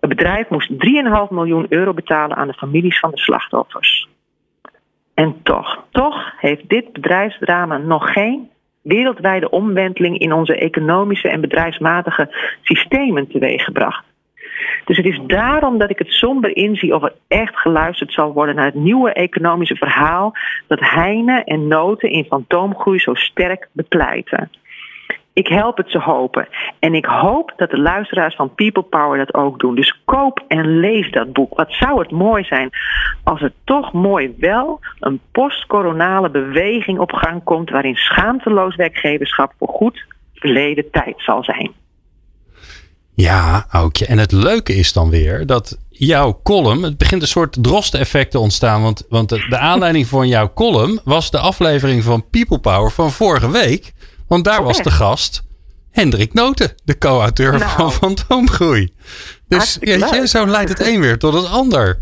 Het 0.00 0.08
bedrijf 0.08 0.48
moest 0.48 0.70
3,5 0.72 0.76
miljoen 1.30 1.66
euro 1.68 1.94
betalen 1.94 2.36
aan 2.36 2.46
de 2.46 2.54
families 2.54 2.98
van 2.98 3.10
de 3.10 3.18
slachtoffers. 3.18 4.08
En 5.14 5.42
toch, 5.42 5.84
toch 5.90 6.32
heeft 6.36 6.68
dit 6.68 6.92
bedrijfsdrama 6.92 7.78
nog 7.78 8.12
geen 8.12 8.50
wereldwijde 8.82 9.50
omwenteling 9.50 10.18
in 10.18 10.32
onze 10.32 10.56
economische 10.56 11.28
en 11.28 11.40
bedrijfsmatige 11.40 12.34
systemen 12.62 13.28
teweeggebracht. 13.28 14.04
Dus 14.84 14.96
het 14.96 15.06
is 15.06 15.20
daarom 15.26 15.78
dat 15.78 15.90
ik 15.90 15.98
het 15.98 16.12
somber 16.12 16.56
inzie 16.56 16.94
of 16.94 17.02
er 17.02 17.14
echt 17.28 17.56
geluisterd 17.56 18.12
zal 18.12 18.32
worden 18.32 18.54
naar 18.54 18.64
het 18.64 18.74
nieuwe 18.74 19.12
economische 19.12 19.76
verhaal 19.76 20.32
dat 20.66 20.80
Heine 20.80 21.44
en 21.44 21.68
Noten 21.68 22.10
in 22.10 22.24
fantoomgroei 22.24 22.98
zo 22.98 23.14
sterk 23.14 23.68
bepleiten. 23.72 24.50
Ik 25.32 25.48
help 25.48 25.76
het 25.76 25.90
ze 25.90 25.98
hopen. 25.98 26.48
En 26.78 26.94
ik 26.94 27.04
hoop 27.04 27.52
dat 27.56 27.70
de 27.70 27.80
luisteraars 27.80 28.34
van 28.34 28.54
People 28.54 28.82
Power 28.82 29.18
dat 29.18 29.34
ook 29.34 29.58
doen. 29.58 29.74
Dus 29.74 30.00
koop 30.04 30.44
en 30.48 30.80
lees 30.80 31.10
dat 31.10 31.32
boek. 31.32 31.56
Wat 31.56 31.72
zou 31.72 32.00
het 32.00 32.10
mooi 32.10 32.44
zijn 32.44 32.70
als 33.24 33.42
er 33.42 33.52
toch 33.64 33.92
mooi 33.92 34.34
wel 34.38 34.80
een 34.98 35.20
postcoronale 35.32 36.30
beweging 36.30 36.98
op 36.98 37.12
gang 37.12 37.44
komt 37.44 37.70
waarin 37.70 37.96
schaamteloos 37.96 38.76
werkgeverschap 38.76 39.52
voor 39.58 39.68
goed 39.68 40.04
verleden 40.34 40.90
tijd 40.90 41.14
zal 41.16 41.44
zijn. 41.44 41.72
Ja, 43.14 43.66
Aukje. 43.70 44.06
En 44.06 44.18
het 44.18 44.32
leuke 44.32 44.74
is 44.74 44.92
dan 44.92 45.10
weer 45.10 45.46
dat 45.46 45.78
jouw 45.88 46.40
column, 46.42 46.82
het 46.82 46.96
begint 46.98 47.22
een 47.22 47.28
soort 47.28 47.56
drosteneffect 47.60 48.30
te 48.30 48.38
ontstaan. 48.38 48.82
Want, 48.82 49.04
want 49.08 49.28
de, 49.28 49.46
de 49.48 49.58
aanleiding 49.58 50.06
van 50.06 50.28
jouw 50.28 50.52
column 50.54 51.00
was 51.04 51.30
de 51.30 51.38
aflevering 51.38 52.04
van 52.04 52.28
People 52.30 52.58
Power 52.58 52.90
van 52.90 53.12
vorige 53.12 53.50
week. 53.50 53.92
Want 54.28 54.44
daar 54.44 54.62
was 54.62 54.82
de 54.82 54.90
gast 54.90 55.42
Hendrik 55.90 56.32
Noten, 56.34 56.72
de 56.84 56.98
co-auteur 56.98 57.58
Nou. 57.58 57.70
van 57.70 57.92
Fantoomgroei. 57.92 58.92
Dus 59.48 59.76
leuk. 59.80 60.26
zo 60.26 60.46
leidt 60.46 60.68
het 60.68 60.80
een 60.86 61.00
weer 61.00 61.18
tot 61.18 61.34
het 61.34 61.46
ander. 61.46 62.00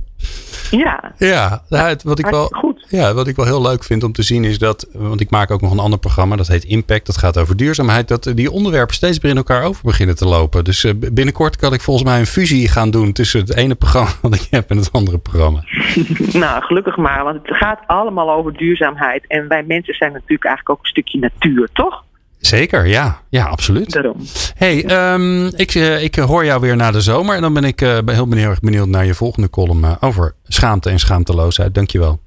Ja, 0.70 1.14
Ja, 1.18 1.62
wat 2.04 2.18
ik, 2.18 2.26
wel. 2.26 2.48
Ja, 2.88 3.14
wat 3.14 3.28
ik 3.28 3.36
wel 3.36 3.44
heel 3.44 3.62
leuk 3.62 3.84
vind 3.84 4.04
om 4.04 4.12
te 4.12 4.22
zien 4.22 4.44
is 4.44 4.58
dat, 4.58 4.88
want 4.92 5.20
ik 5.20 5.30
maak 5.30 5.50
ook 5.50 5.60
nog 5.60 5.72
een 5.72 5.78
ander 5.78 5.98
programma, 5.98 6.36
dat 6.36 6.46
heet 6.46 6.64
Impact, 6.64 7.06
dat 7.06 7.16
gaat 7.16 7.38
over 7.38 7.56
duurzaamheid, 7.56 8.08
dat 8.08 8.30
die 8.34 8.50
onderwerpen 8.50 8.94
steeds 8.94 9.20
meer 9.20 9.30
in 9.30 9.36
elkaar 9.36 9.62
over 9.62 9.84
beginnen 9.84 10.16
te 10.16 10.24
lopen. 10.24 10.64
Dus 10.64 10.84
eh, 10.84 10.92
binnenkort 11.12 11.56
kan 11.56 11.72
ik 11.72 11.80
volgens 11.80 12.08
mij 12.08 12.18
een 12.18 12.26
fusie 12.26 12.68
gaan 12.68 12.90
doen 12.90 13.12
tussen 13.12 13.40
het 13.40 13.56
ene 13.56 13.74
programma 13.74 14.10
wat 14.22 14.34
ik 14.34 14.46
heb 14.50 14.70
en 14.70 14.76
het 14.76 14.92
andere 14.92 15.18
programma. 15.18 15.64
Nou, 16.32 16.62
gelukkig 16.62 16.96
maar, 16.96 17.24
want 17.24 17.38
het 17.42 17.56
gaat 17.56 17.80
allemaal 17.86 18.30
over 18.30 18.52
duurzaamheid. 18.52 19.24
En 19.26 19.48
wij 19.48 19.62
mensen 19.62 19.94
zijn 19.94 20.12
natuurlijk 20.12 20.44
eigenlijk 20.44 20.78
ook 20.78 20.84
een 20.84 20.90
stukje 20.90 21.18
natuur, 21.18 21.68
toch? 21.72 22.04
Zeker, 22.38 22.86
ja. 22.86 23.20
Ja, 23.28 23.44
absoluut. 23.44 23.92
Daarom. 23.92 24.16
Hey, 24.54 24.84
ehm, 24.84 25.46
ik, 25.46 25.74
eh, 25.74 26.02
ik 26.02 26.14
hoor 26.14 26.44
jou 26.44 26.60
weer 26.60 26.76
na 26.76 26.90
de 26.90 27.00
zomer 27.00 27.34
en 27.36 27.42
dan 27.42 27.54
ben 27.54 27.64
ik 27.64 27.80
eh, 27.80 27.98
heel 28.06 28.28
benieuwd, 28.28 28.60
benieuwd 28.60 28.88
naar 28.88 29.04
je 29.04 29.14
volgende 29.14 29.50
column 29.50 29.96
over 30.00 30.34
schaamte 30.44 30.90
en 30.90 30.98
schaamteloosheid. 30.98 31.74
Dankjewel. 31.74 32.20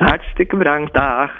Hartstikke 0.00 0.56
bedankt, 0.56 0.92
dag. 0.92 1.30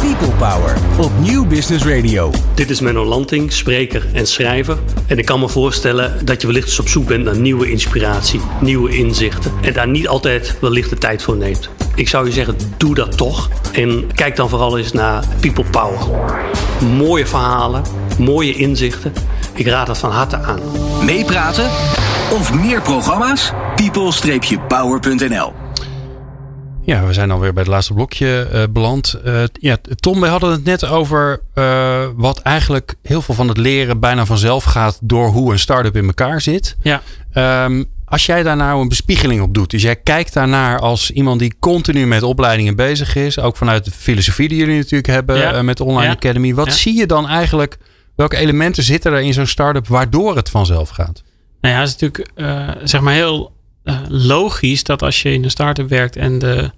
People 0.00 0.36
Power 0.38 0.76
op 1.00 1.10
Nieuw 1.20 1.46
Business 1.46 1.84
Radio. 1.84 2.30
Dit 2.54 2.70
is 2.70 2.80
Menno 2.80 3.04
Lanting, 3.04 3.52
spreker 3.52 4.06
en 4.14 4.26
schrijver. 4.26 4.78
En 5.08 5.18
ik 5.18 5.24
kan 5.24 5.40
me 5.40 5.48
voorstellen 5.48 6.26
dat 6.26 6.40
je 6.40 6.46
wellicht 6.46 6.66
eens 6.66 6.80
op 6.80 6.88
zoek 6.88 7.06
bent 7.06 7.24
naar 7.24 7.36
nieuwe 7.36 7.70
inspiratie, 7.70 8.40
nieuwe 8.60 8.96
inzichten. 8.96 9.52
En 9.62 9.72
daar 9.72 9.88
niet 9.88 10.08
altijd 10.08 10.60
wellicht 10.60 10.90
de 10.90 10.98
tijd 10.98 11.22
voor 11.22 11.36
neemt. 11.36 11.70
Ik 11.94 12.08
zou 12.08 12.26
je 12.26 12.32
zeggen, 12.32 12.56
doe 12.76 12.94
dat 12.94 13.16
toch. 13.16 13.50
En 13.72 14.14
kijk 14.14 14.36
dan 14.36 14.48
vooral 14.48 14.78
eens 14.78 14.92
naar 14.92 15.24
People 15.40 15.64
Power. 15.70 15.98
Mooie 16.96 17.26
verhalen, 17.26 17.82
mooie 18.18 18.52
inzichten. 18.52 19.12
Ik 19.54 19.66
raad 19.66 19.88
het 19.88 19.98
van 19.98 20.10
harte 20.10 20.36
aan. 20.36 20.60
Meepraten 21.04 21.66
of 22.32 22.54
meer 22.54 22.80
programma's? 22.80 23.52
people-power.nl 23.74 25.63
Ja, 26.84 27.06
we 27.06 27.12
zijn 27.12 27.30
alweer 27.30 27.52
bij 27.52 27.62
het 27.62 27.72
laatste 27.72 27.94
blokje 27.94 28.48
eh, 28.52 28.62
beland. 28.70 29.12
Eh, 29.24 29.42
ja, 29.52 29.76
Tom, 29.96 30.20
we 30.20 30.26
hadden 30.26 30.50
het 30.50 30.64
net 30.64 30.86
over 30.86 31.40
eh, 31.54 32.06
wat 32.16 32.38
eigenlijk 32.38 32.94
heel 33.02 33.22
veel 33.22 33.34
van 33.34 33.48
het 33.48 33.56
leren 33.56 34.00
bijna 34.00 34.26
vanzelf 34.26 34.64
gaat 34.64 34.98
door 35.02 35.28
hoe 35.28 35.52
een 35.52 35.58
start-up 35.58 35.96
in 35.96 36.06
elkaar 36.06 36.40
zit. 36.40 36.76
Ja. 36.82 37.02
Ehm, 37.32 37.84
als 38.04 38.26
jij 38.26 38.42
daar 38.42 38.56
nou 38.56 38.80
een 38.80 38.88
bespiegeling 38.88 39.42
op 39.42 39.54
doet, 39.54 39.70
dus 39.70 39.82
jij 39.82 39.96
kijkt 39.96 40.32
daarnaar 40.32 40.78
als 40.78 41.10
iemand 41.10 41.38
die 41.40 41.54
continu 41.58 42.06
met 42.06 42.22
opleidingen 42.22 42.76
bezig 42.76 43.16
is, 43.16 43.38
ook 43.38 43.56
vanuit 43.56 43.84
de 43.84 43.90
filosofie 43.90 44.48
die 44.48 44.58
jullie 44.58 44.76
natuurlijk 44.76 45.06
hebben 45.06 45.36
Ja. 45.36 45.62
met 45.62 45.76
de 45.76 45.84
Online 45.84 46.06
Ja. 46.08 46.12
Academy, 46.14 46.54
wat 46.54 46.66
Ja. 46.66 46.72
zie 46.72 46.96
je 46.96 47.06
dan 47.06 47.28
eigenlijk? 47.28 47.78
Welke 48.16 48.36
elementen 48.36 48.82
zitten 48.82 49.12
er 49.12 49.20
in 49.20 49.32
zo'n 49.32 49.46
start-up 49.46 49.86
waardoor 49.88 50.36
het 50.36 50.50
vanzelf 50.50 50.88
gaat? 50.88 51.22
Nou 51.60 51.74
ja, 51.74 51.80
het 51.80 51.88
is 51.88 51.96
natuurlijk 51.98 52.30
zeg 52.88 53.00
maar 53.00 53.14
heel 53.14 53.52
eh, 53.84 53.98
logisch 54.08 54.84
dat 54.84 55.02
als 55.02 55.22
je 55.22 55.32
in 55.32 55.44
een 55.44 55.50
start-up 55.50 55.88
werkt 55.88 56.16
en 56.16 56.38
de, 56.38 56.70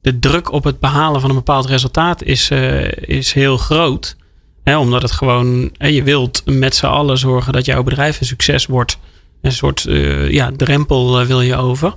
de 0.00 0.18
druk 0.18 0.52
op 0.52 0.64
het 0.64 0.80
behalen 0.80 1.20
van 1.20 1.30
een 1.30 1.36
bepaald 1.36 1.66
resultaat 1.66 2.22
is, 2.22 2.50
eh, 2.50 2.92
is 2.92 3.32
heel 3.32 3.56
groot. 3.56 4.16
Hè, 4.62 4.78
omdat 4.78 5.02
het 5.02 5.10
gewoon, 5.10 5.70
je 5.78 6.02
wilt 6.02 6.42
met 6.44 6.74
z'n 6.74 6.86
allen 6.86 7.18
zorgen 7.18 7.52
dat 7.52 7.64
jouw 7.64 7.82
bedrijf 7.82 8.20
een 8.20 8.26
succes 8.26 8.66
wordt. 8.66 8.98
Een 9.40 9.52
soort 9.52 9.86
eh, 9.86 10.30
ja, 10.30 10.52
drempel 10.56 11.26
wil 11.26 11.40
je 11.40 11.56
over. 11.56 11.94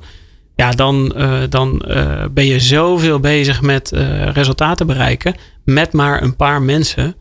Ja, 0.56 0.72
dan, 0.72 1.16
dan 1.50 1.86
ben 2.32 2.46
je 2.46 2.60
zoveel 2.60 3.20
bezig 3.20 3.62
met 3.62 3.92
resultaten 4.34 4.88
bereiken 4.88 5.36
met 5.64 5.94
maar 5.94 6.22
een 6.22 6.36
paar 6.36 6.62
mensen. 6.62 7.16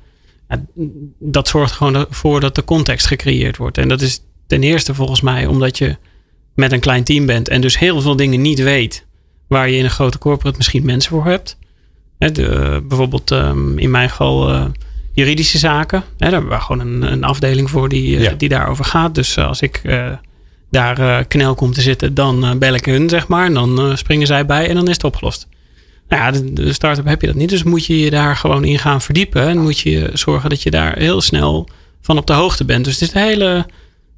Dat 1.18 1.48
zorgt 1.48 1.72
gewoon 1.72 1.94
ervoor 1.94 2.40
dat 2.40 2.54
de 2.54 2.64
context 2.64 3.06
gecreëerd 3.06 3.56
wordt. 3.56 3.78
En 3.78 3.88
dat 3.88 4.00
is 4.00 4.20
ten 4.46 4.62
eerste 4.62 4.94
volgens 4.94 5.20
mij 5.20 5.46
omdat 5.46 5.78
je 5.78 5.96
met 6.54 6.72
een 6.72 6.80
klein 6.80 7.04
team 7.04 7.26
bent 7.26 7.48
en 7.48 7.60
dus 7.60 7.78
heel 7.78 8.00
veel 8.00 8.16
dingen 8.16 8.40
niet 8.40 8.62
weet 8.62 9.06
waar 9.48 9.68
je 9.70 9.76
in 9.76 9.84
een 9.84 9.90
grote 9.90 10.18
corporate 10.18 10.56
misschien 10.56 10.84
mensen 10.84 11.10
voor 11.10 11.24
hebt. 11.26 11.56
Hè, 12.18 12.32
de, 12.32 12.82
bijvoorbeeld 12.88 13.30
ehm, 13.30 13.78
in 13.78 13.90
mijn 13.90 14.10
geval 14.10 14.48
eh, 14.48 14.64
juridische 15.12 15.58
zaken. 15.58 15.98
Hè, 16.00 16.04
daar 16.18 16.32
hebben 16.32 16.50
we 16.50 16.60
gewoon 16.60 16.86
een, 16.86 17.12
een 17.12 17.24
afdeling 17.24 17.70
voor 17.70 17.88
die, 17.88 18.16
eh, 18.16 18.22
Ja. 18.22 18.32
die 18.32 18.48
daarover 18.48 18.84
gaat. 18.84 19.14
Dus 19.14 19.36
eh, 19.36 19.46
als 19.46 19.60
ik 19.60 19.80
eh, 19.84 20.12
daar 20.70 20.98
eh, 20.98 21.24
knel 21.28 21.54
kom 21.54 21.72
te 21.72 21.80
zitten, 21.80 22.14
dan 22.14 22.44
eh, 22.44 22.54
bel 22.54 22.74
ik 22.74 22.84
hun, 22.84 23.08
zeg 23.08 23.28
maar. 23.28 23.46
En 23.46 23.54
dan 23.54 23.78
eh, 23.80 23.96
springen 23.96 24.26
zij 24.26 24.46
bij 24.46 24.68
en 24.68 24.74
dan 24.74 24.88
is 24.88 24.94
het 24.94 25.04
opgelost. 25.04 25.46
Nou 26.08 26.22
ja, 26.22 26.30
de, 26.30 26.52
de 26.52 26.72
start-up 26.72 27.04
heb 27.06 27.20
je 27.20 27.26
dat 27.26 27.36
niet. 27.36 27.48
Dus 27.48 27.62
moet 27.62 27.86
je 27.86 27.98
je 28.00 28.10
daar 28.10 28.36
gewoon 28.36 28.64
in 28.64 28.78
gaan 28.78 29.00
verdiepen. 29.00 29.48
En 29.48 29.58
moet 29.58 29.78
je 29.78 30.10
zorgen 30.12 30.50
dat 30.50 30.62
je 30.62 30.70
daar 30.70 30.98
heel 30.98 31.20
snel 31.20 31.68
van 32.00 32.18
op 32.18 32.26
de 32.26 32.32
hoogte 32.32 32.64
bent. 32.64 32.84
Dus 32.84 33.00
het 33.00 33.08
is 33.08 33.14
een 33.14 33.22
hele 33.28 33.66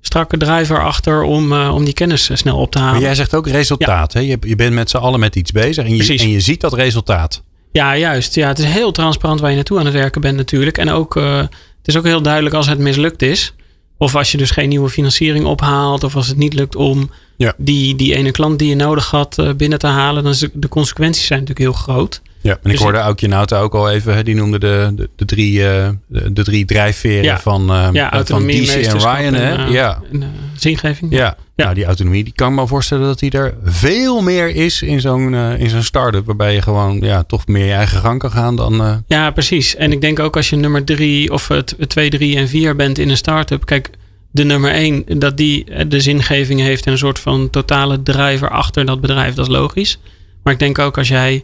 strakke 0.07 0.37
driver 0.37 0.83
achter 0.85 1.23
om, 1.23 1.53
eh, 1.53 1.75
om 1.75 1.85
die 1.85 1.95
kennis 1.95 2.29
eh, 2.31 2.37
snel 2.37 2.57
op 2.57 2.71
te 2.71 2.79
halen. 2.79 2.93
Maar 2.95 3.03
jij 3.03 3.15
zegt 3.15 3.35
ook 3.35 3.49
resultaat. 3.49 4.13
Hè? 4.13 4.21
Je, 4.21 4.37
je 4.41 4.57
bent 4.57 4.75
met 4.75 4.91
z'n 4.91 4.97
allen 4.97 5.21
met 5.21 5.37
iets 5.37 5.53
bezig 5.53 5.85
en 5.85 5.91
je, 5.91 5.97
Precies. 5.97 6.23
en 6.23 6.29
je 6.31 6.41
ziet 6.41 6.61
dat 6.61 6.73
resultaat. 6.73 7.43
Ja, 7.73 7.97
juist. 7.97 8.35
Ja, 8.35 8.49
het 8.49 8.59
is 8.59 8.65
heel 8.65 8.93
transparant 8.93 9.41
waar 9.41 9.51
je 9.51 9.57
naartoe 9.57 9.79
aan 9.79 9.85
het 9.85 9.95
werken 9.95 10.21
bent 10.21 10.37
natuurlijk. 10.37 10.79
En 10.79 10.91
ook, 10.91 11.17
eh, 11.17 11.37
het 11.39 11.49
is 11.85 11.97
ook 11.97 12.05
heel 12.05 12.23
duidelijk 12.23 12.55
als 12.55 12.67
het 12.67 12.79
mislukt 12.79 13.23
is. 13.23 13.55
Of 13.99 14.15
als 14.15 14.33
je 14.33 14.39
dus 14.39 14.51
geen 14.51 14.69
nieuwe 14.69 14.89
financiering 14.89 15.45
ophaalt. 15.45 16.05
Of 16.05 16.17
als 16.17 16.27
het 16.29 16.37
niet 16.37 16.55
lukt 16.55 16.77
om 16.77 17.11
Ja. 17.37 17.55
die, 17.57 17.97
die 17.97 18.15
ene 18.15 18.31
klant 18.31 18.59
die 18.59 18.69
je 18.69 18.75
nodig 18.77 19.11
had 19.11 19.43
binnen 19.57 19.79
te 19.79 19.87
halen. 19.87 20.23
Dan 20.25 20.33
de, 20.33 20.51
de 20.53 20.69
consequenties 20.69 21.27
zijn 21.27 21.41
natuurlijk 21.41 21.71
heel 21.71 21.83
groot. 21.83 22.23
Ja, 22.45 22.51
en 22.51 22.59
ik 22.63 22.71
Dus 22.71 22.81
hoorde 22.81 22.99
Aukje 22.99 23.29
Nauta 23.29 23.59
ook 23.59 23.75
al 23.75 23.91
even, 23.91 24.25
die 24.25 24.35
noemde 24.35 24.59
de, 24.59 24.93
de, 24.95 25.11
de 25.17 25.25
drie, 25.25 25.69
eh, 25.69 25.89
de, 26.07 26.45
drie 26.45 26.65
drijfveren 26.65 27.23
Ja. 27.25 27.39
van, 27.39 27.71
eh, 27.71 27.89
Ja, 27.93 28.09
van 28.09 28.17
autonomie, 28.19 28.63
DC 28.67 28.75
en 28.75 28.99
Ryan. 28.99 29.35
Hè? 29.35 29.65
eh, 29.67 29.73
ja. 29.73 30.03
en, 30.13 30.23
eh, 30.23 30.29
zingeving. 30.57 31.13
Ja, 31.13 31.37
Nou, 31.57 31.75
die 31.75 31.85
autonomie, 31.85 32.25
die 32.25 32.33
kan 32.33 32.49
ik 32.53 32.59
me 32.59 32.67
voorstellen 32.67 33.07
dat 33.07 33.19
die 33.19 33.31
er 33.31 33.55
veel 33.65 34.23
meer 34.23 34.49
is 34.49 34.83
in 34.83 35.01
zo'n 35.01 35.35
in 35.35 35.71
zo'n 35.71 35.83
start-up. 35.83 36.27
Waarbij 36.27 36.55
je 36.55 36.63
gewoon 36.63 37.01
ja, 37.01 37.23
toch 37.23 37.47
meer 37.47 37.67
je 37.67 37.73
eigen 37.73 37.99
gang 38.01 38.19
kan 38.19 38.31
gaan 38.31 38.57
dan. 38.57 39.05
Ja, 39.07 39.31
precies. 39.31 39.77
En 39.77 39.93
ik 39.93 40.01
denk 40.01 40.19
ook 40.19 40.37
als 40.37 40.51
je 40.51 40.57
nummer 40.57 40.85
drie 40.85 41.33
of 41.33 41.51
twee, 41.87 42.11
drie 42.11 42.37
en 42.37 42.49
vier 42.49 42.77
bent 42.77 42.99
in 42.99 43.09
een 43.11 43.17
start-up. 43.17 43.65
Kijk, 43.67 43.91
de 44.31 44.45
nummer 44.45 44.71
één, 44.71 45.05
dat 45.19 45.37
die 45.37 45.87
de 45.89 46.01
zingeving 46.01 46.61
heeft 46.61 46.87
en 46.87 46.93
een 46.93 46.99
soort 46.99 47.19
van 47.19 47.51
totale 47.51 48.03
driver 48.03 48.51
achter 48.51 48.85
dat 48.85 49.01
bedrijf, 49.01 49.35
dat 49.35 49.47
is 49.47 49.53
logisch. 49.53 49.99
Maar 50.43 50.53
ik 50.53 50.59
denk 50.59 50.79
ook 50.79 50.99
als 50.99 51.09
jij 51.09 51.43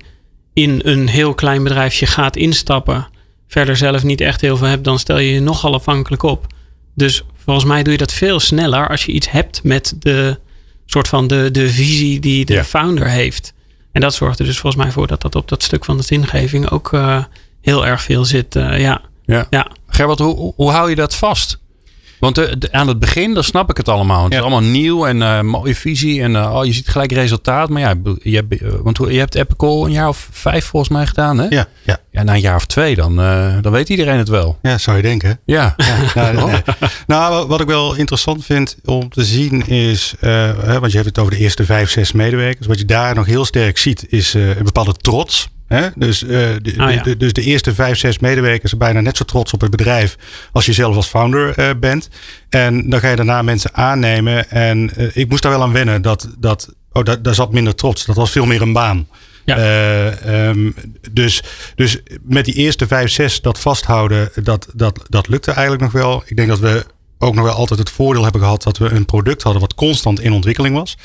in 0.53 0.81
een 0.85 1.09
heel 1.09 1.35
klein 1.35 1.63
bedrijfje 1.63 2.07
gaat 2.07 2.37
instappen, 2.37 3.09
verder 3.49 3.77
zelf 3.77 4.03
niet 4.03 4.21
echt 4.21 4.41
heel 4.41 4.57
veel 4.57 4.67
hebt, 4.67 4.85
dan 4.85 4.99
stel 4.99 5.19
je 5.19 5.33
je 5.33 5.41
nogal 5.41 5.75
afhankelijk 5.75 6.23
op. 6.23 6.47
Dus 6.95 7.25
volgens 7.37 7.67
mij 7.67 7.83
doe 7.83 7.93
je 7.93 7.99
dat 7.99 8.13
veel 8.13 8.41
sneller 8.41 8.89
als 8.89 9.05
je 9.05 9.13
iets 9.13 9.31
hebt 9.31 9.63
met 9.63 9.95
de 9.99 10.39
soort 10.87 11.09
van 11.09 11.27
de, 11.27 11.49
de 11.53 11.71
visie 11.71 12.21
die 12.21 12.45
de 12.45 12.65
founder 12.65 13.09
heeft. 13.09 13.53
En 13.93 14.01
dat 14.01 14.15
zorgt 14.15 14.39
er 14.39 14.45
dus 14.45 14.59
volgens 14.59 14.83
mij 14.83 14.93
voor 14.93 15.07
dat 15.07 15.21
dat 15.21 15.35
op 15.35 15.49
dat 15.49 15.63
stuk 15.63 15.85
van 15.85 15.97
de 15.97 16.03
zingeving 16.03 16.71
ook 16.71 16.93
uh, 16.93 17.25
heel 17.61 17.87
erg 17.87 18.03
veel 18.03 18.25
zit. 18.25 18.57
Uh, 18.57 18.81
ja. 18.81 19.01
Ja. 19.25 19.47
ja. 19.51 19.71
Gerwald, 19.87 20.19
hoe, 20.19 20.53
hoe 20.57 20.71
hou 20.71 20.91
je 20.91 20.97
dat 20.97 21.15
vast? 21.15 21.59
Want 22.21 22.35
de, 22.35 22.68
aan 22.71 22.89
het 22.89 22.99
begin, 22.99 23.35
dan 23.35 23.45
snap 23.45 23.71
ik 23.71 23.77
het 23.77 23.89
allemaal. 23.89 24.25
Het 24.25 24.33
is 24.33 24.41
allemaal 24.41 24.62
nieuw 24.62 25.07
en 25.07 25.16
uh, 25.16 25.41
mooie 25.41 25.75
visie. 25.75 26.23
En 26.23 26.33
uh, 26.33 26.55
oh, 26.55 26.64
je 26.64 26.73
ziet 26.73 26.89
gelijk 26.89 27.12
resultaat. 27.12 27.68
Maar 27.68 27.81
ja, 27.81 27.95
je 28.23 28.37
hebt, 28.37 28.83
want 28.83 28.99
je 28.99 29.18
hebt 29.18 29.35
Epic 29.35 29.57
een 29.59 29.91
jaar 29.91 30.09
of 30.09 30.29
vijf 30.33 30.64
volgens 30.64 30.93
mij 30.93 31.07
gedaan. 31.07 31.39
Hè? 31.39 31.47
Ja, 31.49 31.66
ja. 31.83 31.99
ja 32.11 32.23
na 32.23 32.35
een 32.35 32.41
jaar 32.41 32.57
of 32.57 32.66
twee, 32.66 32.95
dan, 32.95 33.16
dan 33.62 33.73
weet 33.73 33.89
iedereen 33.89 34.18
het 34.18 34.29
wel. 34.29 34.59
Ja, 34.62 34.79
zou 34.79 34.97
je 34.97 35.03
denken. 35.03 35.41
Ja. 35.45 35.75
ja 35.77 35.97
nou, 36.33 36.51
nee. 36.51 36.62
nou, 37.07 37.47
wat 37.47 37.61
ik 37.61 37.66
wel 37.66 37.95
interessant 37.95 38.45
vind 38.45 38.77
om 38.85 39.09
te 39.09 39.25
zien 39.25 39.66
is... 39.66 40.14
Want 40.21 40.91
je 40.91 40.97
hebt 40.97 41.07
het 41.07 41.18
over 41.18 41.33
de 41.33 41.39
eerste 41.39 41.64
vijf, 41.64 41.91
zes 41.91 42.12
medewerkers. 42.12 42.66
Wat 42.66 42.79
je 42.79 42.85
daar 42.85 43.14
nog 43.14 43.27
heel 43.27 43.45
sterk 43.45 43.79
ziet 43.79 44.07
is 44.09 44.35
een 44.35 44.64
bepaalde 44.64 44.95
trots 44.95 45.49
Hè? 45.75 45.89
Dus, 45.95 46.23
uh, 46.23 46.31
de, 46.31 46.75
oh, 46.77 47.03
de, 47.03 47.16
dus 47.16 47.33
de 47.33 47.43
eerste 47.43 47.75
vijf, 47.75 47.99
zes 47.99 48.18
medewerkers 48.18 48.71
zijn 48.71 48.81
bijna 48.81 49.01
net 49.01 49.16
zo 49.16 49.25
trots 49.25 49.53
op 49.53 49.61
het 49.61 49.71
bedrijf 49.71 50.16
als 50.53 50.66
je 50.66 50.73
zelf 50.73 50.97
als 50.97 51.07
founder 51.07 51.59
uh, 51.59 51.71
bent. 51.81 52.09
En 52.49 52.91
dan 52.91 53.01
ga 53.01 53.09
je 53.09 53.16
daarna 53.16 53.43
mensen 53.43 53.75
aannemen. 53.75 54.51
En 54.51 54.91
uh, 54.99 55.11
ik 55.12 55.29
moest 55.29 55.43
daar 55.43 55.53
wel 55.53 55.62
aan 55.62 55.73
wennen. 55.73 56.03
Dat, 56.03 56.29
dat, 56.39 56.75
oh, 56.93 57.05
daar, 57.05 57.23
daar 57.23 57.35
zat 57.35 57.53
minder 57.53 57.75
trots. 57.75 58.05
Dat 58.05 58.16
was 58.16 58.31
veel 58.31 58.47
meer 58.47 58.62
een 58.62 58.73
baan. 58.73 59.09
Ja. 59.45 60.49
Um, 60.49 60.75
dus, 61.11 61.43
dus 61.75 61.99
met 62.23 62.45
die 62.45 62.55
eerste 62.55 62.87
vijf, 62.87 63.11
zes 63.11 63.41
dat 63.41 63.61
vasthouden, 63.61 64.31
dat, 64.43 64.68
dat, 64.75 65.01
dat 65.09 65.29
lukte 65.29 65.51
eigenlijk 65.51 65.83
nog 65.83 65.93
wel. 65.93 66.23
Ik 66.27 66.37
denk 66.37 66.49
dat 66.49 66.59
we 66.59 66.87
ook 67.18 67.35
nog 67.35 67.45
wel 67.45 67.55
altijd 67.55 67.79
het 67.79 67.91
voordeel 67.91 68.23
hebben 68.23 68.41
gehad 68.41 68.62
dat 68.62 68.79
we 68.79 68.91
een 68.91 69.05
product 69.05 69.43
hadden 69.43 69.61
wat 69.61 69.75
constant 69.75 70.21
in 70.21 70.33
ontwikkeling 70.33 70.75
was. 70.75 70.97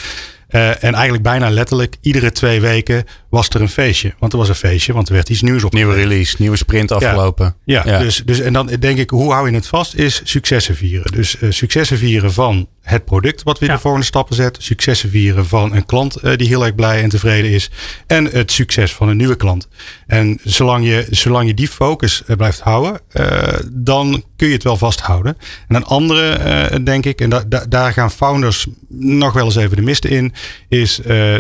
Uh, 0.50 0.84
en 0.84 0.94
eigenlijk 0.94 1.24
bijna 1.24 1.50
letterlijk 1.50 1.96
iedere 2.02 2.32
twee 2.32 2.62
weken 2.62 3.06
was 3.36 3.50
er 3.50 3.62
een 3.62 3.70
feestje. 3.70 4.14
Want 4.20 4.34
er 4.34 4.38
was 4.38 4.50
een 4.50 4.56
feestje, 4.56 4.94
want 4.94 5.08
er 5.08 5.14
werd 5.14 5.30
iets 5.30 5.42
nieuws 5.42 5.64
op. 5.64 5.74
Nieuwe 5.74 5.94
release, 5.94 6.36
nieuwe 6.40 6.58
sprint 6.58 6.92
afgelopen. 6.92 7.56
Ja, 7.64 7.84
ja, 7.86 8.00
Dus, 8.00 8.22
dus 8.26 8.40
en 8.40 8.54
dan 8.54 8.68
denk 8.80 8.98
ik, 8.98 9.10
hoe 9.10 9.32
hou 9.34 9.50
je 9.50 9.56
het 9.56 9.68
vast? 9.68 9.96
Is 9.96 10.22
successen 10.24 10.76
vieren. 10.76 11.12
Dus 11.12 11.36
uh, 11.42 11.52
successen 11.52 11.98
vieren 11.98 12.34
van 12.34 12.68
het 12.82 13.06
product 13.06 13.44
wat 13.44 13.60
we 13.60 13.66
ja. 13.66 13.74
de 13.74 13.80
volgende 13.80 14.06
stappen 14.06 14.36
zetten. 14.36 14.64
Successen 14.64 15.10
vieren 15.10 15.46
van 15.46 15.76
een 15.76 15.86
klant 15.86 16.18
uh, 16.24 16.36
die 16.36 16.48
heel 16.48 16.66
erg 16.66 16.76
blij 16.76 17.04
en 17.04 17.10
tevreden 17.10 17.52
is. 17.52 17.70
En 18.08 18.26
het 18.26 18.52
succes 18.52 18.94
van 18.94 19.10
een 19.10 19.18
nieuwe 19.18 19.36
klant. 19.36 19.68
En 20.08 20.40
zolang 20.44 20.86
je, 20.86 21.08
zolang 21.10 21.48
je 21.48 21.54
die 21.54 21.68
focus 21.68 22.24
blijft 22.38 22.60
houden, 22.60 23.00
dan 23.72 24.24
kun 24.36 24.48
je 24.48 24.54
het 24.54 24.64
wel 24.64 24.78
vasthouden. 24.78 25.38
En 25.68 25.76
een 25.76 25.86
andere, 25.86 26.84
denk 26.84 27.06
ik, 27.06 27.22
en 27.22 27.30
da 27.30 27.44
da 27.48 27.66
daar 27.70 27.94
gaan 27.94 28.12
founders 28.12 28.68
nog 28.90 29.34
wel 29.34 29.46
eens 29.46 29.56
even 29.56 29.76
de 29.76 29.82
mist 29.82 30.06
in, 30.06 30.34
is 30.70 31.00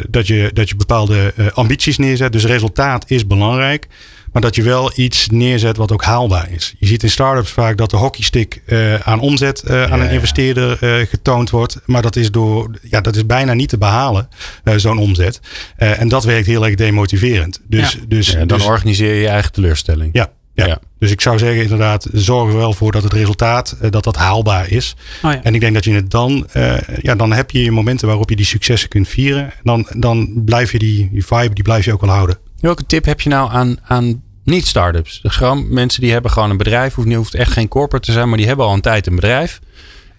dat, 0.09 0.27
je, 0.27 0.49
dat 0.53 0.69
je 0.69 0.75
bepaalde 0.75 1.33
ambities 1.53 1.84
neerzet. 1.97 2.31
Dus 2.31 2.45
resultaat 2.45 3.09
is 3.09 3.27
belangrijk. 3.27 3.87
Maar 4.35 4.43
dat 4.43 4.55
je 4.55 4.63
wel 4.63 4.91
iets 4.95 5.27
neerzet 5.27 5.77
wat 5.77 5.91
ook 5.91 6.03
haalbaar 6.03 6.51
is. 6.51 6.75
Je 6.79 6.85
ziet 6.85 7.03
in 7.03 7.09
startups 7.09 7.51
vaak 7.51 7.77
dat 7.77 7.89
de 7.89 7.97
hockeystick 7.97 8.61
uh, 8.65 8.95
aan 8.95 9.19
omzet 9.19 9.63
uh, 9.67 9.91
aan 9.91 10.01
een 10.01 10.09
investeerder 10.09 10.77
uh, 10.83 11.07
getoond 11.07 11.49
wordt. 11.49 11.79
Maar 11.85 12.01
dat 12.01 12.15
is, 12.15 12.31
door, 12.31 12.79
ja, 12.81 13.01
dat 13.01 13.15
is 13.15 13.25
bijna 13.25 13.53
niet 13.53 13.69
te 13.69 13.77
behalen, 13.77 14.29
zo'n 14.75 14.97
omzet. 14.97 15.39
en 15.77 16.07
dat 16.07 16.23
werkt 16.23 16.47
heel 16.47 16.65
erg 16.65 16.75
demotiverend. 16.75 17.61
Dus, 17.67 17.91
ja. 17.91 17.99
dus, 18.07 18.27
ja, 18.27 18.45
dan 18.45 18.57
dus, 18.57 18.67
organiseer 18.67 19.13
je 19.13 19.21
je 19.21 19.27
eigen 19.27 19.51
teleurstelling. 19.51 20.09
Ja, 20.13 20.31
ja. 20.55 20.65
ja. 20.65 20.79
Dus 20.99 21.11
ik 21.11 21.21
zou 21.21 21.37
zeggen 21.37 21.61
inderdaad, 21.61 22.07
zorg 22.11 22.49
er 22.49 22.57
wel 22.57 22.73
voor 22.73 22.91
dat 22.91 23.03
het 23.03 23.13
resultaat 23.13 23.77
dat 23.89 24.03
dat 24.03 24.15
haalbaar 24.15 24.69
is. 24.69 24.95
Oh 25.23 25.31
ja. 25.31 25.43
En 25.43 25.53
ik 25.53 25.59
denk 25.59 25.73
dat 25.73 25.83
je 25.83 25.93
het 25.93 26.11
dan, 26.11 26.47
uh, 26.53 26.77
ja, 27.01 27.15
dan 27.15 27.33
heb 27.33 27.51
je 27.51 27.63
je 27.63 27.71
momenten 27.71 28.07
waarop 28.07 28.29
je 28.29 28.35
die 28.35 28.45
successen 28.45 28.89
kunt 28.89 29.07
vieren. 29.07 29.53
Dan, 29.63 29.87
dan 29.97 30.43
blijf 30.45 30.71
je 30.71 30.79
die, 30.79 31.09
die 31.11 31.25
vibe, 31.25 31.53
die 31.53 31.63
blijf 31.63 31.85
je 31.85 31.93
ook 31.93 32.01
wel 32.01 32.09
houden. 32.09 32.37
Welke 32.59 32.85
tip 32.85 33.05
heb 33.05 33.21
je 33.21 33.29
nou 33.29 33.51
aan, 33.51 33.77
aan 33.83 34.23
niet-startups? 34.43 35.21
Dus 35.21 35.35
gewoon 35.35 35.73
mensen 35.73 36.01
die 36.01 36.11
hebben 36.11 36.31
gewoon 36.31 36.49
een 36.49 36.57
bedrijf, 36.57 36.93
hoeft, 36.93 37.13
hoeft 37.13 37.33
echt 37.33 37.51
geen 37.51 37.67
corporate 37.67 38.05
te 38.05 38.11
zijn, 38.11 38.27
maar 38.27 38.37
die 38.37 38.47
hebben 38.47 38.65
al 38.65 38.73
een 38.73 38.81
tijd 38.81 39.07
een 39.07 39.15
bedrijf. 39.15 39.59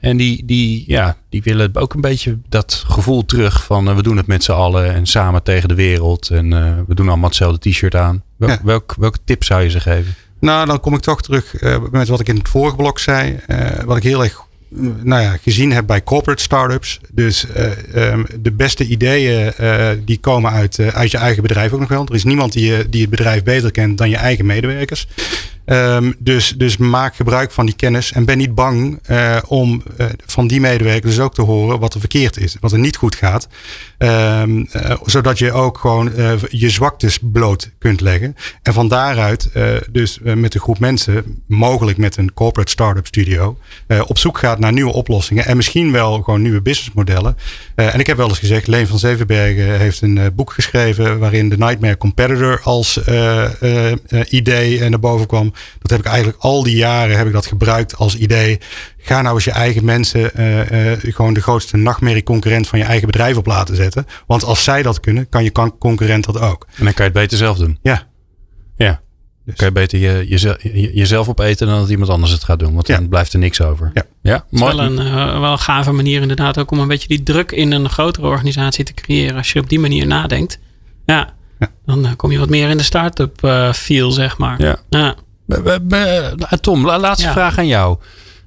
En 0.01 0.16
die, 0.16 0.45
die, 0.45 0.84
ja, 0.87 1.16
die 1.28 1.43
willen 1.43 1.76
ook 1.76 1.95
een 1.95 2.01
beetje 2.01 2.39
dat 2.49 2.84
gevoel 2.87 3.24
terug 3.24 3.64
van 3.64 3.89
uh, 3.89 3.97
we 3.97 4.03
doen 4.03 4.16
het 4.16 4.26
met 4.26 4.45
z'n 4.45 4.53
allen 4.53 4.95
en 4.95 5.07
samen 5.07 5.43
tegen 5.43 5.68
de 5.68 5.74
wereld. 5.74 6.30
En 6.30 6.53
uh, 6.53 6.72
we 6.87 6.95
doen 6.95 7.09
allemaal 7.09 7.28
hetzelfde 7.28 7.70
t-shirt 7.70 7.95
aan. 7.95 8.22
Wel, 8.37 8.49
ja. 8.49 8.61
welk, 8.62 8.95
welke 8.99 9.18
tip 9.24 9.45
zou 9.45 9.62
je 9.62 9.70
ze 9.70 9.80
geven? 9.80 10.14
Nou, 10.47 10.66
dan 10.66 10.80
kom 10.80 10.94
ik 10.94 11.01
toch 11.01 11.22
terug 11.22 11.62
uh, 11.62 11.76
met 11.90 12.09
wat 12.09 12.20
ik 12.20 12.28
in 12.28 12.36
het 12.36 12.49
vorige 12.49 12.76
blok 12.76 12.99
zei. 12.99 13.38
wat 13.84 13.97
ik 13.97 14.03
heel 14.03 14.22
erg 14.22 14.44
nou 15.03 15.22
ja, 15.22 15.36
gezien 15.42 15.72
heb 15.72 15.86
bij 15.86 16.03
corporate 16.03 16.42
startups. 16.42 17.01
Dus 17.11 17.47
um, 17.94 18.26
de 18.40 18.53
beste 18.53 18.86
ideeën 18.86 19.53
die 20.05 20.18
komen 20.18 20.51
uit, 20.51 20.80
uit 20.92 21.11
je 21.11 21.18
eigen 21.18 21.42
bedrijf 21.42 21.72
ook 21.72 21.80
nog 21.80 21.88
wel. 21.88 22.07
Er 22.07 22.14
is 22.14 22.24
niemand 22.24 22.53
die, 22.53 22.88
die 22.88 23.01
het 23.01 23.11
bedrijf 23.11 23.42
beter 23.42 23.70
kent 23.70 23.99
dan 23.99 24.11
je 24.11 24.16
eigen 24.16 24.47
medewerkers. 24.47 25.07
Um, 25.68 26.14
dus, 26.18 26.54
dus 26.56 26.76
maak 26.76 27.16
gebruik 27.16 27.52
van 27.52 27.66
die 27.66 27.74
kennis 27.74 28.12
en 28.12 28.24
ben 28.24 28.38
niet 28.38 28.54
bang 28.54 29.00
uh, 29.10 29.36
om 29.46 29.82
uh, 30.00 30.06
van 30.26 30.46
die 30.46 30.60
medewerkers 30.60 31.14
dus 31.14 31.24
ook 31.24 31.34
te 31.34 31.42
horen 31.42 31.78
wat 31.78 31.94
er 31.94 32.00
verkeerd 32.00 32.36
is, 32.36 32.56
wat 32.60 32.72
er 32.72 32.78
niet 32.78 32.96
goed 32.96 33.14
gaat. 33.14 33.48
Um, 33.98 34.68
uh, 34.72 34.92
zodat 35.04 35.38
je 35.38 35.52
ook 35.52 35.78
gewoon 35.78 36.12
je 36.48 36.70
zwaktes 36.70 37.18
bloot 37.22 37.70
kunt 37.78 38.00
leggen. 38.00 38.36
En 38.62 38.72
van 38.72 38.88
daaruit 38.88 39.50
dus 39.90 40.18
met 40.22 40.54
een 40.54 40.60
groep 40.60 40.78
mensen, 40.78 41.42
mogelijk 41.46 41.98
met 41.98 42.16
een 42.16 42.34
corporate 42.34 42.70
startup 42.70 43.06
studio, 43.06 43.58
op 44.06 44.18
zoek 44.18 44.38
gaat 44.38 44.58
naar 44.58 44.72
nieuwe 44.72 44.92
oplossingen 44.92 45.46
en 45.46 45.56
misschien 45.56 45.92
wel 45.92 46.22
gewoon 46.22 46.42
nieuwe 46.42 46.62
businessmodellen. 46.62 47.36
en 47.74 48.00
ik 48.00 48.06
heb 48.06 48.16
wel 48.16 48.28
eens 48.28 48.38
gezegd, 48.38 48.66
Leen 48.66 48.86
van 48.86 48.98
Zevenbergen 48.98 49.78
heeft 49.78 50.02
een 50.02 50.30
boek 50.34 50.52
geschreven 50.52 51.18
waarin 51.18 51.48
de 51.48 51.58
Nightmare 51.58 51.96
Competitor 51.96 52.60
als 52.62 53.00
idee 54.28 54.88
naar 54.88 55.00
boven 55.00 55.26
kwam. 55.26 55.54
Dat 55.78 55.90
heb 55.90 56.00
ik 56.00 56.07
eigenlijk 56.07 56.38
al 56.40 56.62
die 56.62 56.76
jaren 56.76 57.16
heb 57.16 57.26
ik 57.26 57.32
dat 57.32 57.46
gebruikt 57.46 57.96
als 57.96 58.16
idee. 58.16 58.61
Ga 58.98 59.22
nou 59.22 59.34
eens 59.34 59.44
je 59.44 59.50
eigen 59.50 59.84
mensen 59.84 60.30
uh, 60.36 60.92
uh, 60.92 60.98
gewoon 61.00 61.34
de 61.34 61.42
grootste 61.42 61.76
nachtmerrie-concurrent 61.76 62.68
van 62.68 62.78
je 62.78 62.84
eigen 62.84 63.07
bedrijf 63.07 63.36
op 63.36 63.46
laten 63.46 63.76
zetten. 63.76 64.07
Want 64.26 64.44
als 64.44 64.64
zij 64.64 64.82
dat 64.82 65.00
kunnen, 65.00 65.28
kan 65.28 65.44
je 65.44 65.52
concurrent 65.78 66.24
dat 66.24 66.40
ook. 66.40 66.66
En 66.76 66.84
dan 66.84 66.94
kan 66.94 67.04
je 67.04 67.11
het 67.11 67.20
beter 67.20 67.38
zelf 67.38 67.59
doen. 67.59 67.78
Ja. 67.82 68.07
Ja. 68.76 69.00
Dus. 69.46 69.57
kan 69.57 69.66
je 69.66 69.72
beter 69.72 69.98
je, 69.98 70.28
jezelf, 70.28 70.57
jezelf 70.92 71.28
opeten 71.28 71.66
dan 71.66 71.78
dat 71.78 71.88
iemand 71.88 72.11
anders 72.11 72.32
het 72.32 72.44
gaat 72.44 72.59
doen. 72.59 72.74
Want 72.74 72.86
ja. 72.86 72.96
dan 72.96 73.09
blijft 73.09 73.32
er 73.32 73.38
niks 73.38 73.61
over. 73.61 73.90
Ja. 73.94 74.02
Ja, 74.22 74.32
het 74.32 74.44
is 74.50 74.61
wel 74.61 74.80
een 74.80 75.00
uh, 75.00 75.40
wel 75.40 75.59
gave 75.59 75.92
manier 75.92 76.20
inderdaad 76.20 76.59
ook 76.59 76.70
om 76.70 76.78
een 76.78 76.88
beetje 76.88 77.09
die 77.09 77.22
druk 77.22 77.52
in 77.52 77.72
een 77.72 77.88
grotere 77.88 78.26
organisatie 78.26 78.84
te 78.84 78.94
creëren. 78.94 79.36
Als 79.36 79.52
je 79.52 79.61
op 79.61 79.68
die 79.68 79.80
manier 79.80 80.07
nadenkt. 80.07 80.59
Ja. 81.04 81.34
ja. 81.59 81.68
Dan 81.84 82.16
kom 82.16 82.32
je 82.32 82.38
wat 82.38 82.48
meer 82.48 82.68
in 82.68 82.76
de 82.76 82.82
start-up 82.82 83.44
uh, 83.44 83.72
feel, 83.72 84.11
zeg 84.11 84.38
maar. 84.38 84.62
Ja. 84.62 84.76
ja. 84.88 85.14
Tom, 86.61 86.86
laatste 86.86 87.26
ja. 87.26 87.32
vraag 87.32 87.59
aan 87.59 87.66
jou. 87.66 87.99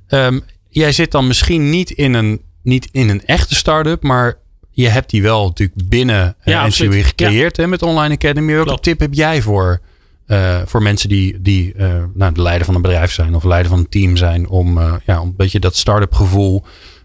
Um, 0.09 0.43
jij 0.69 0.91
zit 0.91 1.11
dan 1.11 1.27
misschien 1.27 1.69
niet 1.69 1.89
in 1.89 2.13
een, 2.13 2.41
niet 2.63 2.89
in 2.91 3.09
een 3.09 3.25
echte 3.25 3.55
start-up, 3.55 4.03
maar 4.03 4.37
je 4.71 4.87
hebt 4.87 5.09
die 5.09 5.21
wel 5.21 5.45
natuurlijk 5.45 5.89
binnen 5.89 6.35
ja, 6.43 6.67
NCUE 6.67 7.03
gecreëerd 7.03 7.55
ja. 7.55 7.63
hè, 7.63 7.69
met 7.69 7.81
Online 7.81 8.13
Academy. 8.13 8.51
Welke 8.53 8.67
Klopt. 8.67 8.83
tip 8.83 8.99
heb 8.99 9.13
jij 9.13 9.41
voor, 9.41 9.79
uh, 10.27 10.59
voor 10.65 10.81
mensen 10.81 11.09
die, 11.09 11.41
die 11.41 11.73
uh, 11.75 12.03
nou, 12.13 12.33
de 12.33 12.41
leider 12.41 12.65
van 12.65 12.75
een 12.75 12.81
bedrijf 12.81 13.11
zijn 13.11 13.35
of 13.35 13.43
leider 13.43 13.69
van 13.69 13.79
een 13.79 13.89
team 13.89 14.17
zijn 14.17 14.49
om, 14.49 14.77
uh, 14.77 14.93
ja, 15.05 15.21
om 15.21 15.27
een 15.27 15.35
beetje 15.35 15.59
dat 15.59 15.75
start-up 15.75 16.13
gevoel 16.13 16.63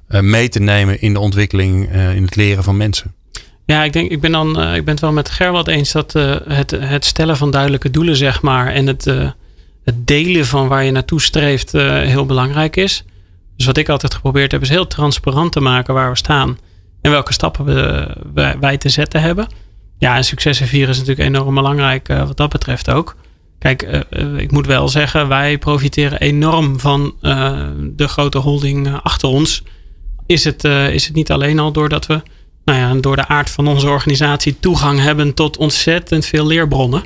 mee 0.09 0.49
te 0.49 0.61
nemen 0.61 1.01
in 1.01 1.13
de 1.13 1.19
ontwikkeling, 1.19 1.93
in 1.93 2.23
het 2.23 2.37
leren 2.37 2.65
van 2.65 2.77
mensen? 2.77 3.15
Ja, 3.65 3.85
ik 3.85 3.93
denk, 3.93 4.11
ik 4.11 4.21
ben 4.21 4.33
dan, 4.33 4.49
ik 4.49 4.85
ben 4.85 4.95
het 4.95 5.01
wel 5.01 5.13
met 5.13 5.31
Gerwald 5.31 5.69
eens 5.69 5.93
dat 5.93 6.13
het, 6.49 6.71
het 6.71 7.05
stellen 7.05 7.37
van 7.37 7.51
duidelijke 7.51 7.91
doelen, 7.91 8.17
zeg 8.17 8.43
maar, 8.43 8.73
en 8.73 8.87
het 8.87 9.35
het 9.85 10.07
delen 10.07 10.47
van 10.47 10.69
waar 10.69 10.85
je 10.85 10.91
naartoe 10.91 11.21
streeft 11.21 11.75
uh, 11.75 11.83
heel 12.01 12.27
belangrijk 12.27 12.77
is. 12.77 13.05
Dus 13.57 13.67
wat 13.67 13.77
ik 13.77 13.89
altijd 13.89 14.15
geprobeerd 14.15 14.53
heb, 14.53 14.63
is 14.63 14.69
heel 14.69 14.87
transparant 14.87 15.53
te 15.53 15.61
maken 15.61 15.95
waar 15.95 16.11
we 16.11 16.17
staan 16.17 16.59
en 17.01 17.11
welke 17.11 17.33
stappen 17.33 17.65
we, 17.65 18.57
wij, 18.61 18.77
te 18.77 18.89
zetten 18.89 19.21
hebben. 19.21 19.47
Ja, 19.99 20.17
en 20.17 20.25
successen 20.25 20.67
vieren 20.67 20.89
is 20.89 20.99
natuurlijk 20.99 21.29
enorm 21.29 21.55
belangrijk 21.55 22.09
uh, 22.09 22.27
wat 22.27 22.37
dat 22.37 22.51
betreft 22.51 22.91
ook. 22.91 23.17
Kijk, 23.59 24.05
uh, 24.11 24.37
ik 24.37 24.51
moet 24.51 24.67
wel 24.67 24.89
zeggen, 24.89 25.29
wij 25.29 25.59
profiteren 25.59 26.21
enorm 26.21 26.81
van 26.81 27.15
de 27.81 28.09
grote 28.09 28.39
holding 28.39 29.01
achter 29.03 29.29
ons. 29.29 29.63
is 30.27 30.45
het, 30.45 30.65
is 30.65 31.05
het 31.07 31.15
niet 31.15 31.31
alleen 31.31 31.59
al 31.59 31.73
doordat 31.73 32.07
we 32.07 32.23
nou 32.65 32.79
ja, 32.79 33.01
door 33.01 33.17
de 33.17 33.29
aard 33.29 33.51
van 33.51 33.69
onze 33.69 33.89
organisatie 33.89 34.61
toegang 34.61 35.01
hebben 35.01 35.35
tot 35.35 35.57
ontzettend 35.57 36.27
veel 36.27 36.47
leerbronnen. 36.47 37.03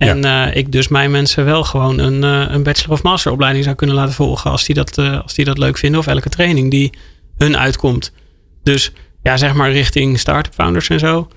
En 0.00 0.22
ja. 0.22 0.50
ik 0.50 0.72
dus 0.72 0.88
mijn 0.88 1.10
mensen 1.10 1.44
wel 1.44 1.64
gewoon 1.64 1.98
een, 1.98 2.22
een 2.22 2.62
bachelor 2.62 2.92
of 2.92 3.02
master 3.02 3.32
opleiding 3.32 3.64
zou 3.64 3.76
kunnen 3.76 3.96
laten 3.96 4.14
volgen 4.14 4.50
als 4.50 4.64
die, 4.64 4.74
dat, 4.74 4.98
als 4.98 5.34
die 5.34 5.44
dat 5.44 5.58
leuk 5.58 5.78
vinden. 5.78 6.00
Of 6.00 6.06
elke 6.06 6.28
training 6.28 6.70
die 6.70 6.92
hun 7.36 7.58
uitkomt. 7.58 8.12
Dus 8.62 8.92
ja, 9.22 9.36
zeg 9.36 9.54
maar 9.54 9.72
richting 9.72 10.18
start-up 10.18 10.54
founders 10.54 10.88
en 10.88 10.98
zo. 10.98 11.28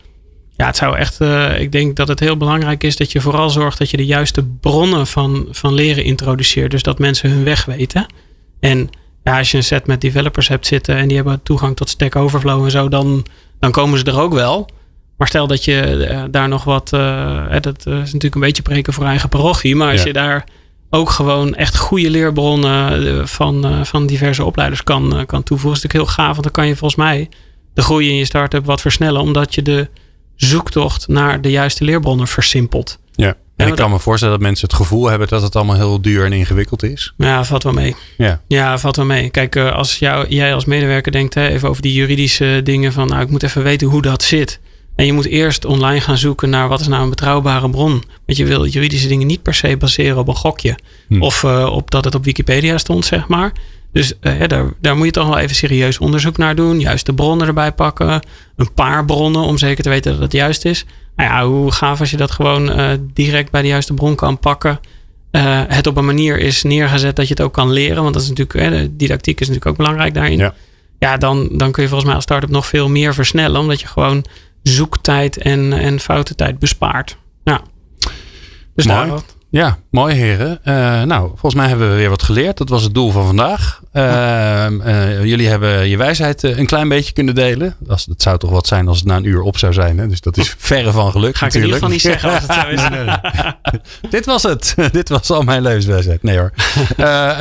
Ja, 0.57 0.65
het 0.65 0.77
zou 0.77 0.97
echt. 0.97 1.19
Ik 1.59 1.71
denk 1.71 1.95
dat 1.95 2.07
het 2.07 2.19
heel 2.19 2.37
belangrijk 2.37 2.83
is 2.83 2.97
dat 2.97 3.11
je 3.11 3.21
vooral 3.21 3.49
zorgt 3.49 3.77
dat 3.77 3.89
je 3.89 3.97
de 3.97 4.05
juiste 4.05 4.43
bronnen 4.43 5.07
van, 5.07 5.47
van 5.51 5.73
leren 5.73 6.03
introduceert. 6.03 6.71
Dus 6.71 6.83
dat 6.83 6.99
mensen 6.99 7.29
hun 7.29 7.43
weg 7.43 7.65
weten. 7.65 8.05
En 8.59 8.89
ja, 9.23 9.37
als 9.37 9.51
je 9.51 9.57
een 9.57 9.63
set 9.63 9.87
met 9.87 10.01
developers 10.01 10.47
hebt 10.47 10.67
zitten 10.67 10.95
en 10.95 11.07
die 11.07 11.15
hebben 11.15 11.43
toegang 11.43 11.75
tot 11.75 11.89
Stack 11.89 12.15
Overflow 12.15 12.63
en 12.63 12.71
zo, 12.71 12.89
dan, 12.89 13.25
dan 13.59 13.71
komen 13.71 13.99
ze 13.99 14.05
er 14.05 14.19
ook 14.19 14.33
wel. 14.33 14.69
Maar 15.23 15.31
stel 15.31 15.47
dat 15.47 15.65
je 15.65 16.07
uh, 16.11 16.23
daar 16.31 16.47
nog 16.47 16.63
wat. 16.63 16.91
Uh, 16.93 17.55
dat 17.61 17.77
is 17.85 17.85
natuurlijk 17.85 18.35
een 18.35 18.41
beetje 18.41 18.61
preken 18.61 18.93
voor 18.93 19.05
eigen 19.05 19.29
parochie. 19.29 19.75
Maar 19.75 19.91
als 19.91 20.01
ja. 20.01 20.07
je 20.07 20.13
daar 20.13 20.43
ook 20.89 21.09
gewoon 21.09 21.55
echt 21.55 21.77
goede 21.77 22.09
leerbronnen 22.09 23.27
van, 23.27 23.85
van 23.85 24.05
diverse 24.05 24.43
opleiders 24.43 24.83
kan, 24.83 25.23
kan 25.25 25.43
toevoegen, 25.43 25.77
is 25.77 25.83
natuurlijk 25.83 26.09
heel 26.09 26.25
gaaf. 26.25 26.31
Want 26.31 26.43
dan 26.43 26.51
kan 26.51 26.67
je 26.67 26.75
volgens 26.75 26.99
mij 26.99 27.29
de 27.73 27.81
groei 27.81 28.09
in 28.09 28.15
je 28.15 28.25
start-up 28.25 28.65
wat 28.65 28.81
versnellen, 28.81 29.21
omdat 29.21 29.55
je 29.55 29.61
de 29.61 29.89
zoektocht 30.35 31.07
naar 31.07 31.41
de 31.41 31.51
juiste 31.51 31.83
leerbronnen 31.83 32.27
versimpelt. 32.27 32.99
Ja. 33.11 33.35
En 33.55 33.67
ik 33.67 33.75
kan 33.75 33.91
me 33.91 33.99
voorstellen 33.99 34.33
dat 34.33 34.43
mensen 34.43 34.67
het 34.67 34.75
gevoel 34.75 35.09
hebben 35.09 35.27
dat 35.27 35.41
het 35.41 35.55
allemaal 35.55 35.75
heel 35.75 36.01
duur 36.01 36.25
en 36.25 36.33
ingewikkeld 36.33 36.83
is. 36.83 37.13
Ja, 37.17 37.43
valt 37.43 37.63
wel 37.63 37.73
mee. 37.73 37.95
Ja, 38.17 38.41
ja 38.47 38.77
valt 38.77 38.95
wel 38.95 39.05
mee. 39.05 39.29
Kijk, 39.29 39.55
eh, 39.55 39.71
als 39.71 39.99
jou, 39.99 40.27
jij 40.27 40.53
als 40.53 40.65
medewerker 40.65 41.11
denkt 41.11 41.33
hè, 41.33 41.47
even 41.47 41.69
over 41.69 41.81
die 41.81 41.93
juridische 41.93 42.61
dingen 42.63 42.93
van, 42.93 43.07
nou, 43.07 43.21
ik 43.21 43.29
moet 43.29 43.43
even 43.43 43.63
weten 43.63 43.87
hoe 43.87 44.01
dat 44.01 44.23
zit. 44.23 44.59
En 44.95 45.05
je 45.05 45.13
moet 45.13 45.25
eerst 45.25 45.65
online 45.65 46.01
gaan 46.01 46.17
zoeken 46.17 46.49
naar 46.49 46.67
wat 46.67 46.79
is 46.79 46.87
nou 46.87 47.03
een 47.03 47.09
betrouwbare 47.09 47.69
bron. 47.69 48.03
Want 48.25 48.37
je 48.37 48.45
wil 48.45 48.65
juridische 48.65 49.07
dingen 49.07 49.27
niet 49.27 49.41
per 49.41 49.53
se 49.53 49.77
baseren 49.77 50.17
op 50.17 50.27
een 50.27 50.35
gokje. 50.35 50.77
Hm. 51.07 51.21
Of 51.21 51.43
uh, 51.43 51.69
op 51.71 51.91
dat 51.91 52.05
het 52.05 52.15
op 52.15 52.23
Wikipedia 52.23 52.77
stond, 52.77 53.05
zeg 53.05 53.27
maar. 53.27 53.51
Dus 53.91 54.13
uh, 54.21 54.47
daar, 54.47 54.73
daar 54.81 54.97
moet 54.97 55.05
je 55.05 55.11
toch 55.11 55.27
wel 55.27 55.37
even 55.37 55.55
serieus 55.55 55.97
onderzoek 55.97 56.37
naar 56.37 56.55
doen. 56.55 56.79
Juist 56.79 57.05
de 57.05 57.13
bronnen 57.13 57.47
erbij 57.47 57.71
pakken. 57.71 58.25
Een 58.55 58.73
paar 58.73 59.05
bronnen 59.05 59.41
om 59.41 59.57
zeker 59.57 59.83
te 59.83 59.89
weten 59.89 60.11
dat 60.11 60.21
het 60.21 60.31
juist 60.31 60.65
is. 60.65 60.85
Nou 61.15 61.29
ja, 61.29 61.45
hoe 61.47 61.71
gaaf 61.71 61.99
als 61.99 62.11
je 62.11 62.17
dat 62.17 62.31
gewoon 62.31 62.79
uh, 62.79 62.89
direct 63.13 63.51
bij 63.51 63.61
de 63.61 63.67
juiste 63.67 63.93
bron 63.93 64.15
kan 64.15 64.39
pakken. 64.39 64.79
Uh, 65.31 65.61
het 65.67 65.87
op 65.87 65.97
een 65.97 66.05
manier 66.05 66.39
is 66.39 66.63
neergezet 66.63 67.15
dat 67.15 67.27
je 67.27 67.33
het 67.33 67.43
ook 67.43 67.53
kan 67.53 67.71
leren. 67.71 68.01
Want 68.01 68.13
dat 68.13 68.23
is 68.23 68.29
natuurlijk, 68.29 68.71
de 68.71 68.95
didactiek 68.95 69.39
is 69.39 69.47
natuurlijk 69.47 69.71
ook 69.71 69.77
belangrijk 69.77 70.13
daarin. 70.13 70.37
Ja, 70.37 70.53
ja 70.99 71.17
dan, 71.17 71.49
dan 71.51 71.71
kun 71.71 71.83
je 71.83 71.89
volgens 71.89 72.05
mij 72.05 72.15
als 72.15 72.23
start-up 72.23 72.49
nog 72.49 72.67
veel 72.67 72.89
meer 72.89 73.13
versnellen. 73.13 73.61
Omdat 73.61 73.81
je 73.81 73.87
gewoon 73.87 74.25
zoektijd 74.63 75.37
en, 75.37 75.73
en 75.73 75.99
foutentijd 75.99 76.59
bespaart. 76.59 77.17
Ja. 77.43 77.61
Dus 78.75 78.85
Mooi. 78.85 79.09
Daar, 79.09 79.19
ja, 79.53 79.77
mooi 79.89 80.15
heren. 80.15 80.59
Uh, 80.65 80.73
nou, 81.03 81.27
volgens 81.27 81.53
mij 81.53 81.67
hebben 81.67 81.89
we 81.89 81.95
weer 81.95 82.09
wat 82.09 82.23
geleerd. 82.23 82.57
Dat 82.57 82.69
was 82.69 82.83
het 82.83 82.93
doel 82.93 83.11
van 83.11 83.25
vandaag. 83.25 83.81
Uh, 83.93 84.65
uh, 84.69 85.25
jullie 85.25 85.47
hebben 85.47 85.87
je 85.89 85.97
wijsheid 85.97 86.43
een 86.43 86.65
klein 86.65 86.87
beetje 86.87 87.13
kunnen 87.13 87.35
delen. 87.35 87.75
Dat, 87.79 88.05
dat, 88.07 88.21
zou 88.21 88.37
toch 88.37 88.49
wat 88.49 88.67
zijn 88.67 88.87
als 88.87 88.97
het 88.97 89.07
na 89.07 89.15
een 89.15 89.25
uur 89.25 89.41
op 89.41 89.57
zou 89.57 89.73
zijn. 89.73 89.97
Hè? 89.97 90.07
Dus 90.07 90.21
dat 90.21 90.37
is 90.37 90.55
verre 90.57 90.91
van 90.91 91.11
geluk 91.11 91.35
Ga 91.35 91.45
natuurlijk. 91.45 91.73
ik 91.73 91.83
in 91.83 91.91
ieder 91.91 92.03
geval 92.03 92.13
niet 92.13 92.21
zeggen 92.21 92.29
als 92.29 92.41
het 92.41 92.53
zo 92.53 92.83
is. 92.83 92.89
nee, 92.95 93.03
nee. 93.03 94.09
Dit 94.09 94.25
was 94.25 94.43
het. 94.43 94.75
Dit 94.91 95.09
was 95.09 95.31
al 95.31 95.41
mijn 95.41 95.61
levenswijsheid. 95.61 96.23
Nee 96.23 96.37
hoor. 96.37 96.51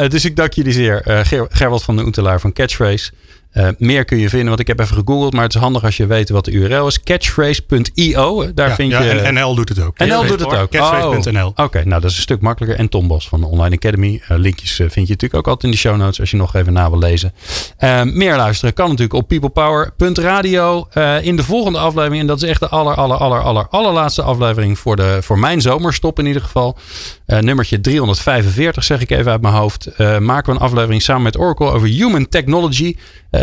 dus 0.09 0.25
ik 0.25 0.37
dank 0.37 0.53
jullie 0.53 0.73
zeer. 0.73 1.03
Ger 1.05 1.47
Gerwald 1.51 1.83
van 1.83 1.97
de 1.97 2.05
Oetelaar 2.05 2.41
van 2.41 2.53
Catchphrase. 2.53 3.11
Uh, 3.55 3.69
meer 3.79 4.05
kun 4.05 4.19
je 4.19 4.29
vinden, 4.29 4.49
want 4.49 4.61
ik 4.61 4.67
heb 4.67 4.81
even 4.81 4.97
gegoogeld, 4.97 5.33
maar 5.33 5.43
het 5.43 5.55
is 5.55 5.61
handig 5.61 5.85
als 5.85 5.97
je 5.97 6.07
weet 6.07 6.29
wat 6.29 6.45
de 6.45 6.51
URL 6.51 6.87
is. 6.87 7.03
Catchphrase.io. 7.03 8.55
Daar 8.55 8.69
ja, 8.69 8.75
vind 8.75 8.91
ja, 8.91 9.03
je. 9.03 9.11
En 9.11 9.35
NL 9.35 9.55
doet 9.55 9.69
het 9.69 9.81
ook. 9.81 9.99
NL 9.99 10.27
doet 10.27 10.41
het 10.41 10.57
ook. 10.57 10.71
Catchphrase.nl. 10.71 11.47
Oh, 11.47 11.51
Oké, 11.51 11.63
okay, 11.63 11.83
nou 11.83 12.01
dat 12.01 12.11
is 12.11 12.17
een 12.17 12.23
stuk 12.23 12.41
makkelijker. 12.41 12.79
En 12.79 12.89
Tom 12.89 13.07
Bos 13.07 13.29
van 13.29 13.41
de 13.41 13.47
Online 13.47 13.75
Academy. 13.75 14.23
Uh, 14.31 14.39
linkjes 14.39 14.71
uh, 14.71 14.77
vind 14.77 14.95
je 14.95 15.13
natuurlijk 15.13 15.35
ook 15.35 15.47
altijd 15.47 15.65
in 15.65 15.71
de 15.71 15.77
show 15.77 15.97
notes 15.97 16.21
als 16.21 16.31
je 16.31 16.37
nog 16.37 16.55
even 16.55 16.73
na 16.73 16.91
wil 16.91 16.99
lezen. 16.99 17.33
meer 18.05 18.37
luisteren 18.37 18.75
kan 18.75 18.87
natuurlijk 18.89 19.15
op 19.15 19.29
peoplepower.radio. 19.29 20.89
in 21.23 21.37
de 21.37 21.45
volgende 21.45 21.79
aflevering, 21.79 22.21
en 22.21 22.27
dat 22.27 22.43
is 22.43 22.49
echt 22.49 22.61
de 22.61 22.69
aller, 22.69 22.95
aller, 22.95 23.17
aller, 23.17 23.41
aller, 23.41 23.67
allerlaatste 23.71 24.23
aflevering 24.23 24.79
voor, 24.79 24.97
de, 24.97 25.19
voor 25.21 25.39
mijn 25.39 25.61
zomerstop 25.61 26.19
in 26.19 26.27
ieder 26.27 26.43
geval. 26.43 26.79
nummertje 27.27 27.81
345 27.81 28.85
zeg 28.85 29.01
ik 29.01 29.11
even 29.11 29.33
uit 29.33 29.43
mijn 29.43 29.55
hoofd. 29.55 29.99
maken 30.19 30.53
we 30.53 30.59
een 30.59 30.67
aflevering 30.67 31.03
samen 31.03 31.23
met 31.23 31.39
Oracle 31.39 31.71
over 31.71 31.89
Human 31.89 32.29
Technology. 32.29 32.97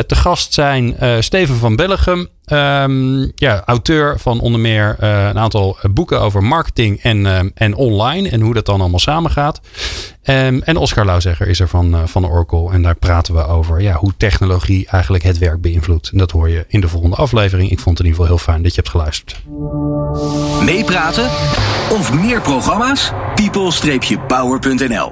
Te 0.06 0.16
gast 0.16 0.54
zijn 0.54 0.96
uh, 1.02 1.16
Steven 1.20 1.56
van 1.56 1.76
Bellegem, 1.76 2.28
um, 2.48 3.32
ja, 3.36 3.64
auteur 3.66 4.20
van 4.20 4.40
onder 4.40 4.60
meer 4.60 4.96
uh, 5.02 5.28
een 5.28 5.40
aantal 5.40 5.78
boeken 5.92 6.22
over 6.22 6.44
marketing 6.44 7.02
en, 7.02 7.52
en 7.54 7.76
online 7.76 8.30
en 8.30 8.42
hoe 8.42 8.54
dat 8.54 8.66
dan 8.66 8.80
allemaal 8.80 9.00
samengaat. 9.00 9.62
Um, 10.24 10.62
en 10.62 10.78
Oscar 10.78 11.06
Lauzegger 11.06 11.48
is 11.48 11.60
er 11.60 11.68
van, 11.68 12.08
van 12.08 12.28
Oracle 12.28 12.72
en 12.72 12.82
daar 12.82 12.96
praten 12.96 13.34
we 13.34 13.46
over 13.46 13.82
ja, 13.82 13.94
hoe 13.94 14.14
technologie 14.18 14.88
eigenlijk 14.88 15.24
het 15.24 15.38
werk 15.38 15.62
beïnvloedt. 15.62 16.10
En 16.10 16.18
dat 16.18 16.32
hoor 16.32 16.50
je 16.50 16.66
in 16.68 16.82
de 16.82 16.88
volgende 16.88 17.16
aflevering. 17.16 17.72
Ik 17.72 17.80
vond 17.80 17.98
het 17.98 18.08
in 18.08 18.12
ieder 18.12 18.22
geval 18.22 18.38
heel 18.38 18.54
fijn 18.54 18.64
dat 18.64 18.76
je 18.76 18.82
hebt 18.82 18.92
geluisterd. 18.92 19.42
Meepraten 20.64 21.30
of 21.90 22.14
meer 22.14 22.42
programma's? 22.42 23.12
people-power.nl 23.36 25.08